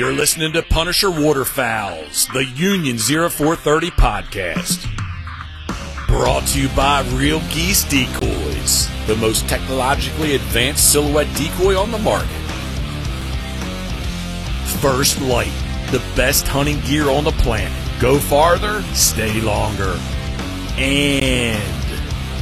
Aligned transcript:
You're 0.00 0.14
listening 0.14 0.54
to 0.54 0.62
Punisher 0.62 1.10
Waterfowls, 1.10 2.26
the 2.28 2.46
Union 2.46 2.96
0430 2.96 3.90
podcast. 3.90 4.88
Brought 6.06 6.46
to 6.46 6.62
you 6.62 6.70
by 6.70 7.02
Real 7.12 7.40
Geese 7.50 7.84
Decoys, 7.84 8.88
the 9.06 9.16
most 9.16 9.46
technologically 9.46 10.36
advanced 10.36 10.90
silhouette 10.90 11.28
decoy 11.36 11.78
on 11.78 11.90
the 11.90 11.98
market. 11.98 12.30
First 14.80 15.20
Lite, 15.20 15.52
the 15.90 16.02
best 16.16 16.48
hunting 16.48 16.80
gear 16.80 17.10
on 17.10 17.24
the 17.24 17.32
planet. 17.32 17.70
Go 18.00 18.18
farther, 18.18 18.80
stay 18.94 19.42
longer. 19.42 20.00
And 20.78 21.62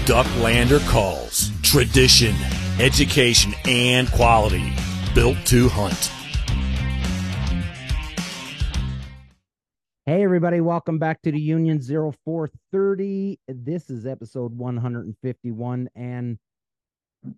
Ducklander 0.07 0.79
Calls, 0.89 1.51
tradition, 1.63 2.37
education, 2.79 3.53
and 3.65 4.09
quality. 4.13 4.73
Built 5.13 5.45
to 5.47 5.69
hunt. 5.71 6.13
Hey, 10.09 10.25
everybody, 10.25 10.63
welcome 10.63 10.99
back 10.99 11.21
to 11.21 11.31
the 11.31 11.39
Union 11.39 11.83
0430. 11.83 13.39
This 13.47 13.91
is 13.91 14.07
episode 14.07 14.57
151. 14.57 15.91
And 15.95 16.39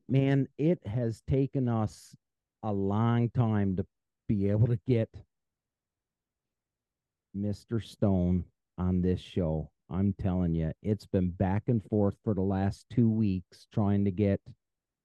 man, 0.08 0.46
it 0.56 0.78
has 0.86 1.20
taken 1.28 1.68
us 1.68 2.14
a 2.62 2.72
long 2.72 3.28
time 3.30 3.74
to 3.74 3.84
be 4.28 4.48
able 4.48 4.68
to 4.68 4.78
get 4.86 5.08
Mr. 7.36 7.82
Stone 7.82 8.44
on 8.78 9.02
this 9.02 9.18
show. 9.18 9.68
I'm 9.90 10.14
telling 10.22 10.54
you, 10.54 10.70
it's 10.80 11.06
been 11.06 11.30
back 11.30 11.64
and 11.66 11.82
forth 11.82 12.14
for 12.22 12.34
the 12.34 12.40
last 12.40 12.86
two 12.88 13.10
weeks 13.10 13.66
trying 13.74 14.04
to 14.04 14.12
get 14.12 14.40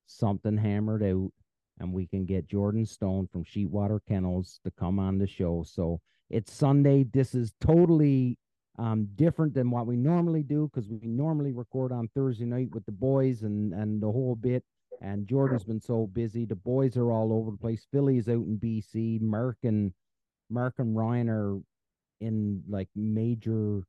something 0.05 0.55
hammered 0.55 1.01
out, 1.01 1.31
and 1.79 1.91
we 1.91 2.05
can 2.05 2.25
get 2.25 2.47
Jordan 2.47 2.85
Stone 2.85 3.27
from 3.31 3.43
Sheetwater 3.43 4.01
Kennels 4.07 4.59
to 4.65 4.71
come 4.79 4.99
on 4.99 5.17
the 5.17 5.25
show. 5.25 5.63
So, 5.67 5.99
it's 6.29 6.51
Sunday. 6.53 7.03
This 7.03 7.35
is 7.35 7.53
totally 7.61 8.37
um, 8.77 9.07
different 9.15 9.53
than 9.53 9.71
what 9.71 9.87
we 9.87 9.95
normally 9.95 10.43
do 10.43 10.69
because 10.71 10.89
we 10.89 11.07
normally 11.07 11.51
record 11.51 11.91
on 11.91 12.09
Thursday 12.13 12.45
night 12.45 12.69
with 12.73 12.85
the 12.85 12.91
boys 12.91 13.43
and 13.43 13.73
and 13.73 14.01
the 14.01 14.11
whole 14.11 14.35
bit. 14.35 14.63
And 15.01 15.27
Jordan's 15.27 15.63
been 15.63 15.81
so 15.81 16.07
busy. 16.07 16.45
The 16.45 16.55
boys 16.55 16.97
are 16.97 17.11
all 17.11 17.33
over 17.33 17.51
the 17.51 17.57
place. 17.57 17.85
Philly's 17.91 18.27
out 18.29 18.45
in 18.45 18.57
BC. 18.57 19.21
Mark 19.21 19.57
and 19.63 19.93
Mark 20.49 20.75
and 20.77 20.95
Ryan 20.95 21.29
are 21.29 21.59
in 22.21 22.63
like 22.67 22.87
major 22.95 23.81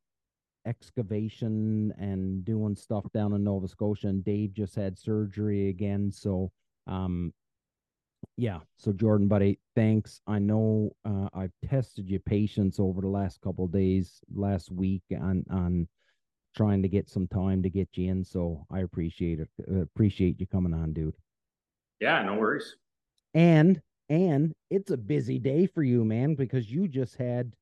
excavation 0.65 1.93
and 1.97 2.43
doing 2.43 2.75
stuff 2.75 3.05
down 3.13 3.33
in 3.33 3.43
Nova 3.43 3.67
Scotia. 3.67 4.07
And 4.07 4.23
Dave 4.23 4.53
just 4.53 4.75
had 4.75 4.99
surgery 4.99 5.69
again. 5.69 6.11
So 6.11 6.51
um 6.87 7.33
yeah. 8.37 8.59
So 8.77 8.93
Jordan, 8.93 9.27
buddy, 9.27 9.59
thanks. 9.75 10.21
I 10.27 10.39
know 10.39 10.91
uh, 11.05 11.29
I've 11.33 11.53
tested 11.67 12.09
your 12.09 12.19
patience 12.19 12.79
over 12.79 13.01
the 13.01 13.07
last 13.07 13.41
couple 13.41 13.67
days, 13.67 14.19
last 14.33 14.71
week 14.71 15.03
on 15.11 15.43
on 15.49 15.87
trying 16.55 16.81
to 16.81 16.87
get 16.87 17.09
some 17.09 17.27
time 17.27 17.61
to 17.63 17.69
get 17.69 17.89
you 17.93 18.09
in. 18.09 18.23
So 18.23 18.65
I 18.71 18.79
appreciate 18.79 19.39
it. 19.39 19.49
Uh, 19.69 19.81
appreciate 19.81 20.39
you 20.39 20.47
coming 20.47 20.73
on, 20.73 20.93
dude. 20.93 21.13
Yeah, 21.99 22.21
no 22.23 22.35
worries. 22.35 22.75
And 23.33 23.81
and 24.09 24.53
it's 24.69 24.91
a 24.91 24.97
busy 24.97 25.39
day 25.39 25.67
for 25.67 25.83
you, 25.83 26.05
man, 26.05 26.35
because 26.35 26.71
you 26.71 26.87
just 26.87 27.15
had 27.15 27.53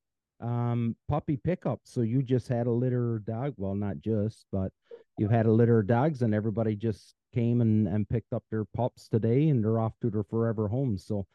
um 0.42 0.96
puppy 1.08 1.38
pickup. 1.38 1.80
So 1.84 2.02
you 2.02 2.22
just 2.22 2.48
had 2.48 2.68
a 2.68 2.72
litter 2.72 3.22
dog. 3.26 3.54
Well, 3.58 3.76
not 3.76 4.02
just, 4.02 4.46
but 4.52 4.72
you've 5.18 5.32
had 5.32 5.46
a 5.46 5.52
litter 5.52 5.80
of 5.80 5.88
dogs, 5.88 6.22
and 6.22 6.34
everybody 6.34 6.76
just 6.76 7.16
came 7.36 7.62
and, 7.62 7.88
and 7.88 8.08
picked 8.08 8.34
up 8.34 8.44
their 8.50 8.64
pups 8.64 9.10
today 9.10 9.50
and 9.50 9.64
they're 9.64 9.80
off 9.80 10.00
to 10.02 10.10
their 10.10 10.24
forever 10.24 10.68
homes. 10.70 11.06
So 11.06 11.28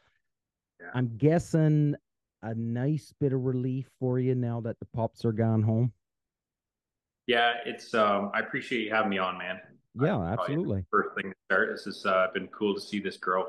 yeah. 0.80 0.88
I'm 0.94 1.16
guessing 1.18 1.94
a 2.42 2.54
nice 2.54 3.12
bit 3.20 3.34
of 3.34 3.44
relief 3.44 3.86
for 4.00 4.18
you 4.18 4.34
now 4.34 4.62
that 4.62 4.78
the 4.80 4.86
pups 4.86 5.26
are 5.26 5.32
gone 5.32 5.62
home. 5.62 5.92
Yeah, 7.26 7.52
it's 7.66 7.92
um 7.94 8.30
I 8.34 8.40
appreciate 8.40 8.86
you 8.86 8.94
having 8.94 9.10
me 9.10 9.18
on, 9.18 9.36
man. 9.38 9.60
Yeah, 10.00 10.20
absolutely. 10.22 10.86
First 10.90 11.10
thing 11.16 11.30
to 11.30 11.36
start. 11.44 11.68
This 11.70 11.84
has 11.84 12.06
uh, 12.06 12.28
been 12.32 12.48
cool 12.48 12.74
to 12.74 12.80
see 12.80 13.00
this 13.00 13.18
grow. 13.18 13.46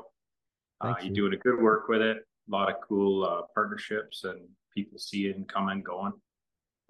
Uh, 0.80 0.94
you're 1.00 1.14
doing 1.14 1.32
a 1.32 1.36
good 1.36 1.60
work 1.60 1.88
with 1.88 2.02
it. 2.02 2.18
A 2.48 2.50
lot 2.50 2.68
of 2.68 2.76
cool 2.86 3.24
uh, 3.24 3.42
partnerships 3.54 4.24
and 4.24 4.40
people 4.74 4.98
seeing 4.98 5.44
coming, 5.44 5.82
going. 5.82 6.12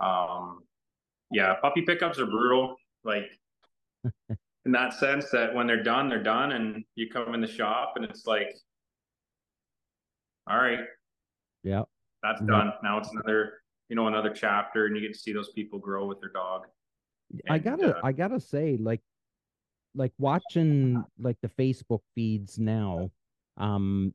Um, 0.01 0.63
yeah, 1.31 1.55
puppy 1.61 1.83
pickups 1.83 2.19
are 2.19 2.27
brutal. 2.27 2.77
Like 3.05 3.31
in 4.65 4.73
that 4.73 4.95
sense 4.95 5.31
that 5.31 5.55
when 5.55 5.67
they're 5.67 5.83
done, 5.83 6.09
they're 6.09 6.23
done, 6.23 6.53
and 6.53 6.85
you 6.95 7.09
come 7.11 7.35
in 7.35 7.41
the 7.41 7.47
shop 7.47 7.95
and 7.97 8.05
it's 8.05 8.27
like, 8.27 8.55
all 10.49 10.57
right, 10.57 10.81
yeah, 11.63 11.83
that's 12.23 12.41
yeah. 12.41 12.47
done. 12.47 12.73
Now 12.83 12.99
it's 12.99 13.11
another, 13.11 13.55
you 13.89 13.97
know, 13.97 14.07
another 14.07 14.31
chapter, 14.31 14.87
and 14.87 14.97
you 14.97 15.03
get 15.03 15.15
to 15.15 15.19
see 15.19 15.33
those 15.33 15.51
people 15.51 15.79
grow 15.79 16.07
with 16.07 16.21
their 16.21 16.31
dog. 16.31 16.63
And, 17.31 17.43
I 17.49 17.59
gotta, 17.59 17.97
uh, 17.97 18.01
I 18.05 18.13
gotta 18.13 18.41
say, 18.41 18.77
like, 18.81 19.01
like 19.95 20.13
watching 20.19 21.05
like 21.19 21.37
the 21.43 21.49
Facebook 21.49 22.01
feeds 22.15 22.59
now, 22.59 23.11
um, 23.57 24.15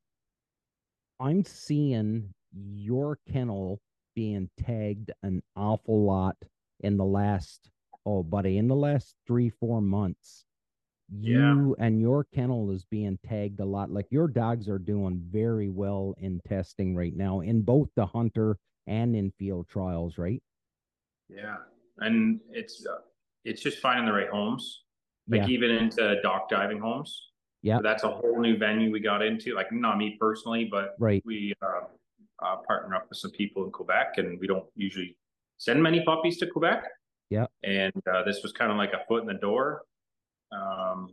I'm 1.20 1.44
seeing 1.44 2.34
your 2.53 3.20
kennel 3.31 3.80
being 4.16 4.50
tagged 4.64 5.12
an 5.24 5.44
awful 5.56 6.03
lot 6.03 6.38
in 6.80 6.97
the 6.97 7.06
last 7.06 7.70
oh, 8.07 8.23
buddy, 8.23 8.57
in 8.57 8.69
the 8.69 8.75
last 8.75 9.16
three, 9.28 9.50
four 9.50 9.81
months, 9.81 10.45
you 11.09 11.75
yeah. 11.78 11.85
and 11.85 12.00
your 12.00 12.23
kennel 12.23 12.72
is 12.72 12.85
being 12.85 13.19
tagged 13.28 13.59
a 13.59 13.66
lot. 13.66 13.91
Like 13.91 14.07
your 14.09 14.28
dogs 14.28 14.69
are 14.69 14.79
doing 14.79 15.22
very 15.29 15.69
well 15.69 16.16
in 16.17 16.41
testing 16.47 16.96
right 16.96 17.16
now 17.16 17.41
in 17.41 17.62
both 17.62 17.90
the 17.96 18.06
hunter 18.06 18.57
and 18.88 19.16
in 19.16 19.31
field 19.38 19.67
trials, 19.67 20.17
right? 20.17 20.41
Yeah, 21.29 21.57
and 22.00 22.40
it's 22.50 22.85
uh, 22.85 23.01
it's 23.44 23.62
just 23.62 23.79
finding 23.79 24.06
the 24.06 24.13
right 24.13 24.29
homes, 24.29 24.84
like 25.28 25.41
yeah. 25.41 25.47
even 25.47 25.72
into 25.72 26.22
dock 26.22 26.50
diving 26.50 26.79
homes. 26.79 27.29
Yeah, 27.62 27.78
so 27.78 27.84
that's 27.84 28.03
a 28.03 28.09
whole 28.09 28.40
new 28.40 28.57
venue 28.57 28.91
we 28.91 29.01
got 29.01 29.22
into. 29.22 29.53
Like 29.53 29.72
not 29.72 29.97
me 29.97 30.17
personally, 30.19 30.67
but 30.69 30.96
right, 31.00 31.22
we 31.25 31.53
uh, 31.62 32.46
uh, 32.46 32.56
partner 32.67 32.96
up 32.96 33.07
with 33.09 33.17
some 33.17 33.31
people 33.31 33.66
in 33.66 33.72
Quebec, 33.72 34.13
and 34.17 34.40
we 34.40 34.47
don't 34.47 34.66
usually 34.75 35.17
send 35.57 35.81
many 35.81 36.03
puppies 36.06 36.38
to 36.38 36.47
Quebec. 36.47 36.85
Yeah. 37.30 37.48
And 37.64 37.94
uh, 38.12 38.24
this 38.24 38.42
was 38.44 38.52
kind 38.52 38.72
of 38.72 38.78
like 38.78 38.94
a 38.94 39.06
foot 39.08 39.22
in 39.22 39.28
the 39.28 39.34
door. 39.34 39.84
Um, 40.52 41.10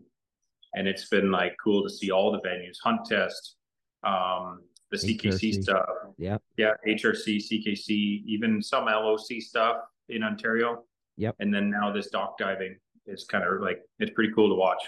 and 0.75 0.87
it's 0.87 1.09
been 1.09 1.31
like 1.31 1.57
cool 1.63 1.83
to 1.83 1.91
see 1.91 2.11
all 2.11 2.33
the 2.33 2.41
venues, 2.41 2.77
Hunt 2.83 3.05
Test, 3.05 3.57
um, 4.05 4.61
the 4.91 4.97
CKC 4.97 5.53
HRC. 5.53 5.63
stuff. 5.63 5.87
Yeah. 6.19 6.39
Yeah. 6.57 6.73
HRC, 6.87 7.37
CKC, 7.39 8.23
even 8.27 8.63
some 8.63 8.87
LOC 8.87 9.41
stuff 9.41 9.79
in 10.09 10.23
Ontario. 10.23 10.85
Yep. 11.17 11.37
And 11.41 11.53
then 11.55 11.71
now 11.71 11.93
this 11.93 12.11
dock 12.11 12.39
diving 12.39 12.77
is 13.07 13.25
kind 13.25 13.45
of 13.45 13.61
like, 13.61 13.81
it's 13.99 14.13
pretty 14.13 14.33
cool 14.35 14.49
to 14.49 14.55
watch. 14.55 14.83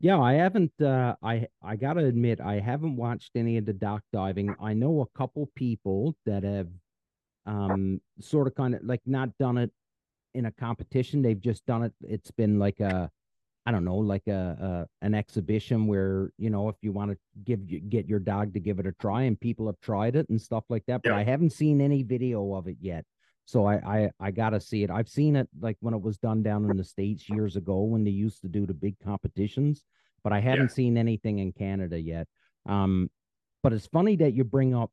Yeah, 0.00 0.20
I 0.20 0.32
haven't. 0.34 0.72
Uh, 0.82 1.14
I 1.22 1.46
I 1.62 1.76
gotta 1.76 2.04
admit, 2.04 2.40
I 2.40 2.58
haven't 2.58 2.96
watched 2.96 3.30
any 3.36 3.58
of 3.58 3.64
the 3.64 3.72
dock 3.72 4.02
diving. 4.12 4.52
I 4.60 4.74
know 4.74 5.02
a 5.02 5.18
couple 5.18 5.48
people 5.54 6.16
that 6.26 6.42
have, 6.42 6.68
um, 7.46 8.00
sort 8.20 8.48
of 8.48 8.56
kind 8.56 8.74
of 8.74 8.82
like 8.82 9.02
not 9.06 9.30
done 9.38 9.56
it 9.56 9.70
in 10.34 10.46
a 10.46 10.52
competition. 10.52 11.22
They've 11.22 11.40
just 11.40 11.64
done 11.66 11.84
it. 11.84 11.92
It's 12.02 12.30
been 12.30 12.58
like 12.58 12.80
a, 12.80 13.10
I 13.66 13.70
don't 13.70 13.84
know, 13.84 13.96
like 13.96 14.26
a, 14.26 14.86
a 15.02 15.04
an 15.06 15.14
exhibition 15.14 15.86
where 15.86 16.30
you 16.36 16.50
know 16.50 16.68
if 16.68 16.76
you 16.82 16.92
want 16.92 17.12
to 17.12 17.18
give 17.44 17.70
you, 17.70 17.80
get 17.80 18.06
your 18.06 18.18
dog 18.18 18.52
to 18.54 18.60
give 18.60 18.78
it 18.78 18.86
a 18.86 18.92
try, 18.92 19.22
and 19.22 19.40
people 19.40 19.66
have 19.66 19.80
tried 19.80 20.16
it 20.16 20.28
and 20.28 20.40
stuff 20.40 20.64
like 20.68 20.84
that. 20.86 21.02
But 21.02 21.10
yeah. 21.10 21.16
I 21.16 21.24
haven't 21.24 21.50
seen 21.50 21.80
any 21.80 22.02
video 22.02 22.54
of 22.54 22.68
it 22.68 22.76
yet. 22.80 23.04
So 23.46 23.66
I, 23.66 23.74
I 23.74 24.10
I 24.20 24.30
gotta 24.30 24.60
see 24.60 24.82
it. 24.82 24.90
I've 24.90 25.08
seen 25.08 25.36
it 25.36 25.48
like 25.60 25.76
when 25.80 25.94
it 25.94 26.02
was 26.02 26.18
done 26.18 26.42
down 26.42 26.68
in 26.68 26.76
the 26.76 26.84
states 26.84 27.28
years 27.28 27.56
ago 27.56 27.82
when 27.82 28.04
they 28.04 28.10
used 28.10 28.40
to 28.42 28.48
do 28.48 28.66
the 28.66 28.74
big 28.74 28.96
competitions, 29.00 29.84
but 30.22 30.32
I 30.32 30.40
haven't 30.40 30.70
yeah. 30.70 30.74
seen 30.74 30.96
anything 30.96 31.38
in 31.38 31.52
Canada 31.52 32.00
yet. 32.00 32.26
Um, 32.66 33.10
but 33.62 33.72
it's 33.72 33.86
funny 33.86 34.16
that 34.16 34.34
you 34.34 34.44
bring 34.44 34.74
up 34.74 34.90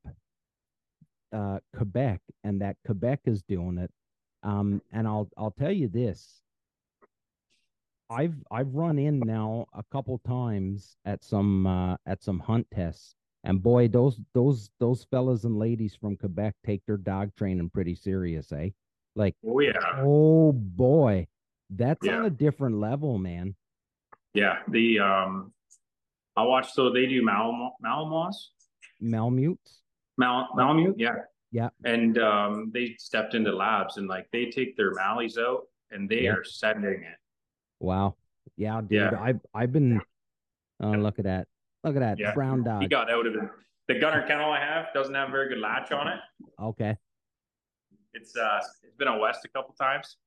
uh, 1.33 1.59
Quebec 1.75 2.21
and 2.43 2.61
that 2.61 2.77
Quebec 2.85 3.21
is 3.25 3.41
doing 3.43 3.77
it 3.77 3.91
um, 4.43 4.81
and 4.91 5.07
I'll 5.07 5.29
I'll 5.37 5.51
tell 5.51 5.71
you 5.71 5.87
this. 5.87 6.41
I've 8.09 8.35
I've 8.51 8.73
run 8.73 8.99
in 8.99 9.19
now 9.19 9.67
a 9.73 9.83
couple 9.91 10.19
times 10.19 10.97
at 11.05 11.23
some 11.23 11.65
uh, 11.65 11.95
at 12.05 12.23
some 12.23 12.39
hunt 12.39 12.67
tests, 12.73 13.15
and 13.43 13.63
boy, 13.63 13.87
those 13.87 14.19
those 14.33 14.69
those 14.79 15.05
fellas 15.09 15.45
and 15.45 15.57
ladies 15.57 15.95
from 15.95 16.17
Quebec 16.17 16.55
take 16.65 16.85
their 16.85 16.97
dog 16.97 17.31
training 17.37 17.69
pretty 17.69 17.95
serious, 17.95 18.51
eh? 18.51 18.69
Like, 19.15 19.35
oh 19.45 19.59
yeah, 19.59 19.79
oh 19.99 20.51
boy, 20.51 21.27
that's 21.69 22.05
yeah. 22.05 22.17
on 22.17 22.25
a 22.25 22.29
different 22.29 22.79
level, 22.79 23.17
man. 23.17 23.55
Yeah, 24.33 24.57
the 24.67 24.99
um, 24.99 25.53
I 26.35 26.43
watch. 26.43 26.73
So 26.73 26.91
they 26.91 27.05
do 27.05 27.23
mal 27.23 27.77
Malinois, 27.83 28.35
Malamutes, 29.01 29.79
mal 30.17 30.49
Malamute, 30.55 30.95
yeah. 30.97 31.15
Yeah. 31.51 31.69
And 31.83 32.17
um, 32.17 32.71
they 32.73 32.95
stepped 32.97 33.33
into 33.33 33.53
labs 33.53 33.97
and 33.97 34.07
like 34.07 34.27
they 34.31 34.45
take 34.49 34.77
their 34.77 34.93
mallees 34.93 35.37
out 35.37 35.63
and 35.91 36.09
they 36.09 36.21
yeah. 36.23 36.31
are 36.31 36.43
sending 36.43 37.03
it. 37.03 37.17
Wow. 37.79 38.15
Yeah, 38.57 38.79
dude. 38.81 38.91
Yeah. 38.91 39.19
I've 39.19 39.39
I've 39.53 39.71
been 39.71 40.01
oh 40.81 40.91
look 40.91 41.19
at 41.19 41.25
that. 41.25 41.47
Look 41.83 41.95
at 41.95 41.99
that. 41.99 42.19
Yeah. 42.19 42.33
Brown 42.33 42.63
dog. 42.63 42.81
He 42.81 42.87
got 42.87 43.11
out 43.11 43.25
of 43.27 43.35
it. 43.35 43.49
the 43.87 43.99
gunner 43.99 44.25
kennel 44.27 44.51
I 44.51 44.59
have 44.59 44.87
doesn't 44.93 45.13
have 45.13 45.29
a 45.29 45.31
very 45.31 45.49
good 45.49 45.59
latch 45.59 45.91
on 45.91 46.07
it. 46.07 46.19
Okay. 46.61 46.95
It's 48.13 48.35
uh 48.35 48.59
it's 48.83 48.95
been 48.97 49.07
out 49.07 49.19
west 49.19 49.43
a 49.45 49.49
couple 49.49 49.73
times, 49.73 50.17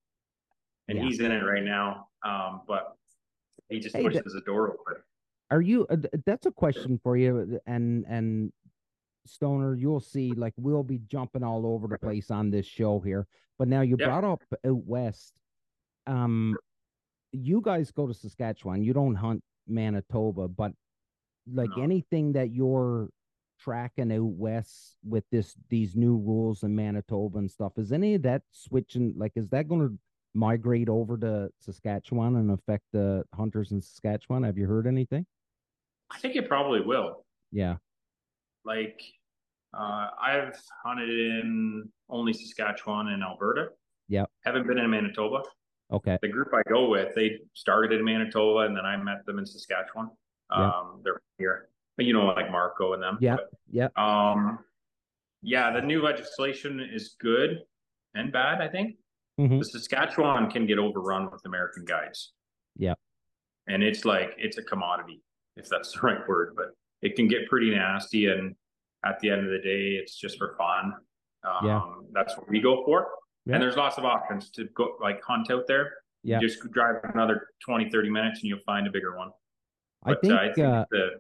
and 0.89 0.99
Yeah. 0.99 1.05
he's 1.05 1.21
in 1.21 1.33
it 1.33 1.43
right 1.43 1.63
now. 1.65 2.09
Um, 2.25 2.63
but 2.67 2.97
he 3.69 3.79
just 3.79 3.97
Hey, 3.97 4.03
pushes 4.03 4.23
the- 4.25 4.41
the 4.41 4.41
door 4.43 4.73
open. 4.73 5.03
Are 5.51 5.61
you? 5.61 5.87
Uh, 5.89 5.97
that's 6.25 6.47
a 6.47 6.51
question 6.51 6.99
for 7.03 7.17
you, 7.17 7.61
and 7.67 8.05
and 8.09 8.53
Stoner, 9.27 9.75
you'll 9.75 10.01
see. 10.01 10.33
Like 10.33 10.55
we'll 10.57 10.83
be 10.83 10.99
jumping 11.07 11.43
all 11.43 11.67
over 11.67 11.87
the 11.87 11.99
place 11.99 12.31
on 12.31 12.51
this 12.51 12.67
show 12.67 13.01
here. 13.01 13.27
But 13.59 13.69
now 13.69 13.81
you 13.83 13.97
Yeah. 13.99 14.07
brought 14.07 14.25
up 14.25 14.43
out 14.65 14.85
west. 14.85 15.35
Um, 16.07 16.57
you 17.33 17.61
guys 17.61 17.91
go 17.91 18.07
to 18.07 18.15
Saskatchewan. 18.15 18.83
You 18.83 18.93
don't 18.93 19.15
hunt 19.15 19.43
Manitoba, 19.67 20.49
but 20.49 20.73
like 21.51 21.71
No. 21.77 21.83
anything 21.83 22.33
that 22.33 22.51
you're 22.51 23.09
tracking 23.59 24.13
out 24.13 24.25
west 24.25 24.97
with 25.05 25.25
this 25.31 25.57
these 25.69 25.97
new 25.97 26.17
rules 26.19 26.63
in 26.65 26.75
Manitoba 26.75 27.39
and 27.39 27.51
stuff, 27.51 27.79
is 27.79 27.93
any 27.93 28.15
of 28.15 28.23
that 28.23 28.43
switching? 28.51 29.15
Like, 29.17 29.33
is 29.37 29.49
that 29.51 29.69
going 29.69 29.89
to 29.89 29.99
migrate 30.35 30.89
over 30.89 31.17
to 31.19 31.51
Saskatchewan 31.61 32.37
and 32.37 32.51
affect 32.51 32.85
the 32.93 33.25
hunters 33.33 33.73
in 33.73 33.81
Saskatchewan? 33.81 34.43
Have 34.43 34.59
you 34.59 34.67
heard 34.67 34.87
anything? 34.87 35.25
I 36.11 36.19
think 36.19 36.37
it 36.37 36.49
probably 36.49 36.81
will. 36.81 37.25
Yeah. 37.53 37.79
Like, 38.65 39.01
uh, 39.77 40.09
I've 40.21 40.57
hunted 40.85 41.09
in 41.11 41.89
only 42.09 42.33
Saskatchewan 42.33 43.09
and 43.09 43.23
Alberta. 43.23 43.69
Yeah. 44.09 44.25
Haven't 44.45 44.67
been 44.67 44.79
in 44.79 44.91
Manitoba. 44.91 45.43
Okay. 45.93 46.19
The 46.23 46.29
group 46.29 46.49
I 46.55 46.63
go 46.69 46.89
with, 46.89 47.15
they 47.15 47.39
started 47.55 47.93
in 47.93 48.05
Manitoba, 48.05 48.61
and 48.67 48.77
then 48.77 48.85
I 48.85 48.97
met 48.97 49.25
them 49.27 49.39
in 49.39 49.47
Saskatchewan. 49.47 50.11
Yeah. 50.51 50.69
Um, 50.71 51.01
they're 51.05 51.21
here, 51.39 51.69
but 51.97 52.07
you 52.07 52.13
know, 52.13 52.27
like 52.27 52.51
Marco 52.51 52.93
and 52.95 53.03
them. 53.03 53.19
Yeah. 53.21 53.37
But, 53.37 53.51
Yeah. 53.71 53.89
Um, 53.97 54.59
yeah, 55.43 55.73
the 55.73 55.83
new 55.83 56.03
legislation 56.03 56.81
is 56.81 57.17
good 57.21 57.59
and 58.15 58.33
bad. 58.33 58.61
I 58.63 58.69
think 58.69 58.97
Mhm. 59.39 59.59
the 59.59 59.65
Saskatchewan 59.65 60.51
can 60.51 60.65
get 60.67 60.79
overrun 60.79 61.31
with 61.31 61.43
American 61.45 61.85
guides. 61.85 62.33
Yeah. 62.77 62.95
and 63.67 63.83
it's 63.83 64.05
like 64.05 64.35
it's 64.37 64.59
a 64.59 64.63
commodity, 64.63 65.23
if 65.57 65.69
that's 65.71 65.93
the 65.93 66.01
right 66.07 66.29
word, 66.29 66.53
but 66.55 66.67
it 67.05 67.15
can 67.15 67.29
get 67.29 67.47
pretty 67.49 67.71
nasty. 67.71 68.27
And 68.27 68.57
at 69.05 69.21
the 69.21 69.31
end 69.31 69.45
of 69.45 69.51
the 69.53 69.59
day, 69.59 69.97
it's 70.01 70.17
just 70.17 70.39
for 70.39 70.57
fun. 70.59 70.95
Um, 71.45 71.67
Yeah. 71.67 71.83
that's 72.13 72.37
what 72.37 72.49
we 72.49 72.61
go 72.61 72.83
for. 72.85 73.07
Yeah. 73.47 73.55
And 73.55 73.63
there's 73.63 73.77
lots 73.77 73.99
of 73.99 74.05
options 74.07 74.51
to 74.53 74.65
go 74.75 74.97
like 75.01 75.23
hunt 75.23 75.51
out 75.51 75.67
there. 75.69 75.93
Yeah. 76.23 76.41
You 76.41 76.49
just 76.49 76.61
drive 76.73 76.97
another 77.05 77.49
20, 77.65 77.91
30 77.91 78.09
minutes 78.11 78.41
and 78.41 78.49
you'll 78.49 78.65
find 78.65 78.87
a 78.87 78.91
bigger 78.91 79.17
one. 79.17 79.31
I 80.05 80.15
think, 80.15 80.33
uh, 80.33 80.37
I 80.37 80.53
think 80.53 80.67
uh, 80.67 80.85
the 80.91 81.11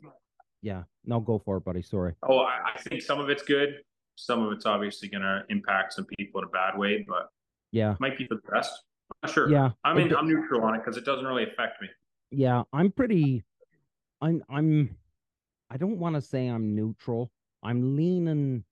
yeah. 0.62 0.82
No, 1.04 1.20
go 1.20 1.38
for 1.38 1.58
it, 1.58 1.64
buddy. 1.64 1.82
Sorry. 1.82 2.14
Oh, 2.22 2.38
I, 2.38 2.72
I 2.74 2.78
think 2.80 3.02
some 3.02 3.20
of 3.20 3.28
it's 3.28 3.42
good. 3.42 3.82
Some 4.16 4.42
of 4.42 4.52
it's 4.52 4.64
obviously 4.64 5.08
going 5.08 5.22
to 5.22 5.42
impact 5.50 5.92
some 5.92 6.06
people 6.18 6.40
in 6.40 6.46
a 6.46 6.50
bad 6.50 6.78
way, 6.78 7.04
but 7.06 7.28
Yeah. 7.72 7.96
might 8.00 8.16
be 8.16 8.26
for 8.26 8.36
the 8.36 8.50
best. 8.50 8.72
I'm 9.10 9.28
not 9.28 9.34
sure. 9.34 9.50
Yeah. 9.50 9.70
I 9.84 9.92
it 9.92 9.96
mean, 9.96 10.08
d- 10.08 10.14
I'm 10.16 10.26
neutral 10.26 10.62
on 10.62 10.74
it 10.74 10.78
because 10.78 10.96
it 10.96 11.04
doesn't 11.04 11.26
really 11.26 11.42
affect 11.44 11.82
me. 11.82 11.88
yeah, 12.30 12.62
I'm 12.72 12.90
pretty 12.90 13.44
I'm 14.22 14.42
I'm 14.48 14.96
I 15.70 15.76
don't 15.76 15.98
want 15.98 16.14
to 16.14 16.20
say 16.20 16.46
I'm 16.46 16.74
neutral. 16.74 17.30
I'm 17.62 17.96
leaning 17.96 18.64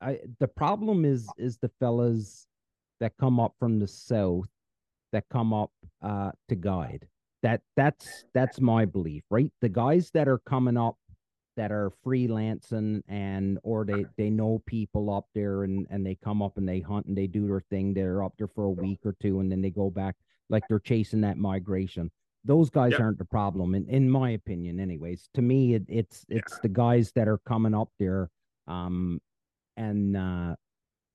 I 0.00 0.20
the 0.38 0.48
problem 0.48 1.04
is 1.04 1.28
is 1.36 1.58
the 1.58 1.70
fellas 1.80 2.46
that 3.00 3.12
come 3.18 3.38
up 3.40 3.54
from 3.58 3.78
the 3.78 3.88
south 3.88 4.48
that 5.12 5.24
come 5.30 5.52
up 5.52 5.70
uh 6.02 6.32
to 6.48 6.54
guide. 6.54 7.06
That 7.42 7.62
that's 7.76 8.24
that's 8.34 8.60
my 8.60 8.84
belief, 8.84 9.24
right? 9.30 9.52
The 9.60 9.68
guys 9.68 10.10
that 10.12 10.28
are 10.28 10.38
coming 10.38 10.76
up 10.76 10.96
that 11.56 11.72
are 11.72 11.90
freelancing 12.06 13.02
and 13.08 13.58
or 13.62 13.84
they 13.84 14.04
they 14.16 14.30
know 14.30 14.62
people 14.66 15.12
up 15.12 15.26
there 15.34 15.64
and 15.64 15.86
and 15.90 16.06
they 16.06 16.16
come 16.22 16.42
up 16.42 16.56
and 16.56 16.68
they 16.68 16.80
hunt 16.80 17.06
and 17.06 17.16
they 17.16 17.26
do 17.26 17.48
their 17.48 17.62
thing. 17.70 17.92
They're 17.92 18.22
up 18.22 18.34
there 18.38 18.48
for 18.48 18.64
a 18.64 18.70
week 18.70 19.00
or 19.04 19.14
two 19.20 19.40
and 19.40 19.50
then 19.50 19.60
they 19.60 19.70
go 19.70 19.90
back 19.90 20.16
like 20.48 20.62
they're 20.68 20.78
chasing 20.78 21.22
that 21.22 21.38
migration. 21.38 22.10
Those 22.44 22.70
guys 22.70 22.94
aren't 22.94 23.18
the 23.18 23.24
problem, 23.24 23.74
in, 23.74 23.86
in 23.88 24.08
my 24.08 24.30
opinion, 24.30 24.80
anyways. 24.80 25.28
To 25.34 25.42
me, 25.42 25.74
it, 25.74 25.84
it's 25.88 26.24
it's 26.28 26.58
the 26.60 26.68
guys 26.68 27.12
that 27.12 27.28
are 27.28 27.38
coming 27.38 27.74
up 27.74 27.90
there, 27.98 28.30
um, 28.66 29.20
and 29.76 30.16
uh, 30.16 30.56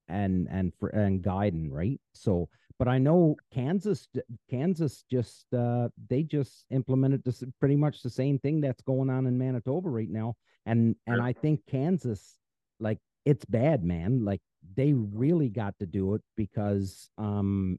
and 0.08 0.46
and 0.50 0.72
for 0.78 0.88
and 0.90 1.22
guiding, 1.22 1.72
right? 1.72 2.00
So, 2.12 2.48
but 2.78 2.86
I 2.86 2.98
know 2.98 3.36
Kansas, 3.52 4.06
Kansas 4.48 5.04
just 5.10 5.52
uh, 5.52 5.88
they 6.08 6.22
just 6.22 6.64
implemented 6.70 7.24
this 7.24 7.42
pretty 7.58 7.76
much 7.76 8.02
the 8.02 8.10
same 8.10 8.38
thing 8.38 8.60
that's 8.60 8.82
going 8.82 9.10
on 9.10 9.26
in 9.26 9.36
Manitoba 9.36 9.88
right 9.88 10.10
now, 10.10 10.34
and 10.64 10.94
and 11.08 11.20
I 11.20 11.32
think 11.32 11.60
Kansas, 11.66 12.38
like 12.78 12.98
it's 13.24 13.44
bad, 13.44 13.84
man. 13.84 14.24
Like 14.24 14.40
they 14.76 14.92
really 14.92 15.48
got 15.48 15.78
to 15.80 15.86
do 15.86 16.14
it 16.14 16.22
because 16.36 17.08
um 17.18 17.78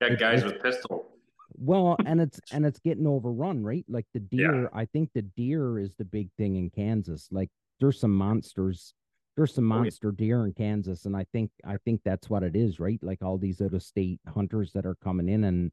Got 0.00 0.18
guys 0.18 0.44
with 0.44 0.62
pistol. 0.62 1.15
Well, 1.54 1.96
and 2.06 2.20
it's 2.20 2.40
and 2.52 2.64
it's 2.66 2.78
getting 2.80 3.06
overrun, 3.06 3.62
right? 3.62 3.84
Like 3.88 4.06
the 4.14 4.20
Yeah. 4.30 4.48
deer, 4.48 4.70
I 4.74 4.84
think 4.86 5.10
the 5.14 5.22
deer 5.22 5.78
is 5.78 5.94
the 5.96 6.04
big 6.04 6.30
thing 6.36 6.56
in 6.56 6.70
Kansas. 6.70 7.28
Like 7.30 7.50
there's 7.80 7.98
some 8.00 8.14
monsters, 8.14 8.94
there's 9.36 9.54
some 9.54 9.64
Oh, 9.64 9.74
yeah. 9.76 9.80
monster 9.80 10.12
deer 10.12 10.44
in 10.46 10.52
Kansas, 10.52 11.04
and 11.06 11.16
I 11.16 11.24
think 11.32 11.50
I 11.64 11.76
think 11.84 12.00
that's 12.04 12.28
what 12.30 12.42
it 12.42 12.56
is, 12.56 12.80
right? 12.80 12.98
Like 13.02 13.22
all 13.22 13.38
these 13.38 13.60
out 13.60 13.74
of 13.74 13.82
state 13.82 14.20
hunters 14.32 14.72
that 14.72 14.86
are 14.86 14.96
coming 14.96 15.28
in 15.28 15.44
and 15.44 15.70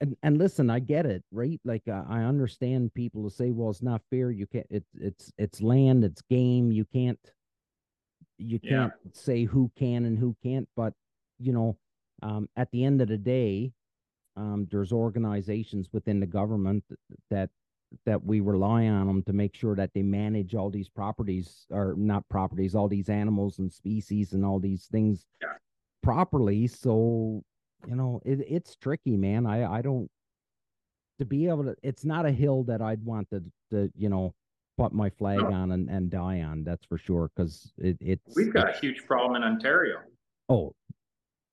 and 0.00 0.16
and 0.22 0.36
listen, 0.38 0.68
I 0.68 0.80
get 0.80 1.06
it, 1.06 1.22
right? 1.30 1.60
Like 1.64 1.84
uh, 1.88 2.02
I 2.08 2.22
understand 2.22 2.92
people 2.94 3.22
to 3.28 3.34
say, 3.34 3.50
well, 3.52 3.70
it's 3.70 3.82
not 3.82 4.02
fair. 4.10 4.30
You 4.30 4.46
can't. 4.46 4.66
It's 4.70 4.90
it's 4.98 5.32
it's 5.38 5.60
land, 5.62 6.04
it's 6.04 6.22
game. 6.22 6.72
You 6.72 6.84
can't 6.84 7.18
you 8.38 8.58
can't 8.58 8.92
say 9.12 9.44
who 9.44 9.70
can 9.78 10.04
and 10.04 10.18
who 10.18 10.34
can't. 10.42 10.68
But 10.76 10.94
you 11.38 11.52
know, 11.52 11.78
um, 12.22 12.48
at 12.56 12.70
the 12.72 12.84
end 12.84 13.00
of 13.00 13.08
the 13.08 13.18
day, 13.18 13.72
um, 14.36 14.66
there's 14.70 14.92
organizations 14.92 15.88
within 15.92 16.20
the 16.20 16.26
government 16.26 16.84
that 17.30 17.50
that 18.06 18.24
we 18.24 18.40
rely 18.40 18.86
on 18.86 19.06
them 19.06 19.22
to 19.22 19.34
make 19.34 19.54
sure 19.54 19.76
that 19.76 19.90
they 19.92 20.00
manage 20.00 20.54
all 20.54 20.70
these 20.70 20.88
properties 20.88 21.66
or 21.70 21.94
not 21.98 22.26
properties, 22.30 22.74
all 22.74 22.88
these 22.88 23.10
animals 23.10 23.58
and 23.58 23.70
species 23.70 24.32
and 24.32 24.46
all 24.46 24.58
these 24.58 24.86
things 24.86 25.26
Yeah. 25.42 25.48
properly. 26.02 26.66
So 26.66 27.42
you 27.86 27.96
know, 27.96 28.20
it, 28.24 28.40
it's 28.48 28.76
tricky, 28.76 29.16
man. 29.16 29.44
I 29.46 29.70
I 29.78 29.82
don't 29.82 30.10
to 31.18 31.26
be 31.26 31.48
able 31.48 31.64
to. 31.64 31.74
It's 31.82 32.04
not 32.04 32.24
a 32.24 32.30
hill 32.32 32.62
that 32.64 32.80
I'd 32.80 33.04
want 33.04 33.28
to 33.30 33.42
to 33.70 33.90
you 33.96 34.08
know 34.08 34.34
put 34.78 34.94
my 34.94 35.10
flag 35.10 35.40
No. 35.40 35.52
on 35.52 35.72
and, 35.72 35.90
and 35.90 36.08
die 36.10 36.40
on. 36.40 36.64
That's 36.64 36.86
for 36.86 36.96
sure. 36.96 37.30
Because 37.36 37.72
it 37.76 37.98
it's 38.00 38.34
We've 38.34 38.52
got 38.54 38.74
a 38.74 38.78
huge 38.78 39.04
problem 39.06 39.36
in 39.36 39.42
Ontario. 39.42 39.98
oh 40.48 40.74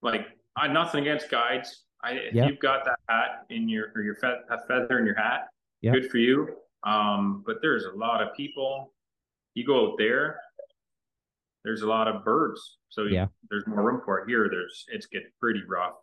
Like, 0.01 0.27
I 0.55 0.67
nothing 0.69 1.01
against 1.01 1.29
guides. 1.29 1.83
I, 2.03 2.11
if 2.13 2.33
Yeah. 2.33 2.47
you've 2.47 2.59
got 2.59 2.85
that 2.85 2.99
hat 3.09 3.45
in 3.49 3.67
your 3.67 3.91
or 3.95 4.01
your 4.01 4.15
fe- 4.15 4.41
a 4.49 4.59
feather 4.67 4.99
in 4.99 5.05
your 5.05 5.15
hat, 5.15 5.49
Yeah. 5.81 5.91
good 5.93 6.09
for 6.09 6.17
you. 6.17 6.55
Um, 6.83 7.43
but 7.45 7.61
there's 7.61 7.85
a 7.85 7.91
lot 7.91 8.21
of 8.21 8.33
people. 8.35 8.93
You 9.53 9.65
go 9.65 9.91
out 9.91 9.97
there, 9.97 10.39
there's 11.63 11.81
a 11.81 11.87
lot 11.87 12.07
of 12.07 12.23
birds, 12.23 12.77
so 12.89 13.03
you- 13.03 13.15
Yeah. 13.15 13.27
there's 13.49 13.67
more 13.67 13.83
room 13.83 14.01
for 14.05 14.19
it. 14.19 14.27
Here, 14.29 14.47
there's 14.49 14.85
it's 14.89 15.05
getting 15.07 15.31
pretty 15.39 15.63
rough. 15.65 15.95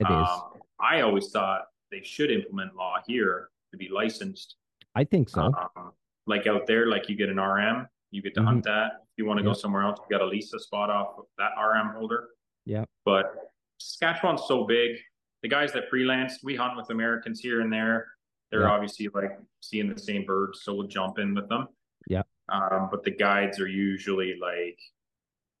it 0.00 0.06
is. 0.06 0.10
Um, 0.10 0.60
I 0.80 1.02
always 1.02 1.30
thought 1.30 1.68
they 1.92 2.02
should 2.02 2.28
implement 2.32 2.74
law 2.74 3.00
here 3.06 3.50
to 3.70 3.76
be 3.76 3.88
licensed. 3.88 4.56
I 4.96 5.04
think 5.04 5.28
so. 5.28 5.52
Um, 5.76 5.92
like 6.26 6.48
out 6.48 6.66
there, 6.66 6.86
like 6.86 7.08
you 7.08 7.14
get 7.14 7.28
an 7.28 7.38
RM, 7.38 7.86
you 8.10 8.20
get 8.20 8.34
to 8.34 8.42
hunt 8.42 8.64
that. 8.64 8.94
If 9.02 9.18
you 9.18 9.26
want 9.26 9.38
to 9.38 9.44
Yeah. 9.44 9.50
go 9.50 9.52
somewhere 9.52 9.82
else, 9.82 10.00
you 10.00 10.06
got 10.10 10.18
to 10.24 10.26
lease 10.26 10.52
a 10.54 10.58
spot 10.58 10.90
off 10.90 11.16
of 11.18 11.26
that 11.38 11.52
RM 11.56 11.90
holder. 11.90 12.30
Yeah. 12.64 12.84
But 13.04 13.32
Saskatchewan's 13.78 14.42
so 14.48 14.64
big. 14.64 14.98
The 15.42 15.48
guys 15.48 15.72
that 15.72 15.88
freelance, 15.90 16.38
we 16.42 16.54
hunt 16.54 16.76
with 16.76 16.90
Americans 16.90 17.40
here 17.40 17.60
and 17.60 17.72
there. 17.72 18.08
They're 18.50 18.62
Yeah. 18.62 18.70
obviously 18.70 19.08
like 19.08 19.38
seeing 19.60 19.92
the 19.92 19.98
same 19.98 20.24
birds, 20.24 20.62
so 20.62 20.74
we'll 20.74 20.86
jump 20.86 21.18
in 21.18 21.34
with 21.34 21.48
them. 21.48 21.68
Yeah. 22.06 22.22
Um, 22.48 22.88
but 22.90 23.02
the 23.02 23.10
guides 23.10 23.58
are 23.60 23.66
usually 23.68 24.36
like 24.40 24.78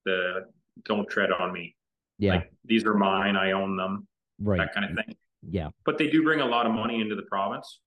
the 0.04 0.46
don't 0.84 1.08
tread 1.08 1.30
on 1.32 1.52
me. 1.52 1.76
yeah. 2.18 2.34
Like 2.36 2.52
these 2.64 2.84
are 2.84 2.94
mine, 2.94 3.36
I 3.36 3.52
own 3.52 3.76
them, 3.76 4.06
right. 4.40 4.58
that 4.58 4.72
kind 4.74 4.86
of 4.98 5.04
thing. 5.04 5.16
Yeah. 5.50 5.70
But 5.84 5.98
they 5.98 6.08
do 6.08 6.22
bring 6.22 6.40
a 6.40 6.46
lot 6.46 6.66
of 6.66 6.72
money 6.72 7.00
into 7.00 7.16
the 7.16 7.22
province. 7.22 7.80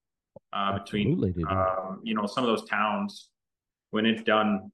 Uh, 0.51 0.79
between 0.79 1.13
Absolutely, 1.13 1.31
they 1.43 1.47
do. 1.49 1.55
um, 1.55 2.01
you 2.03 2.13
know, 2.15 2.25
some 2.25 2.43
of 2.43 2.49
those 2.49 2.67
towns, 2.67 3.29
when 3.91 4.05
it's 4.05 4.23
done 4.23 4.71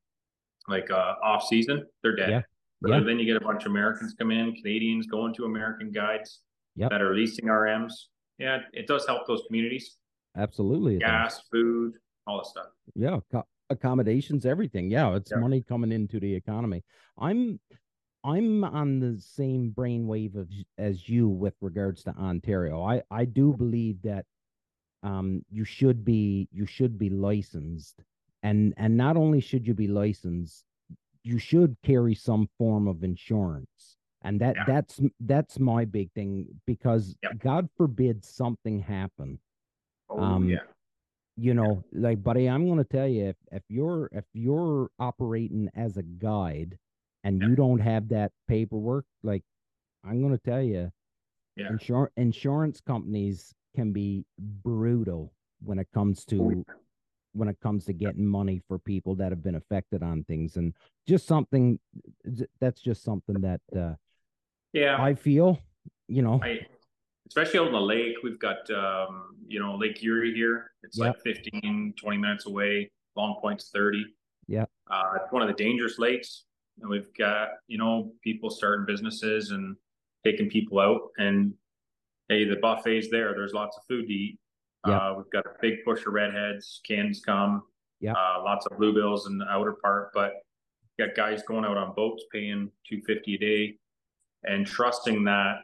like 0.67 0.89
uh, 0.89 1.15
off 1.23 1.43
season, 1.45 1.85
they're 2.01 2.15
dead. 2.15 2.29
Yeah. 2.29 2.41
But 2.81 2.91
Yeah. 2.91 2.99
Then 3.01 3.19
you 3.19 3.25
get 3.25 3.37
a 3.37 3.45
bunch 3.45 3.65
of 3.65 3.71
Americans 3.71 4.15
come 4.17 4.31
in, 4.31 4.55
Canadians 4.55 5.05
going 5.05 5.33
to 5.35 5.45
American 5.45 5.91
guides 5.91 6.39
Yep. 6.75 6.89
that 6.91 7.01
are 7.01 7.13
leasing 7.13 7.45
RMs. 7.45 7.91
Yeah, 8.37 8.59
it 8.73 8.87
does 8.87 9.05
help 9.05 9.27
those 9.27 9.43
communities. 9.47 9.97
Absolutely. 10.37 10.97
does. 10.99 11.07
Gas, 11.09 11.41
food, 11.51 11.93
all 12.25 12.37
that 12.37 12.45
stuff. 12.47 12.67
Yeah, 12.95 13.19
co- 13.31 13.45
accommodations, 13.69 14.45
everything. 14.45 14.89
Yeah, 14.89 15.15
it's 15.15 15.31
Yeah. 15.31 15.37
money 15.39 15.61
coming 15.61 15.91
into 15.91 16.19
the 16.19 16.33
economy. 16.33 16.83
I'm 17.17 17.59
I'm 18.23 18.63
on 18.63 18.99
the 18.99 19.19
same 19.19 19.71
brainwave 19.75 20.35
of, 20.35 20.49
as 20.77 21.09
you 21.09 21.27
with 21.27 21.55
regards 21.59 22.03
to 22.03 22.11
Ontario. 22.15 22.81
I 22.83 23.01
I 23.11 23.25
do 23.25 23.53
believe 23.53 24.01
that 24.03 24.25
um 25.03 25.43
you 25.49 25.65
should 25.65 26.05
be 26.05 26.47
you 26.51 26.65
should 26.67 26.97
be 26.99 27.09
licensed 27.09 28.03
and 28.43 28.73
and 28.77 28.95
not 28.95 29.17
only 29.17 29.39
should 29.41 29.65
you 29.65 29.73
be 29.73 29.87
licensed 29.87 30.63
you 31.23 31.39
should 31.39 31.75
carry 31.83 32.13
some 32.13 32.47
form 32.59 32.87
of 32.87 33.03
insurance 33.03 33.97
and 34.23 34.39
that 34.41 34.55
Yeah. 34.55 34.63
that's 34.65 34.99
that's 35.21 35.59
my 35.59 35.85
big 35.85 36.11
thing 36.13 36.47
because 36.65 37.15
Yep. 37.23 37.39
god 37.39 37.69
forbid 37.77 38.23
something 38.23 38.79
happen 38.79 39.39
Oh, 40.09 40.19
Um, 40.19 40.49
yeah. 40.49 40.59
you 41.37 41.53
know 41.53 41.83
like 41.93 42.21
buddy 42.21 42.47
i'm 42.49 42.65
going 42.65 42.77
to 42.77 42.83
tell 42.83 43.07
you 43.07 43.27
if 43.27 43.37
if 43.51 43.63
you're 43.69 44.09
if 44.11 44.25
you're 44.33 44.89
operating 44.99 45.69
as 45.75 45.97
a 45.97 46.03
guide 46.03 46.77
and 47.23 47.41
you 47.41 47.55
don't 47.55 47.79
have 47.79 48.09
that 48.09 48.31
paperwork 48.47 49.05
like 49.23 49.43
i'm 50.03 50.19
going 50.21 50.33
to 50.37 50.43
tell 50.43 50.61
you 50.61 50.91
Yeah. 51.55 51.69
insur- 51.71 52.09
insurance 52.17 52.81
companies 52.81 53.53
can 53.75 53.91
be 53.93 54.25
brutal 54.39 55.31
when 55.63 55.79
it 55.79 55.87
comes 55.93 56.25
to 56.25 56.37
Oh, 56.67 56.73
when 57.33 57.47
it 57.47 57.57
comes 57.61 57.85
to 57.85 57.93
getting 57.93 58.25
money 58.25 58.59
for 58.67 58.77
people 58.77 59.15
that 59.15 59.31
have 59.31 59.41
been 59.41 59.55
affected 59.55 60.03
on 60.03 60.25
things 60.25 60.57
and 60.57 60.73
just 61.07 61.25
something 61.25 61.79
that's 62.59 62.81
just 62.81 63.03
something 63.03 63.39
that 63.39 63.61
uh, 63.73 63.93
Yeah. 64.73 65.01
i 65.01 65.13
feel 65.13 65.59
you 66.07 66.21
know 66.21 66.39
I, 66.43 66.59
especially 67.27 67.59
out 67.59 67.67
on 67.67 67.71
the 67.73 67.79
lake, 67.79 68.15
we've 68.23 68.39
got, 68.39 68.69
um, 68.71 69.37
you 69.47 69.57
know, 69.61 69.75
Lake 69.77 70.03
Erie 70.03 70.33
here. 70.33 70.71
It's 70.83 70.97
Yep. 70.97 71.07
like 71.07 71.21
15, 71.23 71.93
20 71.97 72.17
minutes 72.17 72.45
away. 72.45 72.91
Long 73.15 73.37
Point's 73.39 73.69
30. 73.73 74.03
Yeah, 74.47 74.65
Uh, 74.89 75.13
it's 75.15 75.31
one 75.31 75.41
of 75.41 75.47
the 75.47 75.53
dangerous 75.53 75.97
lakes. 75.97 76.43
And 76.81 76.89
we've 76.89 77.07
got, 77.17 77.51
you 77.67 77.77
know, 77.77 78.11
people 78.21 78.49
starting 78.49 78.85
businesses 78.85 79.51
and 79.51 79.77
taking 80.25 80.49
people 80.49 80.79
out. 80.79 81.11
And 81.19 81.53
hey, 82.27 82.43
the 82.43 82.57
buffet's 82.57 83.09
there. 83.09 83.33
There's 83.33 83.53
lots 83.53 83.77
of 83.77 83.83
food 83.87 84.07
to 84.07 84.13
eat. 84.13 84.37
Yep. 84.85 85.01
Uh, 85.01 85.13
we've 85.15 85.31
got 85.31 85.45
a 85.45 85.55
big 85.61 85.85
push 85.85 86.05
of 86.05 86.11
redheads. 86.11 86.81
Cans 86.85 87.21
come. 87.21 87.63
Yeah, 88.01 88.11
Uh, 88.13 88.41
lots 88.43 88.65
of 88.65 88.73
bluebills 88.77 89.27
in 89.27 89.37
the 89.37 89.45
outer 89.47 89.77
part. 89.81 90.11
But 90.13 90.33
got 90.99 91.15
guys 91.15 91.43
going 91.43 91.63
out 91.63 91.77
on 91.77 91.95
boats 91.95 92.25
paying 92.33 92.69
250 92.89 93.35
a 93.35 93.37
day 93.37 93.77
and 94.43 94.65
trusting 94.65 95.23
that 95.25 95.57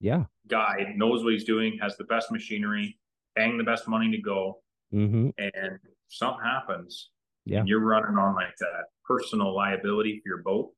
yeah 0.00 0.24
guy 0.48 0.92
knows 0.96 1.22
what 1.24 1.32
he's 1.32 1.44
doing, 1.44 1.78
has 1.80 1.96
the 1.96 2.04
best 2.04 2.30
machinery, 2.32 2.98
paying 3.36 3.56
the 3.58 3.64
best 3.64 3.86
money 3.88 4.10
to 4.10 4.18
go, 4.20 4.60
hmm 4.90 5.30
and 5.38 5.78
something 6.08 6.42
happens, 6.44 7.10
Yeah. 7.44 7.60
and 7.60 7.68
you're 7.68 7.80
running 7.80 8.16
on 8.18 8.34
like 8.34 8.56
that 8.58 8.84
personal 9.04 9.54
liability 9.54 10.20
for 10.20 10.28
your 10.28 10.42
boat, 10.42 10.72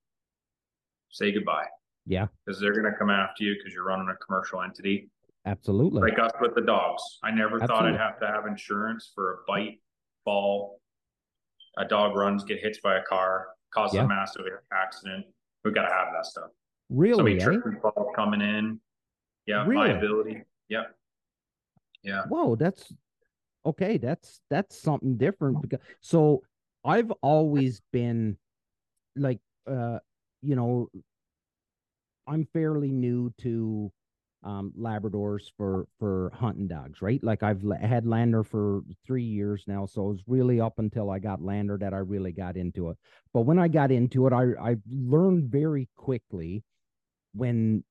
say 1.11 1.32
goodbye. 1.32 1.66
Yeah. 2.06 2.26
Because 2.44 2.61
they're 2.61 2.75
gonna 2.75 2.97
come 2.99 3.11
after 3.11 3.44
you 3.44 3.54
because 3.54 3.73
you're 3.73 3.85
running 3.85 4.09
a 4.09 4.16
commercial 4.25 4.61
entity. 4.62 5.09
absolutely 5.47 6.02
Like 6.02 6.18
us 6.18 6.30
with 6.40 6.54
the 6.54 6.61
dogs. 6.61 7.02
I 7.25 7.30
never 7.30 7.59
thought 7.61 7.85
I'd 7.87 7.97
have 7.97 8.18
to 8.21 8.26
have 8.26 8.47
insurance 8.47 9.11
for 9.14 9.32
a 9.35 9.37
bite, 9.49 9.80
fall, 10.25 10.80
a 11.78 11.85
dog 11.85 12.14
runs, 12.16 12.44
get 12.44 12.61
hit 12.61 12.76
by 12.82 12.97
a 12.99 13.02
car, 13.04 13.49
causes 13.73 13.94
Yeah. 13.97 14.04
a 14.04 14.09
massive 14.09 14.44
accident. 14.73 15.26
We've 15.64 15.75
gotta 15.75 15.92
have 15.92 16.12
that 16.12 16.26
stuff. 16.26 16.50
Really 16.92 17.38
Somebody 17.38 17.40
eh? 17.40 17.44
trip 17.44 17.66
and 17.66 17.80
fall 17.80 18.12
coming 18.14 18.40
in. 18.40 18.80
Yeah, 19.46 19.66
Really? 19.66 19.88
liability. 19.88 20.42
Yep. 20.68 20.94
Yeah. 22.04 22.22
Whoa, 22.28 22.54
that's 22.56 22.92
okay. 23.66 23.96
That's 23.96 24.40
that's 24.50 24.80
something 24.80 25.16
different 25.16 25.62
because 25.62 25.80
so 26.00 26.42
I've 26.84 27.11
always 27.22 27.80
been 27.92 28.37
like 29.16 29.40
uh 29.70 29.99
you 30.42 30.56
know 30.56 30.88
I'm 32.26 32.46
fairly 32.52 32.90
new 32.90 33.32
to 33.38 33.92
um 34.44 34.72
Labradors 34.78 35.50
for 35.56 35.87
for 35.99 36.32
hunting 36.34 36.66
dogs, 36.68 37.02
right? 37.02 37.22
Like 37.22 37.42
I've 37.42 37.62
had 37.80 38.06
Lander 38.06 38.42
for 38.42 38.82
3 39.06 39.22
years 39.22 39.64
now, 39.66 39.87
so 39.87 40.06
it 40.06 40.12
was 40.12 40.22
really 40.26 40.61
up 40.61 40.78
until 40.78 41.11
I 41.11 41.18
got 41.20 41.42
Lander 41.42 41.78
that 41.78 41.94
I 41.94 41.99
really 41.99 42.32
got 42.32 42.56
into 42.56 42.90
it. 42.90 42.96
But 43.32 43.42
when 43.42 43.58
I 43.58 43.68
got 43.68 43.90
into 43.92 44.26
it, 44.26 44.32
I 44.32 44.52
I 44.61 44.76
learned 44.90 45.50
very 45.50 45.88
quickly 45.96 46.64
when 47.34 47.84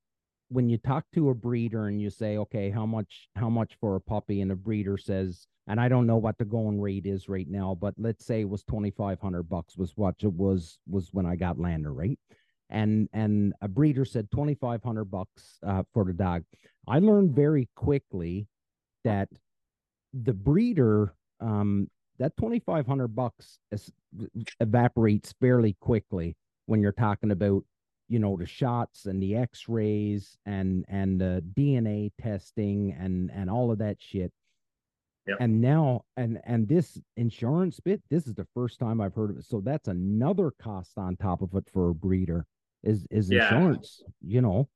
when 0.49 0.67
you 0.67 0.77
talk 0.77 1.05
to 1.13 1.29
a 1.29 1.33
breeder 1.33 1.87
and 1.87 2.01
you 2.01 2.09
say, 2.09 2.37
okay, 2.37 2.69
how 2.69 2.85
much 2.85 3.29
how 3.35 3.49
much 3.49 3.77
for 3.79 3.95
a 3.95 4.01
puppy, 4.01 4.41
and 4.41 4.51
the 4.51 4.55
breeder 4.55 4.97
says, 4.97 5.47
and 5.67 5.79
I 5.79 5.87
don't 5.87 6.07
know 6.07 6.17
what 6.17 6.37
the 6.37 6.45
going 6.45 6.81
rate 6.81 7.05
is 7.05 7.29
right 7.29 7.47
now, 7.49 7.77
but 7.79 7.93
let's 7.97 8.25
say 8.25 8.41
it 8.41 8.49
was 8.49 8.63
twenty 8.63 8.91
five 8.91 9.19
hundred 9.21 9.43
bucks 9.43 9.77
was 9.77 9.93
what 9.95 10.15
it 10.21 10.33
was 10.33 10.79
was 10.89 11.09
when 11.13 11.25
I 11.25 11.35
got 11.35 11.59
Lander, 11.59 11.93
right? 11.93 12.19
And 12.69 13.07
and 13.13 13.53
a 13.61 13.67
breeder 13.67 14.05
said 14.05 14.29
twenty 14.31 14.55
five 14.55 14.83
hundred 14.83 15.05
bucks 15.05 15.59
uh, 15.65 15.83
for 15.93 16.03
the 16.03 16.13
dog. 16.13 16.43
I 16.87 16.99
learned 16.99 17.35
very 17.35 17.69
quickly 17.75 18.47
that 19.03 19.29
the 20.13 20.33
breeder 20.33 21.13
um 21.39 21.89
that 22.19 22.35
twenty 22.37 22.59
five 22.59 22.85
hundred 22.85 23.15
bucks 23.15 23.59
evaporates 24.59 25.33
fairly 25.39 25.77
quickly 25.79 26.35
when 26.65 26.81
you're 26.81 26.91
talking 26.91 27.31
about 27.31 27.63
you 28.11 28.19
know 28.19 28.35
the 28.35 28.45
shots 28.45 29.05
and 29.05 29.23
the 29.23 29.37
x-rays 29.37 30.37
and 30.45 30.83
and 30.89 31.19
the 31.19 31.41
dna 31.57 32.11
testing 32.21 32.91
and 32.99 33.31
and 33.33 33.49
all 33.49 33.71
of 33.71 33.77
that 33.77 33.95
shit 33.99 34.31
Yep. 35.27 35.37
and 35.39 35.61
now 35.61 36.03
and 36.17 36.41
and 36.45 36.67
this 36.67 36.99
insurance 37.15 37.79
bit 37.79 38.01
this 38.09 38.27
is 38.27 38.33
the 38.33 38.47
first 38.53 38.79
time 38.79 38.99
i've 38.99 39.13
heard 39.13 39.29
of 39.29 39.37
it 39.37 39.45
so 39.45 39.61
that's 39.61 39.87
another 39.87 40.51
cost 40.61 40.97
on 40.97 41.15
top 41.15 41.41
of 41.41 41.53
it 41.55 41.69
for 41.71 41.89
a 41.91 41.93
breeder 41.95 42.45
is 42.83 43.05
is 43.11 43.29
Yeah. 43.31 43.43
insurance 43.43 44.01
you 44.21 44.41
know 44.41 44.67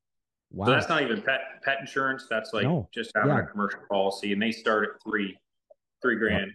wow 0.51 0.67
So 0.67 0.71
that's 0.73 0.87
not 0.87 1.01
even 1.01 1.21
pet 1.21 1.41
pet 1.63 1.77
insurance. 1.81 2.27
That's 2.29 2.53
like 2.53 2.63
No. 2.63 2.87
just 2.93 3.11
having 3.15 3.31
Yeah. 3.31 3.43
a 3.43 3.47
commercial 3.47 3.81
policy, 3.89 4.31
and 4.31 4.41
they 4.41 4.51
start 4.51 4.87
at 4.87 5.01
three, 5.03 5.35
three 6.01 6.15
grand. 6.15 6.51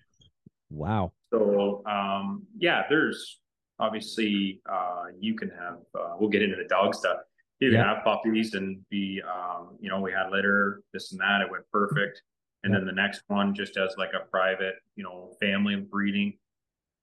wow 0.71 1.13
So 1.33 1.85
um, 1.85 2.47
yeah, 2.57 2.85
there's 2.89 3.41
obviously 3.81 4.61
uh, 4.71 5.07
you 5.19 5.35
can 5.35 5.51
have. 5.51 5.79
Uh, 5.99 6.15
we'll 6.19 6.29
get 6.31 6.43
into 6.43 6.57
the 6.57 6.69
dog 6.69 6.95
stuff. 6.95 7.19
You 7.59 7.71
can 7.71 7.81
Yeah. 7.81 7.95
have 7.95 8.05
puppies 8.05 8.55
and 8.55 8.87
be, 8.91 9.21
um, 9.23 9.77
you 9.81 9.89
know, 9.91 10.01
we 10.01 10.13
had 10.13 10.31
litter, 10.31 10.83
this 10.93 11.13
and 11.13 11.21
that. 11.21 11.41
It 11.41 11.51
went 11.51 11.65
perfect. 11.73 12.23
And 12.63 12.75
then 12.75 12.85
the 12.85 12.93
next 12.93 13.23
one, 13.29 13.55
just 13.55 13.77
as 13.79 13.95
like 13.97 14.11
a 14.13 14.27
private, 14.31 14.75
you 14.95 15.03
know, 15.03 15.35
family 15.41 15.77
breeding 15.77 16.39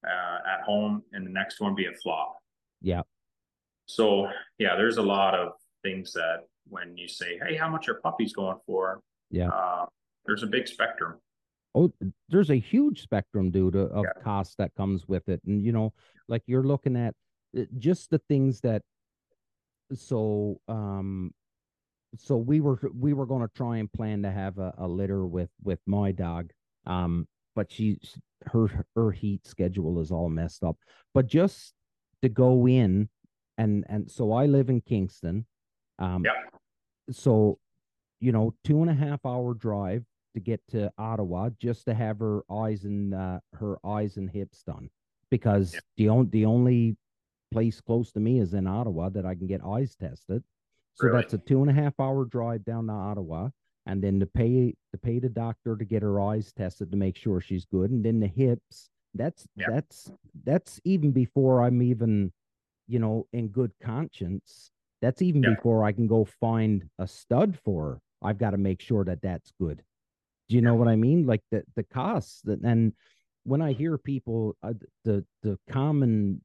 uh, 0.05 0.37
at 0.47 0.61
home, 0.61 1.01
and 1.13 1.25
the 1.25 1.31
next 1.31 1.59
one 1.59 1.73
be 1.73 1.87
a 1.87 1.93
flop. 1.93 2.37
Yeah. 2.81 3.01
So 3.87 4.29
yeah, 4.59 4.75
there's 4.75 4.97
a 4.97 5.01
lot 5.01 5.33
of 5.33 5.53
things 5.83 6.13
that 6.13 6.41
when 6.69 6.95
you 6.95 7.07
say, 7.07 7.39
"Hey, 7.39 7.55
how 7.55 7.69
much 7.69 7.89
are 7.89 7.95
puppies 7.95 8.33
going 8.33 8.59
for?" 8.67 9.01
Yeah. 9.31 9.49
uh, 9.49 9.85
there's 10.27 10.43
a 10.43 10.47
big 10.47 10.67
spectrum. 10.67 11.19
Oh 11.75 11.91
there's 12.29 12.49
a 12.49 12.55
huge 12.59 13.01
spectrum 13.01 13.51
dude 13.51 13.75
of, 13.75 13.91
of 13.91 14.05
Yeah. 14.05 14.23
cost 14.23 14.57
that 14.57 14.73
comes 14.75 15.07
with 15.07 15.27
it 15.29 15.41
and 15.45 15.61
you 15.61 15.71
know 15.71 15.93
like 16.27 16.43
you're 16.47 16.63
looking 16.63 16.95
at 16.95 17.13
uh, 17.57 17.63
just 17.77 18.09
the 18.09 18.19
things 18.29 18.61
that 18.61 18.81
so 19.93 20.59
um 20.67 21.31
so 22.15 22.37
we 22.37 22.61
were 22.61 22.79
we 22.97 23.13
were 23.13 23.25
going 23.25 23.41
to 23.41 23.53
try 23.53 23.77
and 23.77 23.91
plan 23.91 24.21
to 24.23 24.31
have 24.31 24.57
a, 24.57 24.73
a 24.77 24.87
litter 24.87 25.25
with 25.25 25.49
with 25.63 25.79
my 25.85 26.11
dog 26.11 26.51
um 26.85 27.27
but 27.55 27.71
she 27.71 27.99
her 28.45 28.85
her 28.95 29.11
heat 29.11 29.45
schedule 29.45 29.99
is 29.99 30.11
all 30.11 30.29
messed 30.29 30.63
up 30.63 30.77
but 31.13 31.27
just 31.27 31.73
to 32.21 32.29
go 32.29 32.67
in 32.67 33.09
and 33.57 33.85
and 33.89 34.09
so 34.09 34.31
i 34.33 34.45
live 34.45 34.69
in 34.69 34.81
kingston 34.81 35.45
um 35.99 36.23
Yeah. 36.25 36.33
so 37.11 37.59
you 38.19 38.31
know 38.31 38.53
two 38.63 38.81
and 38.81 38.89
a 38.89 38.93
half 38.93 39.25
hour 39.25 39.53
drive 39.53 40.03
to 40.33 40.39
get 40.39 40.61
to 40.69 40.91
ottawa 40.97 41.49
just 41.59 41.85
to 41.85 41.93
have 41.93 42.19
her 42.19 42.41
eyes 42.51 42.83
and 42.85 43.13
uh, 43.13 43.39
her 43.53 43.77
eyes 43.85 44.17
and 44.17 44.29
hips 44.29 44.63
done 44.63 44.89
because 45.29 45.73
Yeah. 45.73 45.79
the 45.97 46.09
only 46.09 46.29
the 46.29 46.45
only 46.45 46.97
place 47.51 47.79
close 47.81 48.11
to 48.11 48.19
me 48.19 48.39
is 48.39 48.53
in 48.53 48.67
ottawa 48.67 49.07
that 49.09 49.25
i 49.25 49.33
can 49.33 49.47
get 49.47 49.63
eyes 49.63 49.95
tested 49.95 50.43
so 50.95 51.05
Really? 51.07 51.21
that's 51.21 51.33
a 51.33 51.37
two 51.37 51.61
and 51.61 51.69
a 51.69 51.73
half 51.73 51.93
hour 51.99 52.25
drive 52.25 52.65
down 52.65 52.87
to 52.87 52.93
Ottawa, 52.93 53.49
and 53.85 54.03
then 54.03 54.19
to 54.19 54.25
pay 54.25 54.73
to 54.91 54.97
pay 54.97 55.19
the 55.19 55.29
doctor 55.29 55.75
to 55.75 55.85
get 55.85 56.01
her 56.01 56.19
eyes 56.19 56.51
tested 56.51 56.89
to 56.89 56.97
make 56.97 57.15
sure 57.15 57.39
she's 57.39 57.65
good, 57.65 57.91
and 57.91 58.03
then 58.03 58.19
the 58.19 58.25
hips. 58.27 58.89
That's 59.13 59.47
Yeah. 59.55 59.67
that's 59.69 60.11
that's 60.43 60.81
even 60.85 61.11
before 61.11 61.61
I'm 61.63 61.83
even, 61.83 62.33
you 62.87 62.97
know, 62.97 63.27
in 63.31 63.49
good 63.49 63.73
conscience. 63.79 64.71
That's 65.03 65.21
even 65.21 65.43
Yeah. 65.43 65.53
before 65.53 65.83
I 65.85 65.91
can 65.91 66.07
go 66.07 66.25
find 66.25 66.89
a 66.97 67.07
stud 67.07 67.55
for 67.63 67.83
her. 67.83 68.01
I've 68.23 68.39
got 68.39 68.51
to 68.51 68.57
make 68.57 68.81
sure 68.81 69.03
that 69.05 69.21
that's 69.21 69.51
good. 69.61 69.83
Do 70.49 70.55
you 70.55 70.61
know 70.61 70.75
what 70.75 70.87
I 70.87 70.95
mean? 70.95 71.25
Like 71.25 71.41
the 71.51 71.63
the 71.75 71.83
costs 71.83 72.41
that 72.43 72.61
and 72.61 72.93
when 73.43 73.61
I 73.61 73.73
hear 73.73 73.97
people 73.97 74.55
uh, 74.63 74.73
the 75.03 75.25
the 75.43 75.57
common 75.69 76.41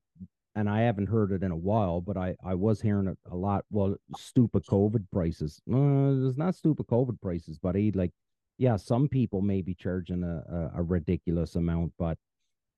and 0.55 0.69
I 0.69 0.83
haven't 0.83 1.09
heard 1.09 1.33
it 1.33 1.43
in 1.43 1.51
a 1.51 1.57
while, 1.57 2.01
but 2.01 2.17
I 2.17 2.37
I 2.45 2.55
was 2.55 2.81
hearing 2.81 3.09
it 3.09 3.19
a 3.31 3.37
lot. 3.37 3.65
Well, 3.71 3.97
stupid 4.17 4.65
COVID 4.67 5.07
prices. 5.11 5.61
Uh, 5.73 6.29
it's 6.29 6.37
not 6.39 6.55
stupid 6.55 6.87
COVID 6.89 7.21
prices, 7.21 7.59
buddy. 7.59 7.91
Like, 7.93 8.13
yeah, 8.59 8.77
some 8.77 9.09
people 9.09 9.41
may 9.41 9.63
be 9.63 9.75
charging 9.75 10.23
a, 10.25 10.43
a, 10.77 10.81
a 10.81 10.83
ridiculous 10.83 11.57
amount, 11.57 11.93
but 11.99 12.19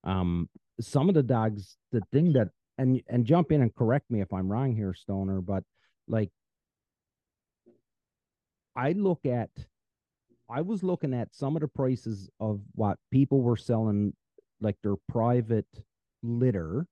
um, 0.04 0.48
some 0.80 1.08
of 1.08 1.14
the 1.14 1.22
dogs, 1.22 1.76
the 1.90 2.02
thing 2.12 2.32
that 2.34 2.48
and 2.78 3.00
and 3.08 3.24
jump 3.24 3.50
in 3.52 3.62
and 3.62 3.74
correct 3.74 4.10
me 4.10 4.20
if 4.20 4.32
I'm 4.32 4.50
wrong 4.50 4.74
here, 4.74 4.94
Stoner, 4.94 5.40
but 5.40 5.64
like, 6.06 6.30
I 8.76 8.92
look 8.92 9.24
at, 9.26 9.50
I 10.48 10.60
was 10.60 10.82
looking 10.82 11.14
at 11.14 11.34
some 11.34 11.56
of 11.56 11.62
the 11.62 11.68
prices 11.68 12.28
of 12.40 12.60
what 12.74 12.98
people 13.10 13.40
were 13.40 13.56
selling, 13.56 14.14
like 14.60 14.76
their 14.82 14.96
private 15.08 15.66
litter, 16.22 16.86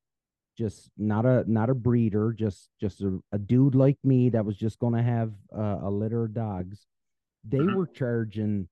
just 0.56 0.90
not 0.96 1.26
a 1.26 1.44
not 1.50 1.70
a 1.70 1.74
breeder, 1.74 2.32
just 2.32 2.70
just 2.80 3.02
a, 3.02 3.20
a 3.32 3.38
dude 3.38 3.74
like 3.74 3.98
me 4.04 4.30
that 4.30 4.44
was 4.44 4.56
just 4.56 4.78
going 4.78 4.94
to 4.94 5.02
have 5.02 5.32
uh, 5.56 5.78
a 5.82 5.90
litter 5.90 6.24
of 6.24 6.34
dogs. 6.34 6.86
They 7.44 7.64
Mhm. 7.64 7.74
were 7.74 7.86
charging 7.86 8.68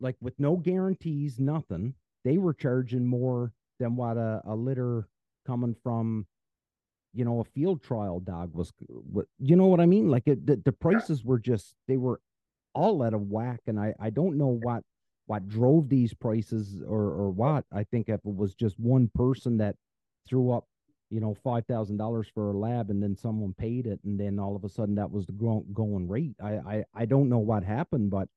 like 0.00 0.16
with 0.20 0.38
no 0.38 0.56
guarantees, 0.56 1.38
nothing. 1.38 1.94
They 2.24 2.38
were 2.38 2.54
charging 2.54 3.06
more 3.06 3.52
than 3.78 3.96
what 3.96 4.16
a, 4.16 4.42
a 4.44 4.54
litter 4.56 5.08
coming 5.46 5.74
from, 5.82 6.26
you 7.12 7.24
know, 7.24 7.40
a 7.40 7.44
field 7.44 7.82
trial 7.82 8.20
dog 8.20 8.54
was. 8.54 8.72
You 9.38 9.56
know 9.56 9.66
what 9.66 9.80
I 9.80 9.86
mean? 9.86 10.08
Like 10.10 10.26
it, 10.26 10.46
the 10.46 10.56
the 10.56 10.72
prices 10.72 11.24
were 11.24 11.38
just 11.38 11.74
they 11.86 11.96
were 11.96 12.20
all 12.74 13.02
out 13.02 13.14
of 13.14 13.22
whack, 13.30 13.60
and 13.66 13.78
I 13.78 13.94
I 14.00 14.10
don't 14.10 14.36
know 14.38 14.58
what 14.62 14.82
what 15.26 15.48
drove 15.48 15.88
these 15.88 16.12
prices 16.14 16.82
or 16.86 17.00
or 17.00 17.30
what. 17.30 17.64
I 17.72 17.84
think 17.84 18.08
if 18.08 18.20
it 18.24 18.34
was 18.36 18.54
just 18.54 18.78
one 18.78 19.10
person 19.14 19.58
that 19.58 19.76
threw 20.28 20.50
up, 20.52 20.66
you 21.10 21.20
know, 21.20 21.34
five 21.34 21.66
thousand 21.66 21.96
dollars 21.98 22.28
for 22.32 22.50
a 22.50 22.56
lab, 22.56 22.90
and 22.90 23.02
then 23.02 23.16
someone 23.16 23.54
paid 23.54 23.86
it, 23.86 24.00
and 24.04 24.18
then 24.18 24.38
all 24.38 24.56
of 24.56 24.64
a 24.64 24.68
sudden 24.68 24.94
that 24.96 25.10
was 25.10 25.26
the 25.26 25.32
going 25.32 26.08
rate. 26.08 26.34
I 26.42 26.52
I 26.52 26.84
I 26.94 27.04
don't 27.06 27.28
know 27.28 27.38
what 27.38 27.62
happened, 27.64 28.10
but 28.10 28.28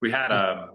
We 0.00 0.10
had 0.10 0.30
a 0.32 0.70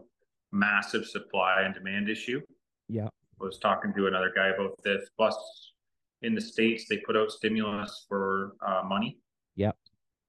massive 0.51 1.05
supply 1.05 1.63
and 1.63 1.73
demand 1.73 2.09
issue. 2.09 2.41
yeah, 2.87 3.07
I 3.07 3.43
was 3.43 3.57
talking 3.59 3.93
to 3.95 4.07
another 4.07 4.31
guy 4.35 4.47
about 4.47 4.75
this. 4.83 5.09
Plus, 5.17 5.73
in 6.21 6.33
the 6.33 6.41
states, 6.41 6.85
they 6.89 6.97
put 6.97 7.15
out 7.17 7.31
stimulus 7.31 8.05
for 8.07 8.53
uh, 8.65 8.81
money. 8.85 9.19
Yep. 9.55 9.75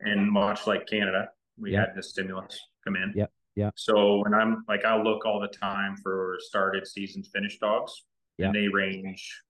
And 0.01 0.31
much 0.31 0.67
like 0.67 0.87
Canada, 0.87 1.29
we 1.61 1.73
Yep. 1.73 1.89
had 1.89 1.97
the 1.97 2.03
stimulus 2.03 2.59
come 2.85 2.97
in. 2.97 3.13
Yep, 3.15 3.33
Yeah. 3.57 3.71
So 3.75 4.23
when 4.23 4.35
I'm 4.35 4.65
like, 4.69 4.85
I'll 4.85 5.03
look 5.03 5.27
all 5.27 5.41
the 5.41 5.49
time 5.49 5.97
for 6.03 6.37
started 6.41 6.87
seasons 6.87 7.29
finished 7.33 7.61
dogs, 7.61 8.05
Yep. 8.39 8.47
and 8.47 8.55
they 8.57 8.69
range, 8.69 9.43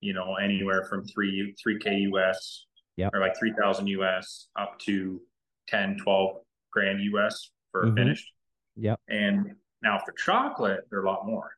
you 0.00 0.12
know, 0.12 0.36
anywhere 0.36 0.84
from 0.84 1.04
three 1.04 1.52
three 1.60 1.78
k 1.78 1.96
US, 2.12 2.66
Yep. 2.96 3.14
or 3.14 3.20
like 3.20 3.36
three 3.38 3.52
thousand 3.60 3.88
US 3.88 4.48
up 4.56 4.78
to 4.80 5.20
10, 5.68 5.98
12 5.98 6.44
grand 6.72 7.00
US 7.02 7.50
for 7.70 7.86
Mhm. 7.86 7.94
finished. 7.96 8.32
Yep. 8.76 9.00
And 9.08 9.56
now 9.82 9.98
for 10.04 10.12
chocolate, 10.12 10.88
they're 10.90 11.02
a 11.04 11.06
lot 11.10 11.26
more. 11.26 11.56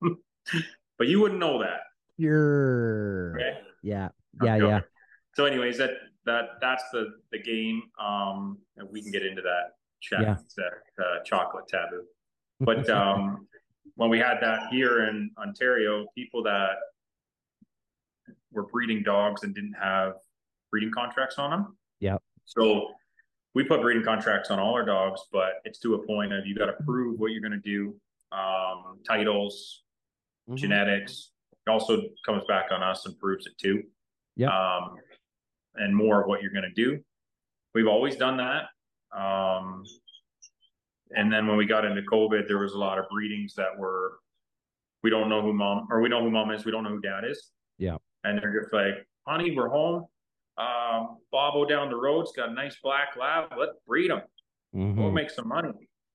but 0.98 1.06
you 1.08 1.20
wouldn't 1.20 1.40
know 1.40 1.58
that. 1.60 1.80
Sure. 2.18 3.34
Okay. 3.36 3.60
Yeah. 3.82 4.08
Yeah. 4.42 4.56
Yeah. 4.56 4.80
So, 5.34 5.44
anyways, 5.46 5.78
that 5.78 5.90
that 6.26 6.44
that's 6.60 6.84
the 6.92 7.14
the 7.32 7.38
game. 7.38 7.82
Um, 8.00 8.58
and 8.76 8.88
we 8.90 9.02
can 9.02 9.10
get 9.10 9.24
into 9.24 9.42
that 9.42 9.74
chat, 10.00 10.20
Yeah. 10.22 10.36
that 10.56 11.04
uh, 11.04 11.22
chocolate 11.24 11.68
taboo. 11.68 12.04
But 12.60 12.90
um, 12.90 13.46
when 13.94 14.10
we 14.10 14.18
had 14.18 14.38
that 14.42 14.68
here 14.70 15.06
in 15.06 15.30
Ontario, 15.38 16.06
people 16.14 16.42
that 16.42 16.72
were 18.52 18.64
breeding 18.66 19.02
dogs 19.02 19.44
and 19.44 19.54
didn't 19.54 19.72
have 19.80 20.14
breeding 20.70 20.90
contracts 20.92 21.38
on 21.38 21.50
them. 21.50 21.76
Yeah. 22.00 22.18
So 22.44 22.88
we 23.54 23.64
put 23.64 23.80
breeding 23.80 24.04
contracts 24.04 24.50
on 24.50 24.58
all 24.58 24.74
our 24.74 24.84
dogs, 24.84 25.22
but 25.32 25.54
it's 25.64 25.78
to 25.80 25.94
a 25.94 26.06
point 26.06 26.32
of 26.34 26.46
you 26.46 26.54
got 26.54 26.66
to 26.66 26.74
prove 26.84 27.18
what 27.18 27.28
you're 27.32 27.40
going 27.40 27.52
to 27.52 27.58
do, 27.58 27.94
um, 28.30 28.98
titles, 29.08 29.84
Mhm. 30.48 30.56
genetics. 30.56 31.30
It 31.66 31.70
also 31.70 32.02
comes 32.26 32.44
back 32.46 32.70
on 32.72 32.82
us 32.82 33.06
and 33.06 33.18
proves 33.18 33.46
it 33.46 33.56
too. 33.56 33.84
Yeah. 34.36 34.48
Um, 34.48 34.96
and 35.76 35.94
more 35.94 36.22
of 36.22 36.28
what 36.28 36.42
you're 36.42 36.52
going 36.52 36.64
to 36.64 36.70
do. 36.74 36.98
We've 37.74 37.86
always 37.86 38.16
done 38.16 38.36
that. 38.38 38.64
Um, 39.16 39.84
and 41.16 41.32
then 41.32 41.46
when 41.46 41.56
we 41.56 41.66
got 41.66 41.84
into 41.84 42.02
COVID, 42.02 42.46
there 42.46 42.58
was 42.58 42.72
a 42.72 42.78
lot 42.78 42.98
of 42.98 43.06
breedings 43.10 43.54
that 43.54 43.76
were, 43.78 44.18
we 45.02 45.10
don't 45.10 45.28
know 45.28 45.42
who 45.42 45.52
mom, 45.52 45.86
or 45.90 46.00
we 46.00 46.08
know 46.08 46.22
who 46.22 46.30
mom 46.30 46.50
is, 46.50 46.64
we 46.64 46.72
don't 46.72 46.84
know 46.84 46.90
who 46.90 47.00
dad 47.00 47.24
is. 47.28 47.50
Yeah. 47.78 47.96
And 48.24 48.38
they're 48.40 48.60
just 48.60 48.72
like, 48.72 49.06
honey, 49.26 49.54
we're 49.56 49.68
home. 49.68 50.04
Um, 50.58 51.18
Bobo 51.32 51.64
down 51.64 51.88
the 51.90 51.96
road's 51.96 52.32
got 52.32 52.50
a 52.50 52.52
nice 52.52 52.76
black 52.82 53.16
lab. 53.18 53.52
Let's 53.58 53.78
breed 53.86 54.10
him. 54.10 54.20
We'll 54.72 55.10
Mhm. 55.10 55.14
make 55.14 55.30
some 55.30 55.48
money. 55.48 55.72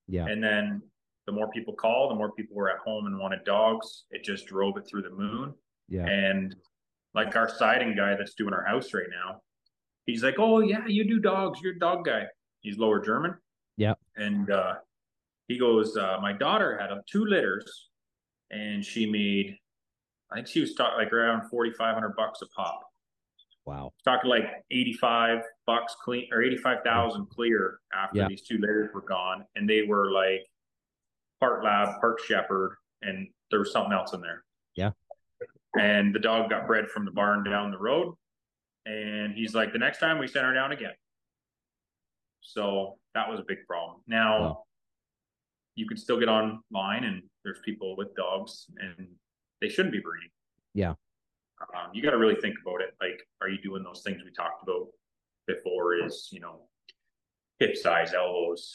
Yeah. 0.07 0.27
And 0.27 0.41
then 0.43 0.81
the 1.25 1.31
more 1.31 1.49
people 1.49 1.73
call, 1.73 2.09
the 2.09 2.15
more 2.15 2.31
people 2.33 2.55
were 2.55 2.69
at 2.69 2.77
home 2.77 3.07
and 3.07 3.17
wanted 3.17 3.43
dogs. 3.43 4.05
It 4.11 4.23
just 4.23 4.45
drove 4.45 4.77
it 4.77 4.85
through 4.87 5.01
the 5.01 5.09
moon. 5.09 5.55
Yeah. 5.89 6.05
And 6.05 6.55
like 7.15 7.35
our 7.35 7.49
siding 7.49 7.95
guy 7.95 8.15
that's 8.15 8.35
doing 8.35 8.53
our 8.53 8.63
house 8.63 8.93
right 8.93 9.07
now, 9.09 9.41
he's 10.05 10.23
like, 10.23 10.35
Oh 10.39 10.59
yeah, 10.59 10.85
you 10.87 11.03
do 11.07 11.19
dogs, 11.19 11.59
you're 11.61 11.75
a 11.75 11.79
dog 11.79 12.05
guy. 12.05 12.23
He's 12.61 12.77
lower 12.77 12.99
German. 13.03 13.35
Yep. 13.77 13.99
And 14.15 14.49
uh 14.51 14.75
he 15.47 15.59
goes, 15.59 15.95
uh, 15.95 16.17
my 16.21 16.33
daughter 16.33 16.75
had 16.79 16.91
uh, 16.91 17.01
two 17.07 17.25
litters 17.25 17.89
and 18.51 18.83
she 18.83 19.05
made 19.05 19.57
I 20.31 20.35
think 20.35 20.47
she 20.47 20.59
was 20.61 20.73
talking 20.73 20.97
like 20.97 21.13
around 21.13 21.49
forty 21.49 21.71
five 21.71 21.93
hundred 21.93 22.15
bucks 22.15 22.41
a 22.41 22.47
pop. 22.47 22.81
Wow. 23.65 23.93
Talking 24.03 24.29
like 24.29 24.45
eighty 24.71 24.93
five 24.93 25.39
bucks 25.67 25.95
clean 26.03 26.27
or 26.31 26.41
eighty 26.41 26.57
five 26.57 26.79
thousand 26.83 27.27
clear 27.29 27.79
after 27.93 28.19
Yeah. 28.19 28.27
these 28.27 28.41
two 28.41 28.57
litters 28.57 28.89
were 28.93 29.01
gone. 29.01 29.45
And 29.55 29.69
they 29.69 29.83
were 29.83 30.11
like 30.11 30.45
part 31.39 31.63
lab, 31.63 31.99
part 31.99 32.19
shepherd, 32.27 32.77
and 33.01 33.27
there 33.51 33.59
was 33.59 33.71
something 33.71 33.93
else 33.93 34.13
in 34.13 34.21
there. 34.21 34.43
Yeah. 34.75 34.91
And 35.79 36.13
the 36.15 36.19
dog 36.19 36.49
got 36.49 36.67
bred 36.67 36.87
from 36.89 37.05
the 37.05 37.11
barn 37.11 37.43
down 37.43 37.69
the 37.71 37.77
road. 37.77 38.15
And 38.85 39.33
he's 39.33 39.55
like, 39.55 39.73
the 39.73 39.79
next 39.79 39.99
time 39.99 40.19
we 40.19 40.27
send 40.27 40.45
her 40.45 40.53
down 40.53 40.71
again. 40.71 40.93
So 42.41 42.99
that 43.15 43.29
was 43.29 43.39
a 43.39 43.43
big 43.47 43.65
problem. 43.67 44.01
Now 44.07 44.39
Wow. 44.41 44.63
you 45.75 45.87
can 45.87 45.97
still 45.97 46.19
get 46.19 46.29
online 46.29 47.03
and 47.03 47.23
there's 47.43 47.59
people 47.65 47.95
with 47.97 48.15
dogs 48.15 48.67
and 48.77 49.07
they 49.61 49.69
shouldn't 49.69 49.93
be 49.93 49.99
breeding. 49.99 50.29
Yeah. 50.73 50.93
Um, 51.61 51.89
you 51.93 52.03
got 52.03 52.11
to 52.11 52.17
really 52.17 52.35
think 52.41 52.55
about 52.61 52.81
it. 52.81 52.95
Like, 53.01 53.27
are 53.41 53.49
you 53.49 53.59
doing 53.61 53.81
those 53.83 54.01
things 54.03 54.21
we 54.23 54.31
talked 54.31 54.61
about 54.63 54.87
before? 55.47 55.95
Is, 55.95 56.29
you 56.31 56.39
know, 56.39 56.67
hip 57.59 57.75
size, 57.77 58.13
elbows, 58.13 58.73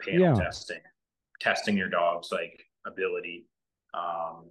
panel 0.00 0.20
Yeah. 0.20 0.34
testing, 0.34 0.80
testing 1.40 1.76
your 1.76 1.90
dog's 1.90 2.32
like 2.32 2.66
ability. 2.86 3.46
Um, 3.92 4.50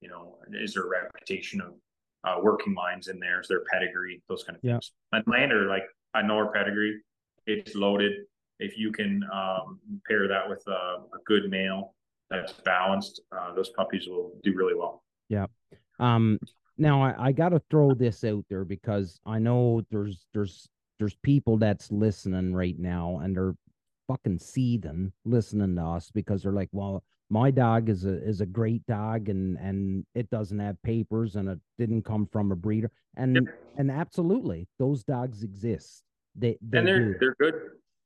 you 0.00 0.08
know, 0.08 0.38
is 0.52 0.74
there 0.74 0.82
a 0.84 0.88
reputation 0.88 1.60
of 1.60 1.74
uh, 2.24 2.36
working 2.42 2.74
lines 2.74 3.08
in 3.08 3.18
there? 3.18 3.40
Is 3.40 3.48
their 3.48 3.62
pedigree? 3.72 4.22
Those 4.28 4.44
kind 4.44 4.56
of 4.56 4.64
Yeah. 4.64 4.74
things. 4.74 4.92
And 5.12 5.24
Lander, 5.26 5.66
like 5.66 5.84
I 6.14 6.22
know 6.22 6.38
her 6.38 6.46
pedigree. 6.52 7.00
It's 7.46 7.74
loaded. 7.74 8.12
If 8.58 8.78
you 8.78 8.92
can 8.92 9.24
um, 9.32 9.80
pair 10.08 10.28
that 10.28 10.48
with 10.48 10.62
a, 10.68 10.70
a 10.70 11.18
good 11.26 11.50
male 11.50 11.94
that's 12.30 12.52
balanced, 12.64 13.20
uh, 13.36 13.54
those 13.54 13.70
puppies 13.70 14.06
will 14.06 14.32
do 14.42 14.54
really 14.54 14.74
well. 14.74 15.02
Yeah. 15.28 15.46
Um, 15.98 16.38
now 16.78 17.02
I, 17.02 17.28
I 17.28 17.32
got 17.32 17.50
to 17.50 17.62
throw 17.70 17.94
this 17.94 18.24
out 18.24 18.44
there 18.48 18.64
because 18.64 19.18
I 19.26 19.38
know 19.38 19.82
there's 19.90 20.26
there's 20.32 20.68
there's 20.98 21.16
people 21.22 21.56
that's 21.56 21.90
listening 21.90 22.54
right 22.54 22.78
now 22.78 23.18
and 23.22 23.36
they're 23.36 23.54
fucking 24.08 24.38
seething 24.38 25.12
listening 25.24 25.74
to 25.76 25.82
us 25.82 26.10
because 26.12 26.42
they're 26.42 26.52
like, 26.52 26.68
well, 26.72 27.02
my 27.32 27.50
dog 27.50 27.88
is 27.88 28.04
a 28.04 28.22
is 28.28 28.42
a 28.42 28.46
great 28.46 28.84
dog 28.86 29.30
and 29.30 29.56
and 29.58 30.04
it 30.14 30.28
doesn't 30.28 30.58
have 30.58 30.76
papers 30.82 31.34
and 31.36 31.48
it 31.48 31.58
didn't 31.78 32.02
come 32.04 32.26
from 32.26 32.52
a 32.52 32.56
breeder 32.56 32.90
and 33.16 33.36
Yep. 33.36 33.44
and 33.78 33.90
absolutely 33.90 34.68
those 34.78 35.02
dogs 35.02 35.42
exist. 35.42 36.04
They 36.36 36.58
they 36.60 36.78
and 36.78 36.86
they're 36.86 37.12
do. 37.12 37.18
they're 37.20 37.36
good. 37.40 37.54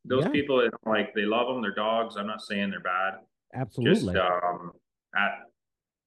Those 0.04 0.24
Yeah. 0.24 0.30
people 0.30 0.58
that 0.58 0.70
like 0.86 1.12
they 1.14 1.24
love 1.24 1.48
them, 1.48 1.60
they're 1.60 1.74
dogs. 1.74 2.16
I'm 2.16 2.28
not 2.28 2.40
saying 2.40 2.70
they're 2.70 2.80
bad. 2.80 3.14
absolutely. 3.52 4.14
Just 4.14 4.16
um, 4.44 4.70
at 5.16 5.32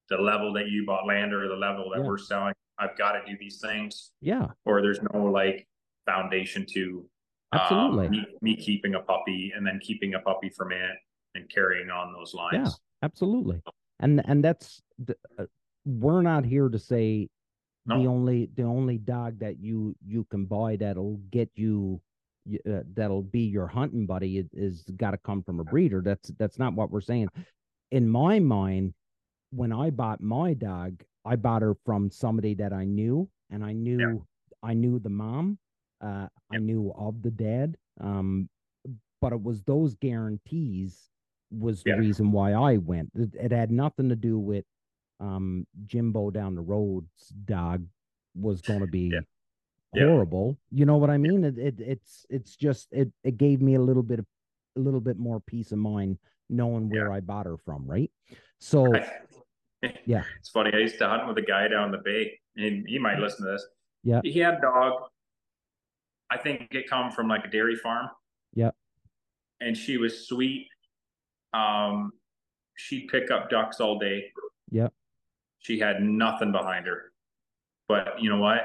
the 0.08 0.16
level 0.16 0.52
that 0.54 0.68
you 0.70 0.86
bought 0.86 1.06
land 1.06 1.34
or 1.34 1.46
the 1.46 1.54
level 1.68 1.90
that 1.90 2.00
Yeah. 2.00 2.06
we're 2.08 2.16
selling, 2.18 2.54
I've 2.78 2.96
got 2.96 3.12
to 3.12 3.20
do 3.30 3.36
these 3.38 3.60
things, 3.60 4.12
yeah, 4.22 4.48
or 4.64 4.80
there's 4.80 5.00
no 5.12 5.24
like 5.24 5.68
foundation 6.06 6.64
to 6.74 7.06
um, 7.52 7.60
Absolutely. 7.60 8.08
me, 8.08 8.26
me 8.40 8.56
keeping 8.56 8.94
a 8.94 9.00
puppy 9.00 9.52
and 9.54 9.66
then 9.66 9.78
keeping 9.82 10.14
a 10.14 10.20
puppy 10.20 10.48
from 10.48 10.72
it 10.72 10.96
and 11.34 11.48
carrying 11.50 11.90
on 11.90 12.12
those 12.14 12.32
lines. 12.32 12.80
Absolutely. 13.02 13.62
And 14.00 14.22
and 14.26 14.42
that's 14.42 14.82
the, 14.98 15.16
uh, 15.38 15.44
we're 15.84 16.22
not 16.22 16.44
here 16.44 16.68
to 16.68 16.78
say 16.78 17.28
the 17.86 18.06
only 18.06 18.48
the 18.54 18.62
only 18.62 18.98
dog 18.98 19.38
that 19.40 19.58
you 19.60 19.94
you 20.06 20.24
can 20.30 20.44
buy 20.44 20.76
that'll 20.76 21.20
get 21.30 21.50
you 21.54 22.00
uh, 22.68 22.80
that'll 22.94 23.22
be 23.22 23.40
your 23.40 23.66
hunting 23.66 24.06
buddy 24.06 24.38
is, 24.38 24.46
is 24.52 24.84
got 24.96 25.10
to 25.12 25.18
come 25.18 25.42
from 25.42 25.60
a 25.60 25.64
breeder. 25.64 26.00
That's 26.02 26.30
that's 26.38 26.58
not 26.58 26.74
what 26.74 26.90
we're 26.90 27.00
saying. 27.00 27.28
In 27.90 28.08
my 28.08 28.38
mind 28.38 28.94
when 29.50 29.72
i 29.72 29.90
bought 29.90 30.20
my 30.20 30.54
dog 30.54 31.02
i 31.24 31.34
bought 31.36 31.62
her 31.62 31.74
from 31.84 32.10
somebody 32.10 32.54
that 32.54 32.72
i 32.72 32.84
knew 32.84 33.28
and 33.50 33.64
i 33.64 33.72
knew 33.72 34.24
i 34.62 34.72
knew 34.72 34.98
the 35.00 35.08
mom 35.08 35.58
uh 36.02 36.26
i 36.52 36.56
knew 36.58 36.92
of 36.96 37.20
the 37.22 37.30
dad 37.30 37.76
um 38.00 38.48
but 39.20 39.32
it 39.32 39.42
was 39.42 39.62
those 39.62 39.94
guarantees 39.96 41.10
was 41.50 41.82
the 41.82 41.92
reason 41.96 42.30
why 42.30 42.52
i 42.52 42.76
went 42.76 43.10
it, 43.14 43.34
it 43.34 43.52
had 43.52 43.70
nothing 43.70 44.08
to 44.08 44.16
do 44.16 44.38
with 44.38 44.64
um 45.18 45.66
Jimbo 45.86 46.30
down 46.30 46.54
the 46.54 46.60
road's 46.62 47.28
dog 47.44 47.84
was 48.34 48.60
going 48.62 48.80
to 48.80 48.86
be 48.86 49.10
Yeah. 49.12 49.20
Yeah. 49.92 50.06
horrible. 50.06 50.56
You 50.70 50.86
know 50.86 50.96
what 50.98 51.10
I 51.10 51.18
mean? 51.18 51.42
It, 51.44 51.58
it 51.58 51.74
it's 51.80 52.24
it's 52.30 52.54
just 52.56 52.88
it 52.92 53.12
it 53.24 53.36
gave 53.36 53.60
me 53.60 53.74
a 53.74 53.80
little 53.80 54.04
bit 54.04 54.20
of 54.20 54.26
a 54.76 54.80
little 54.80 55.00
bit 55.00 55.18
more 55.18 55.40
peace 55.40 55.72
of 55.72 55.78
mind 55.78 56.18
knowing 56.48 56.88
where 56.88 57.10
I 57.12 57.18
bought 57.20 57.46
her 57.46 57.56
from, 57.58 57.84
right? 57.86 58.10
So 58.60 58.94
I- 58.94 59.10
Yeah. 60.06 60.22
it's 60.38 60.48
funny. 60.50 60.70
I 60.72 60.78
used 60.78 60.98
to 60.98 61.08
hunt 61.08 61.26
with 61.26 61.36
a 61.38 61.42
guy 61.42 61.66
down 61.68 61.90
the 61.90 61.98
bay, 61.98 62.38
and 62.56 62.88
he 62.88 62.98
might 62.98 63.18
listen 63.18 63.44
to 63.46 63.50
this. 63.52 63.66
Yeah. 64.04 64.20
He 64.22 64.38
had 64.38 64.54
a 64.54 64.60
dog. 64.60 64.92
I 66.30 66.38
think 66.38 66.68
it 66.70 66.88
come 66.88 67.10
from 67.10 67.26
like 67.28 67.44
a 67.44 67.48
dairy 67.50 67.76
farm. 67.76 68.08
Yeah. 68.54 68.70
And 69.60 69.76
she 69.76 69.96
was 69.98 70.26
sweet. 70.28 70.68
Um, 71.52 72.12
she'd 72.76 73.08
pick 73.08 73.30
up 73.30 73.50
ducks 73.50 73.80
all 73.80 73.98
day. 73.98 74.26
Yep. 74.70 74.92
She 75.58 75.78
had 75.78 76.02
nothing 76.02 76.52
behind 76.52 76.86
her. 76.86 77.12
But 77.88 78.20
you 78.20 78.30
know 78.30 78.38
what? 78.38 78.60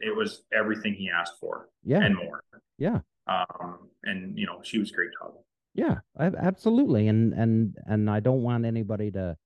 It 0.00 0.14
was 0.14 0.42
everything 0.52 0.94
he 0.94 1.10
asked 1.10 1.38
for. 1.40 1.68
Yeah. 1.84 2.02
And 2.02 2.16
more. 2.16 2.42
Yeah. 2.78 3.00
Um, 3.26 3.88
and 4.02 4.38
you 4.38 4.46
know, 4.46 4.60
she 4.62 4.78
was 4.78 4.90
great 4.90 5.10
dog. 5.20 5.34
Yeah, 5.74 5.98
absolutely. 6.18 7.08
And 7.08 7.32
and 7.34 7.76
and 7.86 8.08
I 8.08 8.20
don't 8.20 8.42
want 8.42 8.64
anybody 8.64 9.10
to 9.12 9.36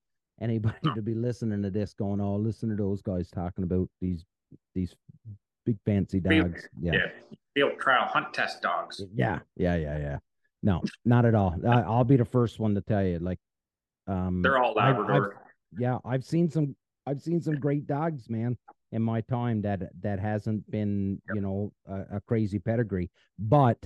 anybody 0.41 0.77
to 0.95 1.03
be 1.03 1.15
listening 1.15 1.63
to 1.63 1.71
this 1.71 1.95
going, 1.95 2.21
oh, 2.21 2.37
listen 2.37 2.69
to 2.71 2.77
those 2.77 3.03
guys 3.03 3.31
talking 3.31 3.65
about 3.65 3.89
these 4.01 4.25
these 4.75 4.95
big 5.65 5.79
fancy 5.85 6.21
dogs. 6.21 6.33
Field, 6.33 6.57
yeah. 6.81 6.93
yeah. 6.93 7.07
Field 7.55 7.73
trial 7.81 8.07
hunt 8.07 8.33
test 8.33 8.63
dogs. 8.63 9.03
Yeah. 9.15 9.41
Yeah. 9.57 9.77
Yeah. 9.77 9.99
Yeah. 9.99 10.19
No, 10.63 10.83
not 11.05 11.25
at 11.25 11.35
all. 11.35 11.55
I, 11.67 11.89
will 11.89 12.05
be 12.05 12.17
the 12.17 12.25
first 12.25 12.59
one 12.59 12.75
to 12.75 12.81
tell 12.81 13.05
you. 13.05 13.19
Like, 13.19 13.39
um, 14.07 14.43
they're 14.43 14.59
all 14.59 14.75
Labrador. 14.75 15.41
Yeah, 15.79 15.99
I've 16.05 16.25
seen 16.25 16.51
some. 16.51 16.75
I've 17.07 17.23
seen 17.23 17.41
some 17.41 17.55
great 17.55 17.87
dogs, 17.87 18.29
man, 18.29 18.59
in 18.93 19.03
my 19.03 19.21
time 19.23 19.63
that 19.63 19.83
that 20.03 20.19
hasn't 20.19 20.69
been, 20.71 21.23
yep. 21.29 21.37
you 21.37 21.41
know, 21.41 21.73
a, 21.87 22.17
a 22.17 22.21
crazy 22.27 22.59
pedigree. 22.59 23.11
But 23.39 23.79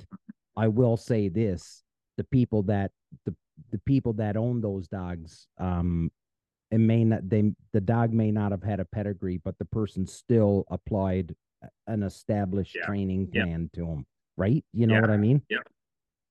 I 0.57 0.69
will 0.69 0.97
say 0.97 1.29
this: 1.29 1.83
the 2.17 2.25
people 2.25 2.63
that 2.65 2.91
the 3.27 3.35
the 3.71 3.79
people 3.79 4.15
that 4.15 4.37
own 4.37 4.61
those 4.61 4.89
dogs, 4.89 5.47
um, 5.59 6.11
it 6.71 6.79
may 6.79 7.05
not 7.05 7.29
they 7.29 7.53
the 7.73 7.81
dog 7.81 8.13
may 8.13 8.31
not 8.31 8.51
have 8.51 8.63
had 8.63 8.81
a 8.81 8.85
pedigree, 8.85 9.41
but 9.45 9.59
the 9.59 9.65
person 9.67 10.07
still 10.07 10.65
applied 10.71 11.35
an 11.87 12.03
established 12.03 12.75
yeah. 12.75 12.87
training 12.87 13.31
plan 13.31 13.69
yeah. 13.73 13.81
to 13.81 13.87
them, 13.87 14.07
right? 14.37 14.65
You 14.73 14.87
know 14.87 14.95
yeah. 14.95 15.01
what 15.01 15.11
I 15.11 15.17
mean? 15.17 15.43
Yeah. 15.49 15.59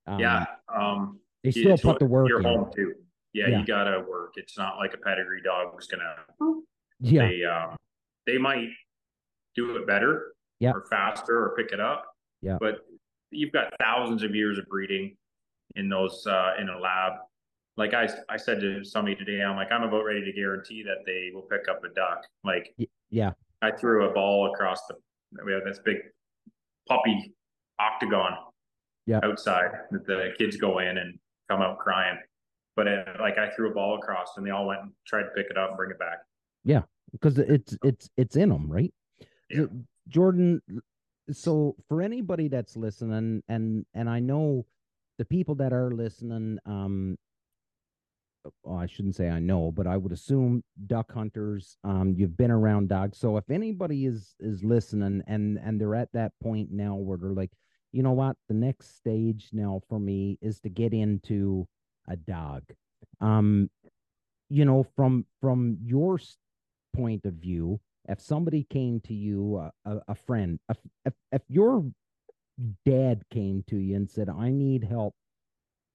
Um, 0.07 0.19
yeah. 0.19 0.45
Um, 0.73 1.19
they 1.43 1.51
still 1.51 1.77
put 1.77 1.99
the 1.99 2.05
work. 2.05 2.27
You're 2.27 2.39
in. 2.39 2.45
home 2.45 2.71
too. 2.75 2.93
Yeah, 3.33 3.47
you 3.47 3.65
gotta 3.65 4.03
work. 4.07 4.33
It's 4.35 4.57
not 4.57 4.77
like 4.77 4.93
a 4.93 4.97
pedigree 4.97 5.41
dog 5.41 5.73
is 5.79 5.87
gonna. 5.87 6.15
Yeah. 6.99 7.27
They 7.27 7.43
um, 7.45 7.75
they 8.27 8.37
might 8.37 8.69
do 9.55 9.75
it 9.77 9.87
better. 9.87 10.33
Yeah. 10.59 10.71
Or 10.71 10.85
faster, 10.89 11.43
or 11.43 11.55
pick 11.55 11.71
it 11.71 11.79
up. 11.79 12.05
Yeah. 12.41 12.57
But 12.59 12.85
you've 13.31 13.51
got 13.51 13.73
thousands 13.79 14.21
of 14.21 14.35
years 14.35 14.59
of 14.59 14.67
breeding 14.67 15.15
in 15.75 15.89
those 15.89 16.25
uh, 16.27 16.51
in 16.59 16.69
a 16.69 16.77
lab. 16.77 17.13
Like 17.77 17.93
I, 17.93 18.07
I 18.29 18.37
said 18.37 18.59
to 18.59 18.83
somebody 18.83 19.15
today, 19.15 19.41
I'm 19.41 19.55
like, 19.55 19.71
I'm 19.71 19.83
about 19.83 20.03
ready 20.03 20.23
to 20.23 20.31
guarantee 20.33 20.83
that 20.83 20.97
they 21.05 21.31
will 21.33 21.43
pick 21.43 21.67
up 21.69 21.83
a 21.83 21.89
duck. 21.95 22.25
Like, 22.43 22.75
yeah, 23.09 23.31
I 23.61 23.71
threw 23.71 24.09
a 24.09 24.13
ball 24.13 24.51
across 24.51 24.85
the. 24.87 24.95
We 25.43 25.53
have 25.53 25.63
this 25.65 25.79
big 25.83 25.97
puppy 26.87 27.33
octagon 27.79 28.33
yeah. 29.05 29.19
outside 29.23 29.71
that 29.91 30.05
the 30.05 30.33
kids 30.37 30.57
go 30.57 30.79
in 30.79 30.97
and 30.97 31.17
come 31.49 31.61
out 31.61 31.79
crying. 31.79 32.17
But 32.75 32.87
it, 32.87 33.07
like 33.19 33.37
I 33.37 33.49
threw 33.49 33.71
a 33.71 33.73
ball 33.73 33.95
across 33.95 34.37
and 34.37 34.45
they 34.45 34.51
all 34.51 34.67
went 34.67 34.81
and 34.81 34.91
tried 35.05 35.23
to 35.23 35.29
pick 35.35 35.47
it 35.49 35.57
up 35.57 35.69
and 35.69 35.77
bring 35.77 35.91
it 35.91 35.99
back. 35.99 36.19
Yeah, 36.63 36.83
because 37.11 37.37
it's 37.37 37.77
it's 37.83 38.09
it's 38.17 38.35
in 38.35 38.49
them, 38.49 38.71
right? 38.71 38.93
Yeah. 39.49 39.65
Jordan. 40.07 40.61
So 41.31 41.75
for 41.87 42.01
anybody 42.01 42.47
that's 42.47 42.75
listening, 42.75 43.43
and 43.47 43.85
and 43.93 44.09
I 44.09 44.19
know 44.19 44.65
the 45.17 45.25
people 45.25 45.55
that 45.55 45.73
are 45.73 45.91
listening, 45.91 46.57
um, 46.65 47.17
well, 48.63 48.77
I 48.77 48.87
shouldn't 48.87 49.15
say 49.15 49.29
I 49.29 49.39
know, 49.39 49.71
but 49.71 49.87
I 49.87 49.97
would 49.97 50.11
assume 50.11 50.63
duck 50.87 51.11
hunters, 51.11 51.77
um, 51.83 52.15
you've 52.17 52.37
been 52.37 52.51
around 52.51 52.89
dogs. 52.89 53.17
So 53.17 53.37
if 53.37 53.49
anybody 53.49 54.05
is 54.05 54.35
is 54.39 54.63
listening 54.63 55.21
and 55.27 55.57
and 55.57 55.79
they're 55.79 55.95
at 55.95 56.11
that 56.13 56.31
point 56.41 56.69
now 56.71 56.95
where 56.95 57.17
they're 57.17 57.33
like, 57.33 57.51
you 57.91 58.03
know 58.03 58.11
what, 58.11 58.37
the 58.47 58.53
next 58.53 58.97
stage 58.97 59.49
now 59.51 59.81
for 59.89 59.99
me 59.99 60.37
is 60.41 60.59
to 60.61 60.69
get 60.69 60.93
into 60.93 61.67
a 62.07 62.15
dog. 62.15 62.63
Um, 63.19 63.69
you 64.49 64.65
know, 64.65 64.83
from 64.95 65.25
from 65.39 65.77
your 65.83 66.19
point 66.93 67.25
of 67.25 67.33
view, 67.35 67.79
if 68.07 68.19
somebody 68.19 68.65
came 68.69 68.99
to 69.01 69.13
you, 69.13 69.57
uh, 69.57 69.71
a, 69.85 70.11
a 70.11 70.15
friend, 70.15 70.59
if, 70.69 70.77
if 71.05 71.13
if 71.31 71.41
your 71.47 71.85
dad 72.85 73.23
came 73.31 73.63
to 73.67 73.77
you 73.77 73.95
and 73.95 74.09
said, 74.09 74.29
"I 74.29 74.51
need 74.51 74.83
help 74.83 75.13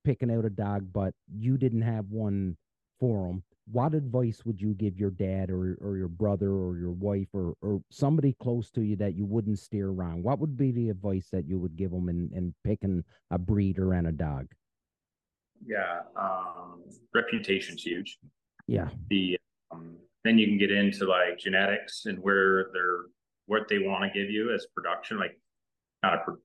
picking 0.05 0.31
out 0.31 0.45
a 0.45 0.51
dog, 0.51 0.93
but 0.93 1.15
you 1.33 1.59
didn't 1.59 1.83
have 1.83 2.07
one 2.11 2.57
for 2.99 3.29
him," 3.29 3.43
what 3.71 3.95
advice 3.95 4.43
would 4.45 4.61
you 4.61 4.75
give 4.75 4.97
your 4.97 5.11
dad 5.11 5.51
or 5.51 5.77
or 5.81 5.97
your 5.97 6.09
brother 6.09 6.53
or 6.53 6.77
your 6.77 6.93
wife 6.93 7.29
or 7.33 7.55
or 7.63 7.83
somebody 7.91 8.35
close 8.41 8.71
to 8.71 8.83
you 8.83 8.97
that 8.97 9.15
you 9.15 9.25
wouldn't 9.25 9.59
steer 9.59 9.89
wrong? 9.89 10.23
What 10.23 10.39
would 10.39 10.57
be 10.57 10.71
the 10.71 10.91
advice 10.91 11.29
that 11.33 11.49
you 11.49 11.59
would 11.59 11.77
give 11.77 11.91
them 11.91 12.09
in 12.09 12.31
in 12.35 12.55
picking 12.65 13.03
a 13.31 13.39
breeder 13.39 13.95
and 13.95 14.07
a 14.07 14.13
dog? 14.13 14.47
Yeah, 15.65 16.01
um, 16.17 16.85
reputation's 17.15 17.83
huge. 17.83 18.19
Yeah. 18.67 18.89
The 19.11 19.39
um, 19.73 19.97
then 20.25 20.39
you 20.39 20.47
can 20.47 20.59
get 20.59 20.71
into 20.71 21.07
like 21.07 21.39
genetics 21.39 22.07
and 22.07 22.19
where 22.19 22.71
they're 22.73 23.07
what 23.47 23.69
they 23.69 23.79
want 23.79 24.05
to 24.05 24.19
give 24.19 24.31
you 24.31 24.53
as 24.53 24.67
production. 24.75 25.19
Like, 25.19 25.39
not 26.03 26.15
a 26.15 26.19
pro- 26.19 26.37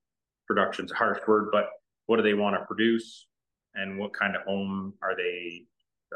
production's 0.47 0.91
a 0.91 0.95
harsh 0.95 1.19
word, 1.27 1.49
but 1.51 1.65
what 2.07 2.17
do 2.17 2.23
they 2.23 2.33
want 2.33 2.55
to 2.55 2.65
produce, 2.65 3.27
and 3.75 3.99
what 3.99 4.13
kind 4.13 4.35
of 4.35 4.41
home 4.43 4.93
are 5.03 5.15
they 5.15 5.65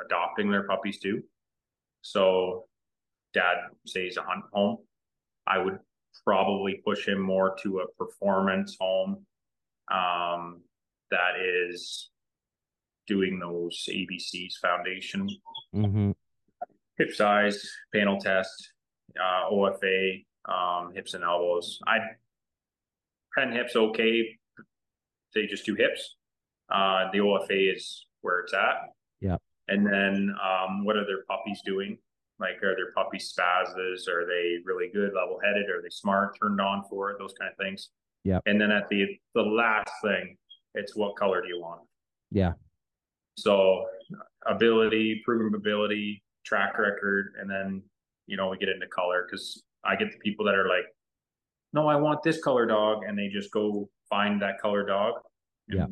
adopting 0.04 0.52
their 0.52 0.64
puppies 0.64 1.00
too. 1.00 1.24
So, 2.02 2.66
dad 3.34 3.58
says 3.86 4.18
a 4.18 4.22
hunt 4.22 4.46
home. 4.54 4.78
I 5.48 5.58
would 5.58 5.80
probably 6.24 6.82
push 6.86 7.08
him 7.08 7.20
more 7.20 7.56
to 7.64 7.80
a 7.80 7.88
performance 8.04 8.78
home 8.80 9.26
um, 9.92 10.62
that 11.12 11.40
is 11.40 12.10
doing 13.08 13.40
those 13.40 13.88
ABCs 13.90 14.54
foundation, 14.62 15.30
mm-hmm. 15.74 16.12
hip 16.98 17.14
size, 17.14 17.68
panel 17.94 18.20
test, 18.20 18.74
uh, 19.20 19.50
OFA, 19.52 20.26
um, 20.46 20.94
hips 20.94 21.14
and 21.14 21.24
elbows. 21.24 21.80
I 21.88 22.00
PennHIP's 23.38 23.76
okay. 23.76 24.38
Say 25.32 25.48
just 25.48 25.66
do 25.66 25.76
hips. 25.76 26.16
Uh, 26.70 27.12
the 27.12 27.20
OFA 27.20 27.76
is 27.76 28.08
where 28.22 28.40
it's 28.40 28.54
at. 28.54 28.90
Yeah. 29.22 29.38
And 29.68 29.86
then 29.86 30.36
um, 30.44 30.86
what 30.86 30.96
are 30.96 31.06
their 31.06 31.24
puppies 31.28 31.62
doing? 31.66 31.98
Like, 32.40 32.62
are 32.64 32.76
their 32.76 32.92
puppies 32.96 33.34
spazzes? 33.34 34.08
Are 34.08 34.26
they 34.26 34.58
really 34.64 34.90
good, 34.94 35.14
level 35.16 35.40
headed? 35.44 35.70
Are 35.70 35.82
they 35.82 35.90
smart, 35.90 36.38
turned 36.40 36.60
on 36.62 36.84
for 36.90 37.12
it? 37.12 37.18
Those 37.18 37.34
kind 37.40 37.52
of 37.52 37.58
things. 37.58 37.90
Yeah. 38.24 38.40
And 38.46 38.60
then 38.60 38.72
at 38.72 38.90
the 38.90 39.18
the 39.34 39.42
last 39.42 39.90
thing, 40.04 40.36
it's 40.74 40.96
what 40.96 41.16
color 41.16 41.42
do 41.42 41.48
you 41.48 41.62
want? 41.62 41.82
Yeah. 42.32 42.54
So 43.38 43.86
ability, 44.46 45.22
proven 45.24 45.56
ability, 45.56 46.24
track 46.44 46.78
record, 46.78 47.36
and 47.40 47.50
then 47.50 47.84
you 48.28 48.36
know 48.36 48.50
we 48.50 48.58
get 48.58 48.70
into 48.70 48.88
color 48.88 49.26
because 49.26 49.64
I 49.84 49.96
get 49.96 50.12
the 50.12 50.18
people 50.18 50.46
that 50.46 50.56
are 50.56 50.68
like, 50.68 50.86
no, 51.74 51.88
I 51.88 51.96
want 51.96 52.24
this 52.24 52.42
color 52.42 52.66
dog, 52.66 53.04
and 53.08 53.18
they 53.18 53.28
just 53.28 53.52
go 53.52 53.90
find 54.10 54.42
that 54.42 54.60
color 54.60 54.86
dog. 54.86 55.14
Yeah. 55.68 55.86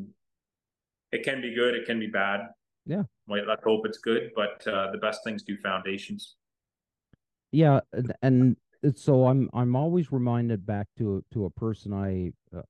It 1.12 1.24
can 1.24 1.42
be 1.42 1.54
good, 1.54 1.76
it 1.76 1.86
can 1.86 2.00
be 2.00 2.08
bad. 2.08 2.42
Yeah. 2.86 3.04
Wait, 3.28 3.48
let's 3.48 3.64
hope 3.64 3.86
it's 3.86 3.98
good, 3.98 4.32
but 4.36 4.66
uh, 4.68 4.92
the 4.92 4.98
best 4.98 5.24
things 5.24 5.44
do 5.44 5.58
foundations. 5.58 6.36
Yeah, 7.52 7.82
and 8.22 8.58
so 8.96 9.28
I'm 9.28 9.50
I'm 9.54 9.76
always 9.76 10.12
reminded 10.12 10.66
back 10.66 10.88
to 10.98 11.24
to 11.34 11.46
a 11.46 11.50
person 11.50 11.94
I 11.94 12.34
uh, 12.56 12.64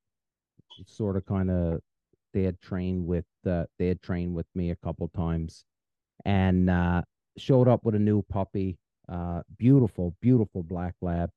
sort 0.86 1.18
of 1.18 1.26
kind 1.26 1.50
of 1.50 1.80
they 2.34 2.44
had 2.44 2.60
trained 2.62 3.06
with 3.06 3.26
uh, 3.48 3.66
they 3.80 3.88
had 3.88 4.02
trained 4.02 4.36
with 4.36 4.48
me 4.56 4.72
a 4.72 4.76
couple 4.76 5.08
times 5.10 5.66
and 6.26 6.70
uh, 6.70 7.02
showed 7.38 7.68
up 7.68 7.84
with 7.84 7.96
a 7.96 8.00
new 8.00 8.22
puppy 8.24 8.78
uh, 9.10 9.42
beautiful 9.58 10.16
beautiful 10.22 10.64
black 10.64 10.96
lab 11.02 11.30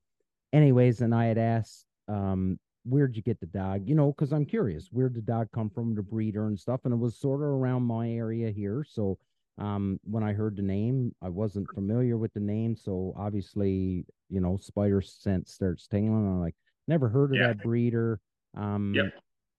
anyways 0.53 1.01
and 1.01 1.15
i 1.15 1.27
had 1.27 1.39
asked 1.39 1.85
um, 2.09 2.59
where'd 2.89 3.17
you 3.17 3.23
get 3.23 3.41
the 3.41 3.47
dog 3.47 3.83
you 3.89 3.95
know 3.95 4.13
because 4.13 4.33
i'm 4.33 4.45
curious 4.45 4.89
where'd 4.93 5.15
the 5.15 5.21
dog 5.21 5.49
come 5.53 5.69
from 5.69 5.95
the 5.95 6.03
breeder 6.03 6.47
and 6.47 6.59
stuff 6.59 6.81
and 6.85 6.95
it 6.95 6.97
was 6.97 7.17
sort 7.17 7.41
of 7.41 7.49
around 7.49 7.83
my 7.83 8.09
area 8.09 8.51
here 8.51 8.85
so 8.89 9.19
um, 9.59 9.99
when 10.05 10.23
i 10.23 10.33
heard 10.33 10.55
the 10.57 10.63
name 10.63 11.15
i 11.23 11.29
wasn't 11.29 11.69
familiar 11.75 12.17
with 12.17 12.33
the 12.35 12.41
name 12.41 12.77
so 12.77 13.13
obviously 13.17 14.05
you 14.29 14.41
know 14.41 14.57
spider 14.61 15.01
sense 15.01 15.53
starts 15.53 15.87
tingling 15.89 16.27
i'm 16.27 16.41
like 16.41 16.55
never 16.87 17.09
heard 17.09 17.33
of 17.33 17.39
Yeah. 17.39 17.49
that 17.49 17.63
breeder 17.63 18.21
um 18.57 18.93
Yep. 18.95 19.07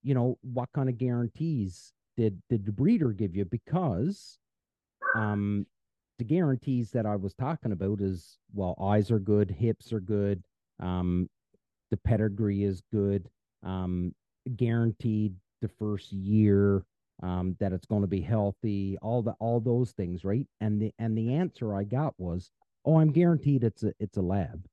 you 0.02 0.14
know 0.14 0.38
what 0.42 0.68
kind 0.72 0.88
of 0.88 0.96
guarantees 0.96 1.92
did 2.16 2.40
did 2.48 2.64
the 2.64 2.72
breeder 2.72 3.10
give 3.12 3.36
you 3.36 3.44
because 3.44 4.38
um 5.14 5.66
the 6.18 6.24
guarantees 6.24 6.90
that 6.92 7.06
i 7.06 7.16
was 7.16 7.34
talking 7.34 7.72
about 7.72 8.00
is 8.00 8.38
well 8.54 8.74
eyes 8.80 9.10
are 9.10 9.18
good 9.18 9.50
hips 9.50 9.92
are 9.92 10.00
good 10.00 10.42
um 10.80 11.28
the 11.90 11.96
pedigree 11.96 12.64
is 12.64 12.82
good 12.92 13.28
um 13.64 14.14
guaranteed 14.56 15.34
the 15.62 15.68
first 15.68 16.12
year 16.12 16.84
um 17.22 17.56
that 17.58 17.72
it's 17.72 17.86
going 17.86 18.02
to 18.02 18.08
be 18.08 18.20
healthy 18.20 18.96
all 19.02 19.22
the 19.22 19.32
all 19.40 19.60
those 19.60 19.92
things 19.92 20.24
right 20.24 20.46
and 20.60 20.80
the 20.80 20.92
and 20.98 21.18
the 21.18 21.34
answer 21.34 21.74
i 21.74 21.82
got 21.82 22.14
was 22.18 22.50
oh, 22.88 22.98
I'm 22.98 23.12
guaranteed 23.12 23.64
it's 23.64 23.82
a 23.82 23.92
it's 24.00 24.16
a 24.16 24.22
lab. 24.22 24.64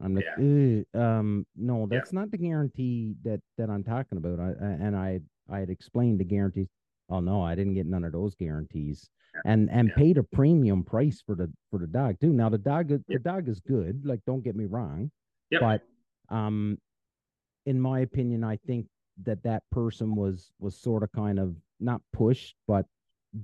I'm 0.00 0.14
like, 0.14 0.24
yeah. 0.38 0.82
um, 0.94 1.44
no, 1.56 1.88
that's 1.90 2.12
yeah. 2.12 2.20
not 2.20 2.30
the 2.30 2.38
guarantee 2.38 3.14
that 3.24 3.40
that 3.58 3.68
I'm 3.68 3.84
talking 3.84 4.18
about. 4.18 4.40
I, 4.40 4.50
and 4.62 4.96
I 4.96 5.20
I 5.50 5.58
had 5.58 5.70
explained 5.70 6.20
the 6.20 6.24
guarantees. 6.24 6.68
Oh 7.10 7.20
no, 7.20 7.42
I 7.42 7.54
didn't 7.54 7.74
get 7.74 7.86
none 7.86 8.04
of 8.04 8.12
those 8.12 8.34
guarantees, 8.34 9.08
yeah. 9.34 9.52
and 9.52 9.68
and 9.70 9.92
paid 9.94 10.18
a 10.18 10.22
premium 10.22 10.84
price 10.84 11.22
for 11.24 11.34
the 11.34 11.50
for 11.70 11.78
the 11.78 11.86
dog 11.86 12.20
too. 12.20 12.32
Now 12.32 12.48
the 12.48 12.58
dog 12.58 12.88
the 12.88 13.18
dog 13.18 13.48
is 13.48 13.60
good. 13.60 14.04
Like, 14.04 14.20
don't 14.26 14.44
get 14.44 14.56
me 14.56 14.66
wrong, 14.66 15.10
but 15.60 15.82
um, 16.28 16.78
in 17.66 17.80
my 17.80 18.00
opinion, 18.00 18.44
I 18.44 18.56
think 18.56 18.86
that 19.24 19.42
that 19.42 19.62
person 19.70 20.14
was 20.14 20.52
was 20.58 20.76
sort 20.76 21.02
of 21.02 21.12
kind 21.12 21.38
of 21.38 21.54
not 21.80 22.00
pushed, 22.12 22.54
but 22.66 22.86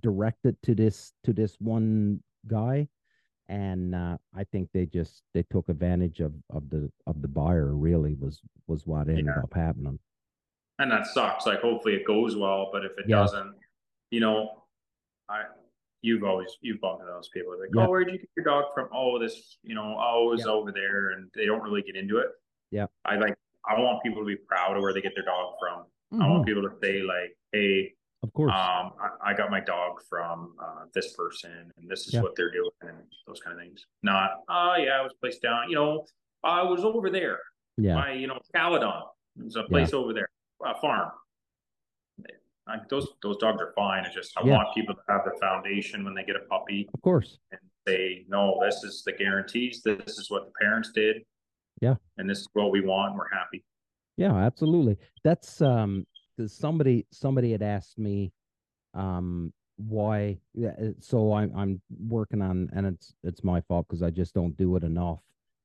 directed 0.00 0.56
to 0.62 0.74
this 0.74 1.12
to 1.24 1.32
this 1.32 1.56
one 1.60 2.20
guy 2.46 2.88
and 3.48 3.94
uh, 3.94 4.16
I 4.34 4.44
think 4.44 4.70
they 4.72 4.86
just 4.86 5.22
they 5.34 5.44
took 5.50 5.68
advantage 5.68 6.20
of 6.20 6.32
of 6.50 6.70
the 6.70 6.90
of 7.06 7.20
the 7.20 7.28
buyer. 7.28 7.74
Really 7.74 8.14
was 8.14 8.40
was 8.66 8.86
what 8.86 9.08
ended 9.08 9.26
yeah. 9.26 9.42
up 9.42 9.52
happening. 9.54 9.98
And 10.78 10.90
that 10.90 11.06
sucks. 11.06 11.46
Like 11.46 11.60
hopefully 11.60 11.94
it 11.94 12.06
goes 12.06 12.36
well, 12.36 12.70
but 12.72 12.84
if 12.84 12.92
it 12.98 13.04
yeah. 13.06 13.16
doesn't, 13.16 13.54
you 14.10 14.20
know, 14.20 14.64
I 15.28 15.42
you've 16.02 16.24
always 16.24 16.56
you've 16.62 16.80
bumped 16.80 17.02
into 17.02 17.12
those 17.12 17.28
people 17.28 17.52
like, 17.58 17.70
yeah. 17.74 17.86
oh, 17.86 17.90
where'd 17.90 18.10
you 18.10 18.18
get 18.18 18.28
your 18.36 18.44
dog 18.44 18.64
from? 18.74 18.88
Oh, 18.92 19.18
this, 19.18 19.58
you 19.62 19.74
know, 19.74 19.96
oh, 20.00 20.28
it 20.28 20.30
was 20.30 20.46
over 20.46 20.72
there, 20.72 21.10
and 21.10 21.30
they 21.34 21.46
don't 21.46 21.62
really 21.62 21.82
get 21.82 21.96
into 21.96 22.18
it. 22.18 22.28
Yeah, 22.74 22.87
I 23.04 23.14
like. 23.14 23.37
I 23.64 23.78
want 23.78 24.02
people 24.02 24.20
to 24.20 24.26
be 24.26 24.34
proud 24.34 24.76
of 24.76 24.82
where 24.82 24.92
they 24.92 25.00
get 25.00 25.12
their 25.14 25.24
dog 25.24 25.54
from. 25.60 25.84
Mm-hmm. 26.12 26.22
I 26.22 26.28
want 26.28 26.40
mm-hmm. 26.40 26.60
people 26.60 26.68
to 26.68 26.76
say 26.82 27.02
like, 27.02 27.37
hey, 27.52 27.92
of 28.24 28.32
course. 28.32 28.50
Um, 28.50 28.92
I, 29.00 29.30
I, 29.30 29.34
got 29.34 29.48
my 29.50 29.60
dog 29.60 30.00
from 30.08 30.56
uh, 30.60 30.87
this 30.92 31.12
person, 31.12 31.70
and 31.78 31.88
this 31.88 32.08
is 32.08 32.14
yeah. 32.14 32.20
what 32.22 32.34
they're 32.34 32.50
doing, 32.50 32.70
and 32.82 32.96
those 33.28 33.38
kind 33.38 33.56
of 33.56 33.62
things. 33.62 33.87
Not, 34.02 34.40
oh 34.48 34.74
yeah, 34.76 34.98
I 34.98 35.02
was 35.02 35.12
placed 35.20 35.40
down. 35.40 35.70
You 35.70 35.76
know, 35.76 36.06
I 36.42 36.62
was 36.62 36.84
over 36.84 37.10
there. 37.10 37.38
Yeah. 37.76 37.94
By 37.94 38.12
you 38.14 38.26
know, 38.26 38.40
Caledon. 38.52 39.02
There's 39.37 39.54
a 39.54 39.62
place 39.64 39.92
yeah. 39.92 39.98
over 40.00 40.12
there, 40.12 40.28
a 40.64 40.74
farm. 40.80 41.12
Those 42.88 43.06
those 43.22 43.37
dogs 43.37 43.60
are 43.60 43.72
fine. 43.76 44.04
It's 44.04 44.14
just 44.14 44.37
I 44.37 44.44
yeah. 44.44 44.56
want 44.56 44.74
people 44.74 44.96
to 44.96 45.00
have 45.08 45.20
the 45.24 45.38
foundation 45.38 46.04
when 46.04 46.14
they 46.14 46.24
get 46.24 46.34
a 46.34 46.46
puppy. 46.50 46.88
Of 46.92 47.02
course. 47.02 47.38
And 47.52 47.60
say, 47.87 48.24
no, 48.28 48.58
this 48.64 48.82
is 48.82 49.02
the 49.04 49.12
guarantees. 49.12 49.82
This 49.82 50.18
is 50.18 50.30
what 50.30 50.46
the 50.46 50.52
parents 50.60 50.90
did. 50.92 51.22
Yeah. 51.80 51.94
And 52.18 52.28
this 52.28 52.40
is 52.40 52.48
what 52.52 52.70
we 52.70 52.80
want. 52.80 53.16
We're 53.16 53.28
happy. 53.28 53.64
Yeah, 54.16 54.34
absolutely. 54.37 54.96
That's 55.22 55.60
um 55.60 56.06
because 56.37 56.56
somebody 56.56 57.06
somebody 57.10 57.52
had 57.52 57.62
asked 57.62 57.98
me 57.98 58.32
um 58.94 59.52
why 59.76 60.38
so 61.00 61.32
i'm 61.32 61.52
i'm 61.56 61.80
working 62.08 62.40
on 62.40 62.68
and 62.74 62.87
it's 62.87 63.14
it's 63.24 63.42
my 63.42 63.60
fault 63.62 63.87
because 63.88 64.02
i 64.02 64.10
just 64.10 64.34
don't 64.34 64.56
do 64.56 64.76
it 64.76 64.84
enough 64.84 65.18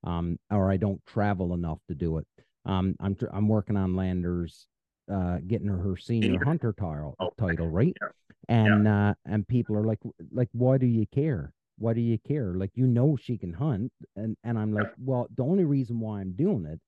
um 0.04 0.38
or 0.50 0.72
i 0.72 0.78
don't 0.78 1.04
travel 1.06 1.54
enough 1.54 1.80
to 1.88 1.94
do 1.94 2.18
it 2.18 2.26
um 2.66 2.96
i'm 3.00 3.16
i'm 3.32 3.48
working 3.48 3.78
on 3.78 3.96
landers 3.96 4.68
uh 5.14 5.38
getting 5.48 5.68
her 5.68 5.78
her 5.78 5.96
senior 5.96 6.44
hunter 6.44 6.74
title 6.74 7.16
oh, 7.20 7.30
title 7.40 7.68
right 7.68 7.96
yeah. 8.02 8.08
and 8.48 8.86
yeah. 8.86 9.10
uh 9.10 9.14
and 9.26 9.48
people 9.48 9.76
are 9.76 9.84
like 9.84 10.00
like 10.32 10.50
why 10.54 10.78
do 10.78 10.88
you 10.88 11.06
care 11.14 11.54
why 11.80 11.94
do 11.94 12.02
you 12.02 12.18
care 12.28 12.54
like 12.54 12.72
you 12.76 12.86
know 12.86 13.18
she 13.22 13.38
can 13.38 13.54
hunt 13.54 13.92
and 14.16 14.36
and 14.44 14.60
i'm 14.60 14.74
like 14.74 14.92
well 15.04 15.28
the 15.36 15.44
only 15.44 15.64
reason 15.66 16.00
why 16.00 16.20
i'm 16.20 16.34
doing 16.34 16.66
it 16.66 16.80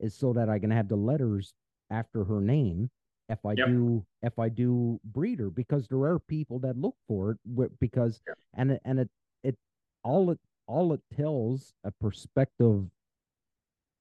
is 0.00 0.14
so 0.14 0.32
that 0.32 0.48
i 0.48 0.58
can 0.58 0.70
have 0.70 0.88
the 0.88 0.96
letters 0.96 1.52
after 1.90 2.24
her 2.24 2.40
name 2.40 2.90
if 3.28 3.44
I 3.44 3.52
yep. 3.52 3.68
do 3.68 4.04
if 4.22 4.38
I 4.38 4.48
do 4.48 4.98
breeder 5.04 5.50
because 5.50 5.86
there 5.88 6.02
are 6.04 6.18
people 6.18 6.58
that 6.60 6.76
look 6.76 6.96
for 7.06 7.32
it 7.32 7.80
because 7.80 8.20
yep. 8.26 8.38
and 8.54 8.72
it, 8.72 8.82
and 8.84 9.00
it 9.00 9.10
it 9.44 9.56
all 10.02 10.30
it 10.30 10.38
all 10.66 10.92
it 10.92 11.00
tells 11.16 11.72
a 11.84 11.90
prospective 12.00 12.84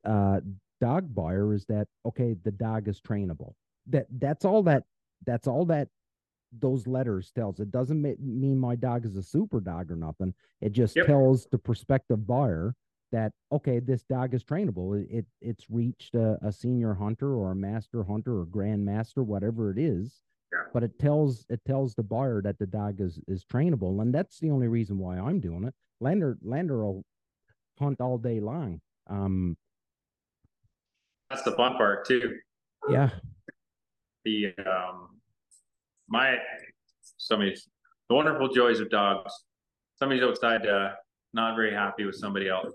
uh 0.06 0.40
dog 0.80 1.14
buyer 1.14 1.54
is 1.54 1.66
that 1.66 1.88
okay 2.06 2.36
the 2.44 2.52
dog 2.52 2.88
is 2.88 3.02
trainable 3.02 3.54
that 3.88 4.06
that's 4.20 4.46
all 4.46 4.64
that 4.64 4.84
that's 5.26 5.48
all 5.48 5.66
that 5.66 5.90
those 6.52 6.88
letters 6.88 7.32
tells. 7.32 7.60
It 7.60 7.72
doesn't 7.72 8.02
mean 8.02 8.58
my 8.58 8.76
dog 8.76 9.06
is 9.06 9.16
a 9.16 9.24
super 9.24 9.60
dog 9.60 9.92
or 9.92 9.96
nothing. 9.96 10.34
It 10.62 10.72
just 10.72 10.96
yep. 10.96 11.06
tells 11.06 11.48
the 11.48 11.58
prospective 11.58 12.26
buyer 12.26 12.76
that 13.12 13.32
okay 13.52 13.80
this 13.80 14.04
dog 14.04 14.34
is 14.34 14.44
trainable. 14.44 15.06
It 15.10 15.26
it's 15.42 15.70
reached 15.70 16.16
a, 16.16 16.38
a 16.42 16.52
senior 16.52 16.94
hunter 16.94 17.36
or 17.36 17.52
a 17.52 17.56
master 17.56 18.04
hunter 18.04 18.40
or 18.40 18.46
grand 18.46 18.86
master 18.86 19.24
whatever 19.24 19.72
it 19.72 19.78
is. 19.78 20.22
Yeah. 20.54 20.64
but 20.74 20.82
it 20.82 20.98
tells 20.98 21.46
it 21.50 21.60
tells 21.66 21.94
the 21.94 22.04
buyer 22.04 22.42
that 22.42 22.58
the 22.58 22.66
dog 22.66 23.02
is 23.02 23.20
is 23.28 23.44
trainable 23.44 24.02
and 24.02 24.16
that's 24.16 24.40
the 24.40 24.50
only 24.50 24.70
reason 24.70 24.98
why 24.98 25.18
i'm 25.18 25.42
doing 25.42 25.66
it. 25.66 25.74
Lander 26.00 26.38
lander 26.42 26.86
will 26.86 27.04
hunt 27.78 28.00
all 28.00 28.18
day 28.18 28.40
long 28.40 28.80
um 29.10 29.58
that's 31.30 31.44
the 31.44 31.52
fun 31.52 31.76
part 31.76 32.06
too. 32.06 32.38
Yeah. 32.90 33.10
The 34.24 34.54
um 34.66 35.17
my 36.10 36.38
somebody's 37.18 37.68
the 38.10 38.16
wonderful 38.16 38.48
joys 38.48 38.80
of 38.80 38.90
dogs 38.90 39.32
somebody's 39.96 40.24
outside 40.24 40.66
uh 40.68 40.90
not 41.34 41.56
very 41.56 41.74
happy 41.74 42.06
with 42.06 42.16
somebody 42.16 42.50
else 42.50 42.74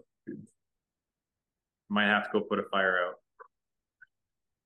might 1.93 2.07
have 2.07 2.25
to 2.25 2.31
go 2.33 2.41
put 2.41 2.59
a 2.59 2.65
fire 2.65 2.99
out. 3.07 3.15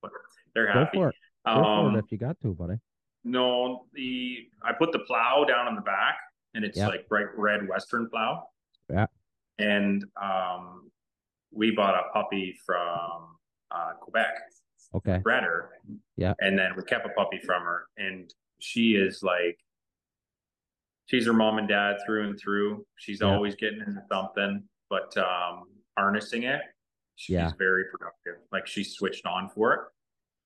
But 0.01 0.13
they're 0.55 0.73
happy. 0.73 0.99
Go 0.99 1.05
for 1.05 1.09
it. 1.11 1.15
Go 1.45 1.53
um, 1.53 1.93
for 1.93 1.99
it 1.99 2.05
if 2.05 2.13
you 2.13 2.19
got 2.19 2.41
to, 2.43 2.55
buddy. 2.55 2.77
No, 3.25 3.87
the 3.93 4.49
I 4.63 4.73
put 4.73 4.93
the 4.93 5.01
plow 5.01 5.45
down 5.45 5.67
on 5.67 5.75
the 5.75 5.83
back, 5.83 6.17
and 6.55 6.65
it's 6.65 6.79
yep. 6.79 6.89
like 6.89 7.09
bright 7.09 7.27
red 7.37 7.69
Western 7.69 8.09
plow. 8.09 8.45
Yeah. 8.89 9.07
And 9.59 10.05
um, 10.23 10.91
we 11.53 11.73
bought 11.73 11.95
a 11.95 12.13
puppy 12.13 12.57
from 12.65 13.37
uh, 13.73 13.93
Quebec. 14.01 14.35
Okay. 14.95 15.19
Bred 15.19 15.43
her. 15.43 15.71
Yeah. 16.17 16.35
And 16.39 16.57
then 16.57 16.73
we 16.77 16.85
kept 16.85 17.05
a 17.05 17.11
puppy 17.11 17.41
from 17.45 17.63
her, 17.63 17.87
and 17.99 18.33
she 18.59 18.93
is 18.93 19.23
like, 19.23 19.59
she's 21.07 21.27
her 21.27 21.33
mom 21.33 21.59
and 21.59 21.69
dad 21.69 21.97
through 22.05 22.29
and 22.29 22.39
through. 22.39 22.85
She's 22.97 23.21
yeah. 23.21 23.29
always 23.29 23.55
getting 23.55 23.81
into 23.81 24.03
something, 24.11 24.63
but 24.91 25.17
um, 25.17 25.65
harnessing 25.97 26.45
it 26.45 26.63
she's 27.17 27.35
yeah. 27.35 27.51
very 27.59 27.85
productive. 27.91 28.35
Like 28.53 28.67
she's 28.67 28.93
switched 28.93 29.27
on 29.27 29.49
for 29.49 29.75
it. 29.75 29.81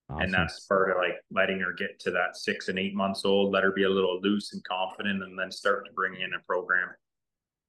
Awesome. 0.09 0.23
And 0.23 0.35
that's 0.35 0.61
part 0.67 0.91
of 0.91 0.97
like 0.97 1.17
letting 1.31 1.61
her 1.61 1.73
get 1.73 2.01
to 2.01 2.11
that 2.13 2.37
six 2.37 2.69
and 2.69 2.79
eight 2.79 2.95
months 2.95 3.25
old, 3.25 3.53
let 3.53 3.63
her 3.63 3.71
be 3.71 3.85
a 3.85 3.91
little 3.91 4.19
loose 4.21 4.53
and 4.55 4.65
confident, 4.65 5.23
and 5.23 5.39
then 5.39 5.53
start 5.53 5.85
to 5.87 5.93
bring 5.93 6.15
in 6.15 6.33
a 6.35 6.41
program. 6.47 6.89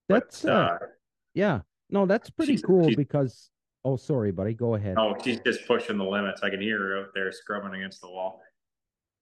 That's 0.08 0.42
but, 0.42 0.52
uh, 0.52 0.56
uh, 0.56 0.78
yeah. 1.34 1.60
No, 1.90 2.06
that's 2.06 2.30
pretty 2.30 2.58
cool 2.58 2.90
because 2.96 3.50
oh 3.84 3.98
sorry, 3.98 4.32
buddy, 4.32 4.54
go 4.54 4.76
ahead. 4.76 4.96
Oh, 4.98 5.16
she's 5.24 5.40
just 5.42 5.68
pushing 5.68 5.98
the 5.98 6.06
limits. 6.06 6.42
I 6.42 6.50
can 6.50 6.62
hear 6.62 6.80
her 6.80 7.00
out 7.00 7.08
there 7.14 7.32
scrubbing 7.32 7.76
against 7.76 8.02
the 8.02 8.10
wall. 8.10 8.42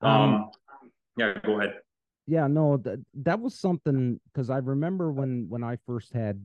Um, 0.02 0.12
um 0.12 0.52
yeah, 1.20 1.34
go 1.46 1.60
ahead. 1.60 1.76
Yeah, 2.30 2.46
no, 2.48 2.78
that 2.78 3.00
that 3.16 3.40
was 3.40 3.60
something 3.60 4.20
because 4.32 4.50
I 4.50 4.58
remember 4.58 5.12
when 5.12 5.48
when 5.50 5.64
I 5.64 5.78
first 5.88 6.14
had 6.14 6.40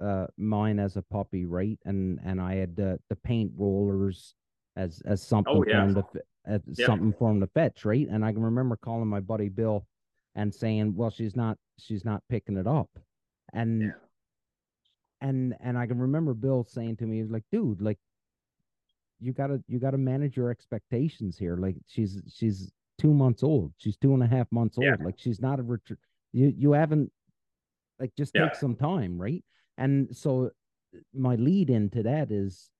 uh 0.00 0.26
mine 0.36 0.78
as 0.78 0.96
a 0.96 1.02
puppy, 1.02 1.46
right? 1.46 1.78
And 1.84 2.20
and 2.24 2.40
I 2.40 2.54
had 2.54 2.76
the 2.76 3.00
the 3.08 3.16
paint 3.16 3.50
rollers 3.56 4.34
as 4.76 5.02
as 5.04 5.26
something 5.26 5.56
oh, 5.56 5.64
yeah. 5.66 5.80
for 5.80 5.88
him 5.88 5.94
to 5.94 6.22
as 6.46 6.60
yeah. 6.78 6.86
something 6.86 7.12
for 7.18 7.30
him 7.30 7.40
to 7.40 7.48
fetch, 7.48 7.84
right? 7.84 8.06
And 8.08 8.24
I 8.24 8.32
can 8.32 8.42
remember 8.42 8.76
calling 8.76 9.08
my 9.08 9.18
buddy 9.18 9.48
Bill 9.48 9.84
and 10.36 10.54
saying, 10.54 10.94
"Well, 10.94 11.10
she's 11.10 11.34
not 11.34 11.58
she's 11.78 12.04
not 12.04 12.22
picking 12.28 12.56
it 12.56 12.68
up," 12.68 12.90
and 13.52 13.82
yeah. 13.82 13.88
and 15.20 15.56
and 15.60 15.76
I 15.76 15.88
can 15.88 15.98
remember 15.98 16.34
Bill 16.34 16.64
saying 16.68 16.98
to 16.98 17.04
me, 17.06 17.16
"He 17.16 17.22
was 17.22 17.32
like, 17.32 17.44
dude, 17.50 17.80
like." 17.80 17.98
You 19.18 19.32
gotta 19.32 19.64
you 19.66 19.78
gotta 19.78 19.96
manage 19.96 20.36
your 20.36 20.50
expectations 20.50 21.38
here. 21.38 21.56
Like 21.56 21.76
she's 21.86 22.20
she's 22.30 22.70
two 22.98 23.12
months 23.12 23.42
old. 23.42 23.72
She's 23.78 23.96
two 23.96 24.14
and 24.14 24.22
a 24.22 24.26
half 24.26 24.50
months 24.50 24.78
old. 24.78 25.04
Like 25.04 25.16
she's 25.18 25.40
not 25.40 25.58
a 25.60 25.62
ret- 25.62 25.80
you 26.32 26.52
you 26.56 26.72
haven't 26.72 27.10
like 27.98 28.12
just 28.16 28.34
take 28.34 28.54
some 28.54 28.74
time, 28.76 29.18
right? 29.18 29.44
And 29.78 30.14
so 30.16 30.50
my 31.14 31.34
lead 31.36 31.70
into 31.70 32.02
that 32.04 32.30
is 32.30 32.70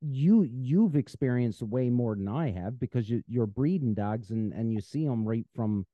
you 0.00 0.42
you've 0.42 0.96
experienced 0.96 1.62
way 1.62 1.88
more 1.88 2.16
than 2.16 2.26
I 2.28 2.50
have 2.50 2.80
because 2.80 3.08
you, 3.08 3.22
you're 3.28 3.46
breeding 3.46 3.94
dogs 3.94 4.30
and 4.30 4.52
and 4.52 4.72
you 4.72 4.80
see 4.80 5.06
them 5.06 5.24
right 5.24 5.46
from 5.54 5.86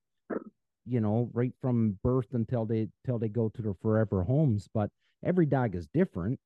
you 0.87 1.01
know 1.01 1.31
right 1.35 1.53
from 1.61 1.99
birth 2.03 2.33
until 2.33 2.65
they 2.65 2.89
till 3.05 3.19
they 3.19 3.29
go 3.29 3.51
to 3.51 3.61
their 3.61 3.75
forever 3.75 4.23
homes 4.23 4.69
but 4.73 4.89
every 5.23 5.45
dog 5.45 5.75
is 5.75 5.87
different 5.93 6.41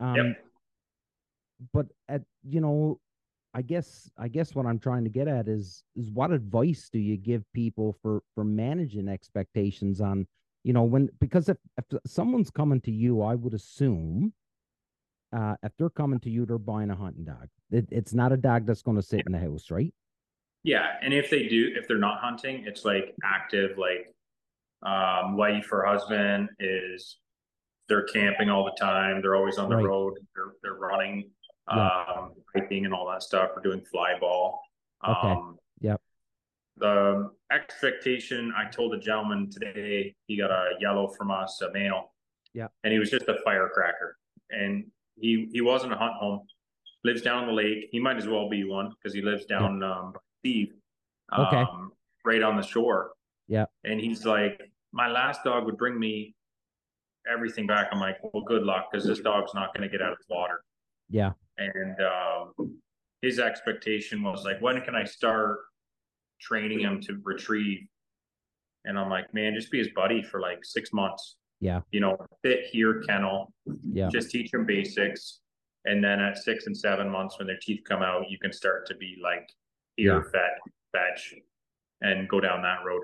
um 0.00 0.16
yep. 0.16 0.26
but 1.74 1.86
at 2.08 2.22
you 2.42 2.62
know 2.62 2.98
I 3.54 3.62
guess 3.62 4.10
I 4.18 4.28
guess 4.28 4.54
what 4.54 4.66
I'm 4.66 4.78
trying 4.78 5.04
to 5.04 5.10
get 5.10 5.28
at 5.28 5.46
is 5.48 5.84
is 5.94 6.10
what 6.10 6.32
advice 6.32 6.88
do 6.90 6.98
you 6.98 7.16
give 7.16 7.44
people 7.52 7.96
for 8.02 8.22
for 8.34 8.44
managing 8.44 9.08
expectations 9.08 10.00
on 10.00 10.26
you 10.64 10.72
know 10.72 10.84
when 10.84 11.10
because 11.20 11.48
if, 11.48 11.58
if 11.76 11.84
someone's 12.06 12.50
coming 12.50 12.80
to 12.82 12.92
you 12.92 13.20
i 13.20 13.34
would 13.34 13.52
assume 13.52 14.32
uh 15.36 15.56
if 15.64 15.72
they're 15.76 15.90
coming 15.90 16.20
to 16.20 16.30
you 16.30 16.46
they're 16.46 16.56
buying 16.56 16.90
a 16.90 16.94
hunting 16.94 17.24
dog 17.24 17.48
it, 17.72 17.86
it's 17.90 18.14
not 18.14 18.30
a 18.30 18.36
dog 18.36 18.64
that's 18.64 18.82
going 18.82 18.96
to 18.96 19.02
sit 19.02 19.24
in 19.26 19.32
the 19.32 19.38
house 19.38 19.72
right 19.72 19.92
yeah 20.62 20.92
and 21.02 21.12
if 21.12 21.30
they 21.30 21.48
do 21.48 21.72
if 21.74 21.88
they're 21.88 21.98
not 21.98 22.20
hunting 22.20 22.64
it's 22.64 22.84
like 22.84 23.12
active 23.24 23.76
like 23.76 24.14
um 24.82 25.36
wife 25.36 25.66
or 25.72 25.84
husband 25.84 26.48
is 26.60 27.18
they're 27.88 28.04
camping 28.04 28.48
all 28.48 28.64
the 28.64 28.76
time. 28.80 29.20
They're 29.20 29.34
always 29.34 29.58
on 29.58 29.68
the 29.68 29.76
Right. 29.76 29.84
road. 29.84 30.14
They're 30.34 30.52
they're 30.62 30.74
running, 30.74 31.30
Yeah. 31.70 31.98
um, 32.18 32.32
hiking 32.54 32.84
and 32.84 32.94
all 32.94 33.08
that 33.10 33.22
stuff. 33.22 33.50
We're 33.54 33.62
doing 33.62 33.82
fly 33.82 34.14
ball. 34.18 34.60
Okay. 35.06 35.28
Um, 35.28 35.58
Yep. 35.80 36.00
The 36.76 37.30
expectation, 37.50 38.52
I 38.56 38.70
told 38.70 38.94
a 38.94 38.98
gentleman 38.98 39.50
today, 39.50 40.14
he 40.26 40.36
got 40.38 40.50
a 40.50 40.70
yellow 40.80 41.08
from 41.08 41.30
us, 41.30 41.60
a 41.60 41.72
male. 41.72 42.12
Yeah. 42.54 42.68
And 42.84 42.92
he 42.92 42.98
was 42.98 43.10
just 43.10 43.28
a 43.28 43.36
firecracker. 43.44 44.16
And 44.50 44.86
he 45.16 45.48
he 45.52 45.60
wasn't 45.60 45.92
a 45.92 45.96
hunt 45.96 46.14
home. 46.14 46.46
Lives 47.04 47.20
down 47.22 47.46
the 47.46 47.52
lake. 47.52 47.88
He 47.90 47.98
might 47.98 48.16
as 48.16 48.28
well 48.28 48.48
be 48.48 48.64
one 48.64 48.90
because 48.90 49.12
he 49.12 49.22
lives 49.22 49.44
down 49.46 49.82
um 49.82 50.14
Steve. 50.40 50.72
Okay. 51.36 51.56
Um, 51.56 51.92
right 52.24 52.42
on 52.42 52.56
the 52.56 52.62
shore. 52.62 53.12
Yeah. 53.48 53.66
And 53.84 54.00
he's 54.00 54.24
like, 54.24 54.60
my 54.92 55.08
last 55.08 55.42
dog 55.44 55.64
would 55.64 55.76
bring 55.76 55.98
me 55.98 56.34
everything 57.30 57.66
back. 57.66 57.88
I'm 57.92 58.00
like, 58.00 58.18
well, 58.22 58.44
good 58.44 58.62
luck 58.62 58.88
because 58.90 59.06
this 59.06 59.20
dog's 59.20 59.52
not 59.54 59.74
going 59.74 59.88
to 59.88 59.88
get 59.88 60.00
out 60.04 60.12
of 60.12 60.18
the 60.28 60.34
water. 60.34 60.62
Yeah. 61.10 61.32
And 61.58 61.96
um, 62.00 62.78
his 63.20 63.38
expectation 63.38 64.22
was 64.22 64.44
like, 64.44 64.60
when 64.60 64.80
can 64.82 64.94
I 64.94 65.04
start 65.04 65.58
training 66.40 66.80
him 66.80 67.00
to 67.02 67.18
retrieve? 67.22 67.86
And 68.84 68.98
I'm 68.98 69.10
like, 69.10 69.32
man, 69.32 69.54
just 69.54 69.70
be 69.70 69.78
his 69.78 69.90
buddy 69.94 70.22
for 70.22 70.40
like 70.40 70.64
six 70.64 70.92
months. 70.92 71.36
Yeah. 71.60 71.82
You 71.92 72.00
know, 72.00 72.16
fit 72.42 72.66
here, 72.70 73.02
kennel, 73.06 73.52
Yeah. 73.92 74.08
just 74.10 74.30
teach 74.30 74.52
him 74.52 74.66
basics. 74.66 75.40
And 75.84 76.02
then 76.02 76.20
at 76.20 76.38
six 76.38 76.66
and 76.66 76.76
seven 76.76 77.08
months, 77.08 77.38
when 77.38 77.46
their 77.46 77.58
teeth 77.60 77.80
come 77.88 78.02
out, 78.02 78.28
you 78.30 78.38
can 78.38 78.52
start 78.52 78.86
to 78.86 78.94
be 78.96 79.18
like 79.22 79.48
here, 79.96 80.22
fed, 80.32 80.50
fetch, 80.92 81.34
and 82.00 82.28
go 82.28 82.40
down 82.40 82.62
that 82.62 82.78
road. 82.84 83.02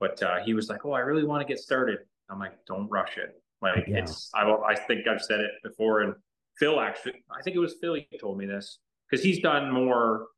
But 0.00 0.22
uh, 0.22 0.36
he 0.44 0.54
was 0.54 0.68
like, 0.68 0.84
"Oh, 0.86 0.92
I 0.92 1.00
really 1.00 1.24
want 1.24 1.40
to 1.46 1.50
get 1.50 1.58
started." 1.58 1.98
I'm 2.30 2.38
like, 2.38 2.52
"Don't 2.66 2.88
rush 2.88 3.16
it. 3.18 3.42
Like 3.62 3.84
Yeah. 3.88 3.98
it's." 4.02 4.30
I 4.34 4.42
I 4.50 4.74
think 4.74 5.06
I've 5.08 5.22
said 5.22 5.40
it 5.40 5.50
before, 5.62 6.00
and 6.02 6.14
Phil 6.60 6.78
actually, 6.78 7.24
I 7.36 7.42
think 7.42 7.56
it 7.56 7.58
was 7.58 7.74
Phil. 7.80 7.94
He 7.94 8.06
told 8.20 8.36
me 8.38 8.44
this 8.46 8.78
because 9.10 9.24
he's 9.24 9.40
done 9.40 9.70
more 9.72 10.28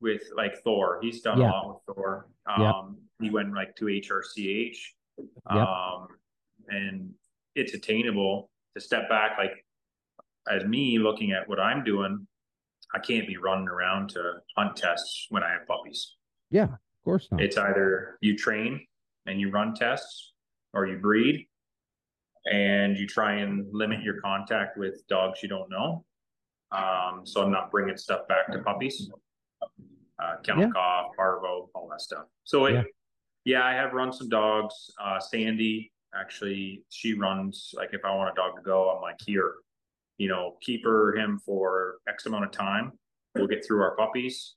with 0.00 0.22
like 0.36 0.58
Thor. 0.64 0.98
He's 1.00 1.22
done 1.22 1.40
Yeah. 1.40 1.50
a 1.50 1.52
lot 1.52 1.82
with 1.86 1.96
Thor. 1.96 2.28
Um, 2.46 2.60
Yeah. 2.60 2.82
He 3.26 3.30
went 3.30 3.54
like 3.54 3.74
to 3.76 3.86
HRCH, 3.88 4.94
Yep. 5.18 5.28
um, 5.56 6.08
and 6.68 7.14
it's 7.54 7.74
attainable 7.74 8.50
to 8.74 8.80
step 8.80 9.08
back. 9.08 9.38
Like 9.38 9.64
as 10.48 10.64
me 10.64 10.98
looking 10.98 11.32
at 11.32 11.48
what 11.48 11.58
I'm 11.60 11.82
doing, 11.84 12.26
I 12.94 12.98
can't 12.98 13.26
be 13.26 13.36
running 13.36 13.68
around 13.68 14.10
to 14.10 14.40
hunt 14.56 14.76
tests 14.76 15.26
when 15.30 15.42
I 15.42 15.50
have 15.52 15.66
puppies. 15.66 16.16
Yeah, 16.50 16.64
of 16.74 16.78
course 17.04 17.28
not. 17.30 17.40
It's 17.40 17.56
either 17.56 18.18
you 18.20 18.36
train 18.36 18.84
and 19.26 19.40
you 19.40 19.50
run 19.50 19.74
tests 19.74 20.32
or 20.74 20.86
you 20.86 20.98
breed 20.98 21.47
and 22.50 22.96
you 22.96 23.06
try 23.06 23.34
and 23.36 23.66
limit 23.72 24.02
your 24.02 24.20
contact 24.20 24.76
with 24.78 25.06
dogs 25.08 25.42
you 25.42 25.48
don't 25.48 25.70
know. 25.70 26.04
Um, 26.70 27.22
so 27.24 27.42
I'm 27.42 27.50
not 27.50 27.70
bringing 27.70 27.96
stuff 27.96 28.28
back 28.28 28.50
to 28.52 28.58
puppies, 28.60 29.10
uh, 30.22 30.36
kennel 30.42 30.64
Yeah. 30.64 30.70
cough, 30.70 31.12
parvo, 31.16 31.70
all 31.74 31.88
that 31.90 32.00
stuff. 32.00 32.26
So 32.44 32.66
it, 32.66 32.74
Yeah. 32.74 32.82
yeah. 33.44 33.64
I 33.66 33.72
have 33.72 33.92
run 33.92 34.12
some 34.12 34.28
dogs. 34.28 34.90
Uh, 35.00 35.18
Sandy 35.18 35.92
actually, 36.14 36.84
she 36.90 37.14
runs 37.14 37.74
like 37.76 37.90
if 37.94 38.04
I 38.04 38.14
want 38.14 38.30
a 38.30 38.34
dog 38.34 38.56
to 38.56 38.62
go, 38.62 38.90
I'm 38.90 39.00
like 39.02 39.20
here, 39.24 39.54
you 40.18 40.28
know, 40.28 40.56
keep 40.60 40.84
her 40.84 41.14
him 41.16 41.38
for 41.38 41.98
X 42.08 42.26
amount 42.26 42.44
of 42.44 42.50
time. 42.50 42.92
We'll 43.34 43.46
get 43.46 43.64
through 43.64 43.82
our 43.82 43.94
puppies. 43.96 44.56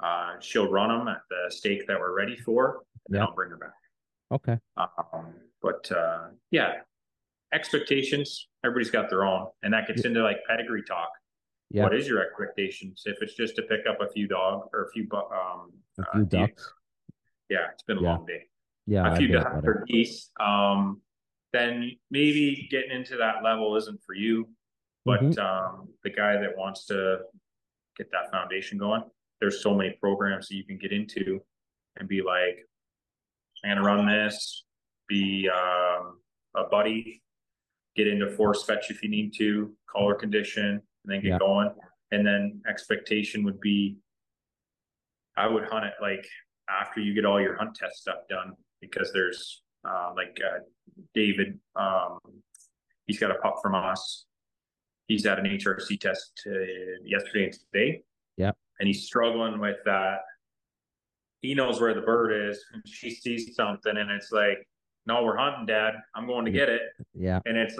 Uh, 0.00 0.38
she'll 0.40 0.70
run 0.70 0.90
them 0.90 1.08
at 1.08 1.22
the 1.30 1.50
stake 1.50 1.86
that 1.86 1.98
we're 1.98 2.14
ready 2.16 2.36
for, 2.36 2.84
and 3.06 3.14
then 3.14 3.22
I'll 3.22 3.34
bring 3.34 3.50
her 3.50 3.56
back. 3.56 3.74
Okay. 4.30 4.58
Um, 4.76 5.34
but 5.62 5.90
uh, 5.90 6.28
yeah, 6.50 6.80
expectations. 7.52 8.48
Everybody's 8.64 8.90
got 8.90 9.08
their 9.10 9.24
own, 9.24 9.46
and 9.62 9.72
that 9.72 9.86
gets 9.86 10.04
into 10.04 10.22
like 10.22 10.38
pedigree 10.48 10.82
talk. 10.84 11.10
Yeah. 11.70 11.82
What 11.84 11.94
is 11.94 12.08
your 12.08 12.20
expectations? 12.22 13.02
If 13.06 13.18
it's 13.20 13.34
just 13.34 13.56
to 13.56 13.62
pick 13.62 13.80
up 13.88 14.00
a 14.00 14.08
few 14.10 14.26
dog 14.26 14.68
or 14.72 14.84
a 14.86 14.90
few, 14.90 15.06
um, 15.12 15.72
A 15.98 16.02
uh, 16.02 16.12
few 16.14 16.24
deer- 16.24 16.46
ducks. 16.48 16.72
yeah, 17.50 17.68
it's 17.72 17.82
been 17.82 17.98
a 17.98 18.02
Yeah. 18.02 18.08
long 18.08 18.26
day. 18.26 18.44
Yeah. 18.86 19.12
a 19.12 19.16
few 19.16 19.28
ducks 19.28 19.66
or 19.66 19.84
geese. 19.86 20.30
Um, 20.40 21.02
then 21.52 21.90
maybe 22.10 22.68
getting 22.70 22.90
into 22.90 23.18
that 23.18 23.42
level 23.44 23.76
isn't 23.76 24.02
for 24.02 24.14
you. 24.14 24.48
But 25.04 25.20
Mhm. 25.20 25.38
um, 25.38 25.92
the 26.04 26.10
guy 26.10 26.38
that 26.38 26.56
wants 26.56 26.86
to 26.86 27.20
get 27.98 28.10
that 28.12 28.30
foundation 28.30 28.78
going, 28.78 29.02
there's 29.40 29.62
so 29.62 29.74
many 29.74 29.90
programs 30.00 30.48
that 30.48 30.54
you 30.54 30.64
can 30.64 30.78
get 30.78 30.90
into 30.92 31.44
and 31.96 32.08
be 32.08 32.22
like, 32.22 32.66
I'm 33.62 33.70
gonna 33.76 33.82
run 33.82 34.06
this, 34.06 34.64
be 35.06 35.50
um, 35.50 36.22
a 36.54 36.64
buddy, 36.70 37.22
get 37.96 38.06
into 38.06 38.28
force 38.30 38.64
fetch 38.64 38.90
if 38.90 39.02
you 39.02 39.08
need 39.08 39.34
to, 39.38 39.74
collar 39.90 40.14
condition, 40.14 40.64
and 40.64 40.82
then 41.06 41.20
get 41.20 41.30
Yeah. 41.30 41.38
going. 41.38 41.70
And 42.10 42.26
then 42.26 42.62
expectation 42.66 43.44
would 43.44 43.60
be 43.60 43.96
I 45.36 45.46
would 45.46 45.64
hunt 45.68 45.84
it 45.86 45.94
like 46.02 46.26
after 46.68 47.00
you 47.00 47.14
get 47.14 47.24
all 47.24 47.40
your 47.40 47.56
hunt 47.56 47.74
test 47.76 47.98
stuff 47.98 48.26
done 48.28 48.54
because 48.80 49.12
there's 49.12 49.62
uh, 49.84 50.12
like 50.16 50.36
uh, 50.44 50.58
David, 51.14 51.60
um, 51.76 52.18
he's 53.06 53.20
got 53.20 53.30
a 53.30 53.36
pup 53.36 53.56
from 53.62 53.74
us. 53.76 54.26
He's 55.06 55.24
had 55.24 55.38
an 55.38 55.46
HRC 55.46 56.00
test 56.00 56.32
uh, 56.46 56.50
yesterday 57.04 57.44
and 57.44 57.52
today. 57.52 58.02
Yep. 58.36 58.56
And 58.80 58.86
he's 58.88 59.04
struggling 59.06 59.60
with 59.60 59.76
that. 59.84 60.18
He 61.40 61.54
knows 61.54 61.80
where 61.80 61.94
the 61.94 62.00
bird 62.00 62.32
is, 62.50 62.62
and 62.72 62.82
she 62.86 63.10
sees 63.10 63.54
something, 63.54 63.96
and 63.96 64.10
it's 64.10 64.32
like, 64.32 64.66
"No, 65.08 65.24
we're 65.24 65.36
hunting, 65.36 65.66
Dad. 65.66 65.94
I'm 66.14 66.26
going 66.26 66.44
to 66.44 66.50
get 66.52 66.68
it." 66.68 66.82
Yeah. 67.14 67.40
And 67.46 67.56
it's 67.56 67.76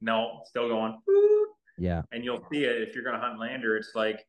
no, 0.00 0.40
still 0.46 0.66
going. 0.68 0.98
Yeah. 1.78 2.02
And 2.10 2.24
you'll 2.24 2.44
see 2.50 2.64
it 2.64 2.82
if 2.82 2.94
you're 2.94 3.04
going 3.04 3.18
to 3.18 3.24
hunt 3.24 3.38
lander. 3.38 3.76
It's 3.76 3.92
like, 3.94 4.26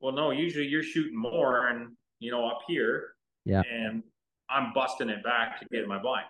well, 0.00 0.12
no, 0.12 0.30
usually 0.32 0.66
you're 0.66 0.82
shooting 0.82 1.16
more, 1.18 1.68
and 1.68 1.96
you 2.18 2.30
know 2.30 2.46
up 2.46 2.60
here, 2.66 3.14
Yeah. 3.44 3.62
and 3.70 4.02
I'm 4.50 4.72
busting 4.72 5.08
it 5.08 5.22
back 5.24 5.60
to 5.60 5.66
get 5.68 5.86
my 5.88 5.98
blind. 5.98 6.26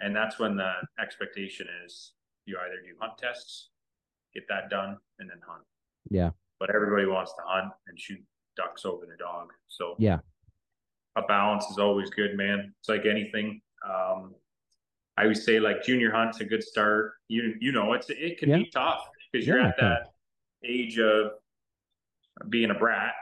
And 0.00 0.14
that's 0.16 0.38
when 0.38 0.56
the 0.56 0.72
expectation 1.00 1.66
is 1.84 2.12
you 2.46 2.58
either 2.58 2.80
do 2.82 2.94
hunt 3.00 3.16
tests, 3.18 3.70
get 4.34 4.44
that 4.48 4.68
done, 4.70 4.98
and 5.18 5.30
then 5.30 5.38
hunt. 5.46 5.62
Yeah. 6.10 6.30
But 6.58 6.74
everybody 6.74 7.06
wants 7.06 7.32
to 7.32 7.42
hunt 7.44 7.72
and 7.88 7.98
shoot 7.98 8.22
ducks 8.56 8.84
over 8.84 9.06
their 9.06 9.16
dog. 9.16 9.48
So 9.68 9.94
Yeah. 9.98 10.20
A 11.16 11.22
balance 11.22 11.64
is 11.70 11.78
always 11.78 12.10
good, 12.10 12.36
man. 12.36 12.72
It's 12.80 12.88
like 12.88 13.06
anything. 13.06 13.60
Um, 13.88 14.34
I 15.16 15.26
would 15.26 15.36
say 15.36 15.60
like 15.60 15.82
junior 15.84 16.10
hunt's 16.10 16.40
a 16.40 16.44
good 16.44 16.62
start. 16.62 17.12
You 17.28 17.54
you 17.60 17.72
know 17.72 17.92
it's 17.92 18.10
it 18.10 18.38
can 18.38 18.50
Yeah. 18.50 18.58
be 18.58 18.70
tough 18.70 19.08
because 19.30 19.46
you're 19.46 19.60
at 19.60 19.76
that 19.78 20.08
age 20.64 20.98
of 20.98 21.32
being 22.48 22.70
a 22.70 22.74
brat, 22.74 23.14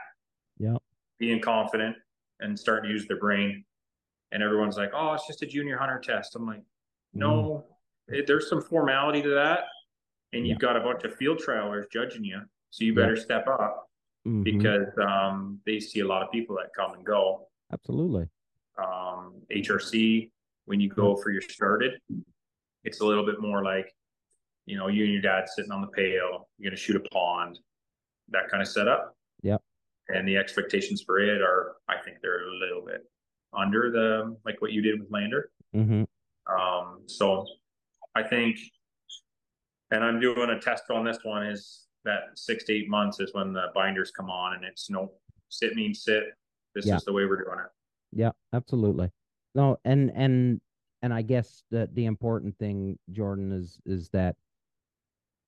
Yeah. 0.57 0.77
being 1.19 1.39
confident, 1.39 1.95
and 2.39 2.57
starting 2.57 2.89
to 2.89 2.93
use 2.93 3.07
their 3.07 3.17
brain. 3.19 3.63
And 4.31 4.41
everyone's 4.41 4.77
like, 4.77 4.91
"Oh, 4.93 5.13
it's 5.13 5.27
just 5.27 5.43
a 5.43 5.45
junior 5.45 5.77
hunter 5.77 5.99
test." 5.99 6.35
I'm 6.35 6.47
like, 6.47 6.63
"No, 7.13 7.67
it, 8.07 8.25
there's 8.25 8.49
some 8.49 8.61
formality 8.61 9.21
to 9.21 9.29
that, 9.29 9.65
and 10.33 10.47
you've 10.47 10.57
got 10.59 10.75
a 10.75 10.79
bunch 10.79 11.03
of 11.03 11.15
field 11.15 11.37
trialers 11.37 11.91
judging 11.91 12.23
you, 12.23 12.41
so 12.71 12.83
you 12.85 12.93
Yeah. 12.93 13.01
better 13.01 13.15
step 13.15 13.47
up 13.47 13.87
Mhm. 14.25 14.43
because 14.43 14.97
um, 14.97 15.61
they 15.67 15.79
see 15.79 15.99
a 15.99 16.07
lot 16.07 16.23
of 16.23 16.31
people 16.31 16.55
that 16.55 16.73
come 16.75 16.93
and 16.95 17.05
go." 17.05 17.47
Absolutely. 17.73 18.29
um, 18.81 19.33
HRC 19.51 20.29
when 20.65 20.79
you 20.79 20.89
go 20.89 21.15
for 21.15 21.31
your 21.31 21.41
started. 21.41 21.93
It's 22.83 23.01
a 23.01 23.05
little 23.05 23.25
bit 23.25 23.41
more 23.41 23.63
like, 23.63 23.93
you 24.65 24.77
know, 24.77 24.87
you 24.87 25.03
and 25.03 25.13
your 25.13 25.21
dad 25.21 25.49
sitting 25.49 25.71
on 25.71 25.81
the 25.81 25.87
pail, 25.87 26.47
you're 26.57 26.69
going 26.69 26.71
to 26.71 26.77
shoot 26.77 26.95
a 26.95 27.09
pond, 27.09 27.59
that 28.29 28.49
kind 28.49 28.61
of 28.61 28.67
setup. 28.67 29.15
Yep. 29.41 29.61
And 30.09 30.27
the 30.27 30.37
expectations 30.37 31.01
for 31.05 31.19
it 31.19 31.41
are, 31.41 31.75
I 31.89 31.95
think 32.03 32.17
they're 32.21 32.47
a 32.47 32.53
little 32.59 32.85
bit 32.85 33.05
under 33.53 33.91
the, 33.91 34.35
like 34.45 34.61
what 34.61 34.71
you 34.71 34.81
did 34.81 34.99
with 34.99 35.09
Lander. 35.11 35.49
Mm-hmm. 35.75 36.03
Um, 36.53 37.01
so 37.07 37.45
I 38.15 38.23
think, 38.23 38.57
and 39.91 40.03
I'm 40.03 40.19
doing 40.19 40.49
a 40.49 40.59
test 40.59 40.83
on 40.89 41.05
this 41.05 41.19
one 41.23 41.45
is 41.45 41.85
that 42.03 42.21
six 42.35 42.65
to 42.65 42.73
eight 42.73 42.89
months 42.89 43.19
is 43.19 43.33
when 43.33 43.53
the 43.53 43.67
binders 43.73 44.11
come 44.11 44.29
on 44.29 44.55
and 44.55 44.65
it's 44.65 44.89
no 44.89 45.11
sit 45.49 45.75
means 45.75 46.03
sit. 46.03 46.23
This 46.75 46.85
Yeah. 46.85 46.95
is 46.97 47.03
the 47.05 47.13
way 47.13 47.25
we're 47.25 47.43
doing 47.43 47.59
it. 47.59 47.71
Yeah, 48.11 48.31
absolutely. 48.51 49.11
No, 49.55 49.77
and 49.85 50.11
and 50.15 50.61
and 51.01 51.13
I 51.13 51.21
guess 51.21 51.63
that 51.71 51.93
the 51.95 52.05
important 52.05 52.57
thing, 52.57 52.97
Jordan, 53.11 53.51
is 53.51 53.79
is 53.85 54.09
that 54.09 54.35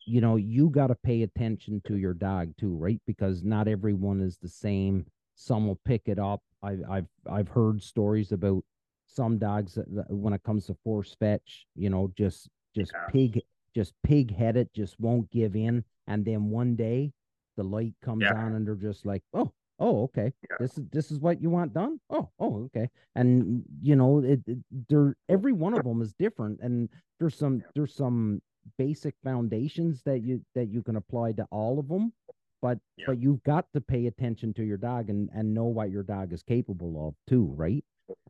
you 0.06 0.22
know 0.22 0.36
you 0.36 0.70
got 0.70 0.88
to 0.88 0.96
pay 0.96 1.24
attention 1.24 1.82
to 1.86 1.98
your 1.98 2.14
dog 2.14 2.56
too, 2.58 2.76
right? 2.76 3.02
Because 3.08 3.44
not 3.44 3.68
everyone 3.68 4.22
is 4.22 4.38
the 4.38 4.50
same. 4.50 5.06
Some 5.36 5.68
will 5.68 5.80
pick 5.86 6.04
it 6.06 6.20
up. 6.20 6.42
I've 6.62 6.84
I've 6.90 7.08
I've 7.30 7.48
heard 7.48 7.82
stories 7.82 8.32
about 8.32 8.64
some 9.08 9.38
dogs 9.38 9.76
that, 9.76 9.94
that 9.96 10.10
when 10.12 10.34
it 10.34 10.44
comes 10.44 10.66
to 10.68 10.76
force 10.84 11.16
fetch, 11.20 11.66
you 11.76 11.90
know, 11.90 12.12
just 12.18 12.50
just 12.76 12.92
Yeah. 12.94 13.08
pig 13.12 13.42
just 13.74 13.94
pig 14.04 14.34
headed, 14.36 14.70
just 14.74 15.00
won't 15.00 15.30
give 15.32 15.56
in, 15.56 15.84
and 16.08 16.24
then 16.24 16.50
one 16.50 16.76
day 16.76 17.12
the 17.58 17.64
light 17.64 17.94
comes 18.02 18.24
Yeah. 18.24 18.34
on 18.36 18.54
and 18.56 18.68
they're 18.68 18.76
just 18.76 19.06
like, 19.06 19.24
oh, 19.34 19.52
Oh, 19.80 20.04
okay. 20.04 20.32
Yeah. 20.50 20.56
This 20.60 20.78
is 20.78 20.86
this 20.92 21.12
is 21.12 21.20
what 21.20 21.42
you 21.42 21.50
want 21.50 21.74
done. 21.74 22.00
Oh, 22.10 22.30
oh, 22.40 22.64
okay. 22.66 22.90
And 23.16 23.64
you 23.82 23.96
know, 23.96 24.20
it, 24.20 24.42
it 24.48 24.60
there 24.90 25.16
every 25.28 25.52
one 25.52 25.74
of 25.74 25.84
them 25.84 26.02
is 26.02 26.14
different, 26.18 26.60
and 26.62 26.90
there's 27.20 27.38
some 27.38 27.62
there's 27.74 27.94
some 27.94 28.42
basic 28.78 29.16
foundations 29.24 30.02
that 30.06 30.20
you 30.20 30.42
that 30.56 30.68
you 30.68 30.82
can 30.82 30.96
apply 30.96 31.34
to 31.34 31.46
all 31.52 31.78
of 31.78 31.90
them, 31.90 32.14
but 32.62 32.78
yeah. 32.98 33.06
but 33.08 33.20
you've 33.20 33.44
got 33.44 33.66
to 33.74 33.82
pay 33.82 34.08
attention 34.08 34.54
to 34.54 34.64
your 34.64 34.78
dog 34.78 35.10
and 35.10 35.30
and 35.34 35.54
know 35.54 35.66
what 35.66 35.92
your 35.92 36.04
dog 36.04 36.32
is 36.32 36.42
capable 36.42 37.08
of 37.08 37.16
too, 37.28 37.54
right? 37.56 37.84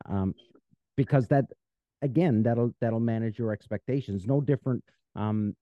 Um, 0.09 0.33
because 0.97 1.27
that 1.27 1.45
again 2.01 2.41
that'll 2.41 2.73
that'll 2.81 2.99
manage 2.99 3.37
your 3.37 3.51
expectations. 3.51 4.25
No 4.25 4.41
different. 4.41 4.83
Um, 5.15 5.55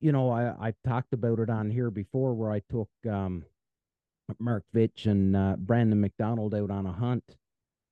you 0.00 0.12
know, 0.12 0.30
I 0.30 0.54
I've 0.60 0.82
talked 0.86 1.12
about 1.12 1.40
it 1.40 1.50
on 1.50 1.70
here 1.70 1.90
before 1.90 2.34
where 2.34 2.52
I 2.52 2.62
took 2.70 2.88
um 3.10 3.44
Mark 4.38 4.64
Vitch 4.72 5.06
and 5.06 5.36
uh, 5.36 5.56
Brandon 5.58 6.00
McDonald 6.00 6.54
out 6.54 6.70
on 6.70 6.86
a 6.86 6.92
hunt. 6.92 7.24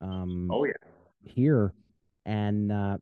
Um, 0.01 0.49
oh 0.51 0.65
yeah, 0.65 0.73
here, 1.25 1.73
and 2.25 2.71
uh, 2.71 2.99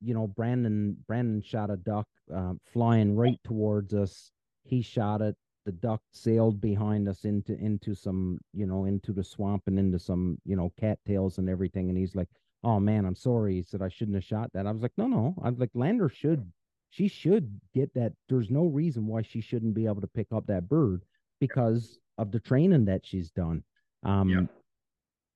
you 0.00 0.14
know 0.14 0.26
Brandon 0.26 0.96
Brandon 1.06 1.42
shot 1.42 1.70
a 1.70 1.76
duck 1.76 2.06
uh, 2.34 2.54
flying 2.72 3.16
right 3.16 3.38
towards 3.44 3.94
us. 3.94 4.32
He 4.64 4.82
shot 4.82 5.22
it. 5.22 5.36
The 5.66 5.72
duck 5.72 6.00
sailed 6.12 6.60
behind 6.60 7.08
us 7.08 7.24
into 7.24 7.56
into 7.58 7.94
some 7.94 8.38
you 8.52 8.66
know 8.66 8.86
into 8.86 9.12
the 9.12 9.24
swamp 9.24 9.64
and 9.66 9.78
into 9.78 9.98
some 9.98 10.38
you 10.44 10.56
know 10.56 10.72
cattails 10.80 11.38
and 11.38 11.48
everything. 11.48 11.88
And 11.88 11.98
he's 11.98 12.16
like, 12.16 12.28
"Oh 12.64 12.80
man, 12.80 13.04
I'm 13.04 13.16
sorry." 13.16 13.54
He 13.54 13.62
said, 13.62 13.82
"I 13.82 13.88
shouldn't 13.88 14.16
have 14.16 14.24
shot 14.24 14.50
that." 14.54 14.66
I 14.66 14.72
was 14.72 14.82
like, 14.82 14.96
"No, 14.96 15.06
no." 15.06 15.34
I'm 15.42 15.56
like, 15.58 15.70
"Lander 15.74 16.08
should." 16.08 16.50
She 16.92 17.06
should 17.06 17.60
get 17.72 17.94
that. 17.94 18.12
There's 18.28 18.50
no 18.50 18.66
reason 18.66 19.06
why 19.06 19.22
she 19.22 19.40
shouldn't 19.40 19.74
be 19.74 19.86
able 19.86 20.00
to 20.00 20.08
pick 20.08 20.26
up 20.32 20.46
that 20.48 20.68
bird 20.68 21.04
because 21.38 22.00
of 22.20 22.30
the 22.30 22.38
training 22.40 22.84
that 22.84 23.04
she's 23.04 23.30
done. 23.30 23.64
Um, 24.02 24.28
yeah. 24.28 24.40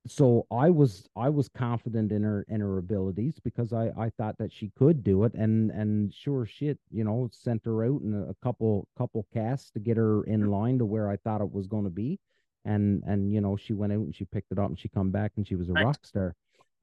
So 0.07 0.45
I 0.51 0.69
was 0.69 1.09
I 1.15 1.29
was 1.29 1.49
confident 1.49 2.11
in 2.11 2.21
her 2.21 2.45
in 2.47 2.61
her 2.61 2.77
abilities 2.77 3.39
because 3.43 3.73
I 3.73 3.89
I 3.97 4.11
thought 4.17 4.37
that 4.37 4.53
she 4.53 4.71
could 4.77 5.03
do 5.03 5.23
it 5.23 5.33
and 5.33 5.71
and 5.71 6.13
sure 6.13 6.45
shit 6.45 6.77
you 6.91 7.03
know 7.03 7.27
sent 7.31 7.65
her 7.65 7.83
out 7.83 8.01
in 8.01 8.13
a 8.29 8.35
couple 8.43 8.87
couple 8.95 9.25
casts 9.33 9.71
to 9.71 9.79
get 9.79 9.97
her 9.97 10.23
in 10.25 10.51
line 10.51 10.77
to 10.77 10.85
where 10.85 11.09
I 11.09 11.17
thought 11.17 11.41
it 11.41 11.51
was 11.51 11.65
going 11.65 11.85
to 11.85 11.89
be, 11.89 12.19
and 12.65 13.01
and 13.07 13.33
you 13.33 13.41
know 13.41 13.57
she 13.57 13.73
went 13.73 13.93
out 13.93 13.99
and 13.99 14.15
she 14.15 14.25
picked 14.25 14.51
it 14.51 14.59
up 14.59 14.69
and 14.69 14.77
she 14.77 14.89
come 14.89 15.09
back 15.09 15.31
and 15.37 15.47
she 15.47 15.55
was 15.55 15.69
a 15.69 15.73
rock 15.73 16.05
star. 16.05 16.35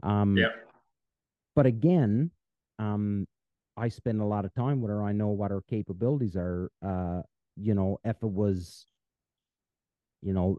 Um, 0.03 0.37
yeah. 0.37 0.49
But 1.55 1.67
again, 1.67 2.33
um, 2.81 3.29
I 3.77 3.89
spend 3.89 4.21
a 4.21 4.25
lot 4.25 4.45
of 4.45 4.53
time 4.55 4.81
with 4.81 4.91
her. 4.91 5.03
I 5.03 5.13
know 5.13 5.29
what 5.29 5.53
her 5.53 5.63
capabilities 5.71 6.35
are. 6.35 6.73
Uh, 6.85 7.23
you 7.57 7.75
know, 7.75 8.01
if 8.05 8.17
it 8.17 8.29
was 8.29 8.87
you 10.23 10.33
know, 10.33 10.59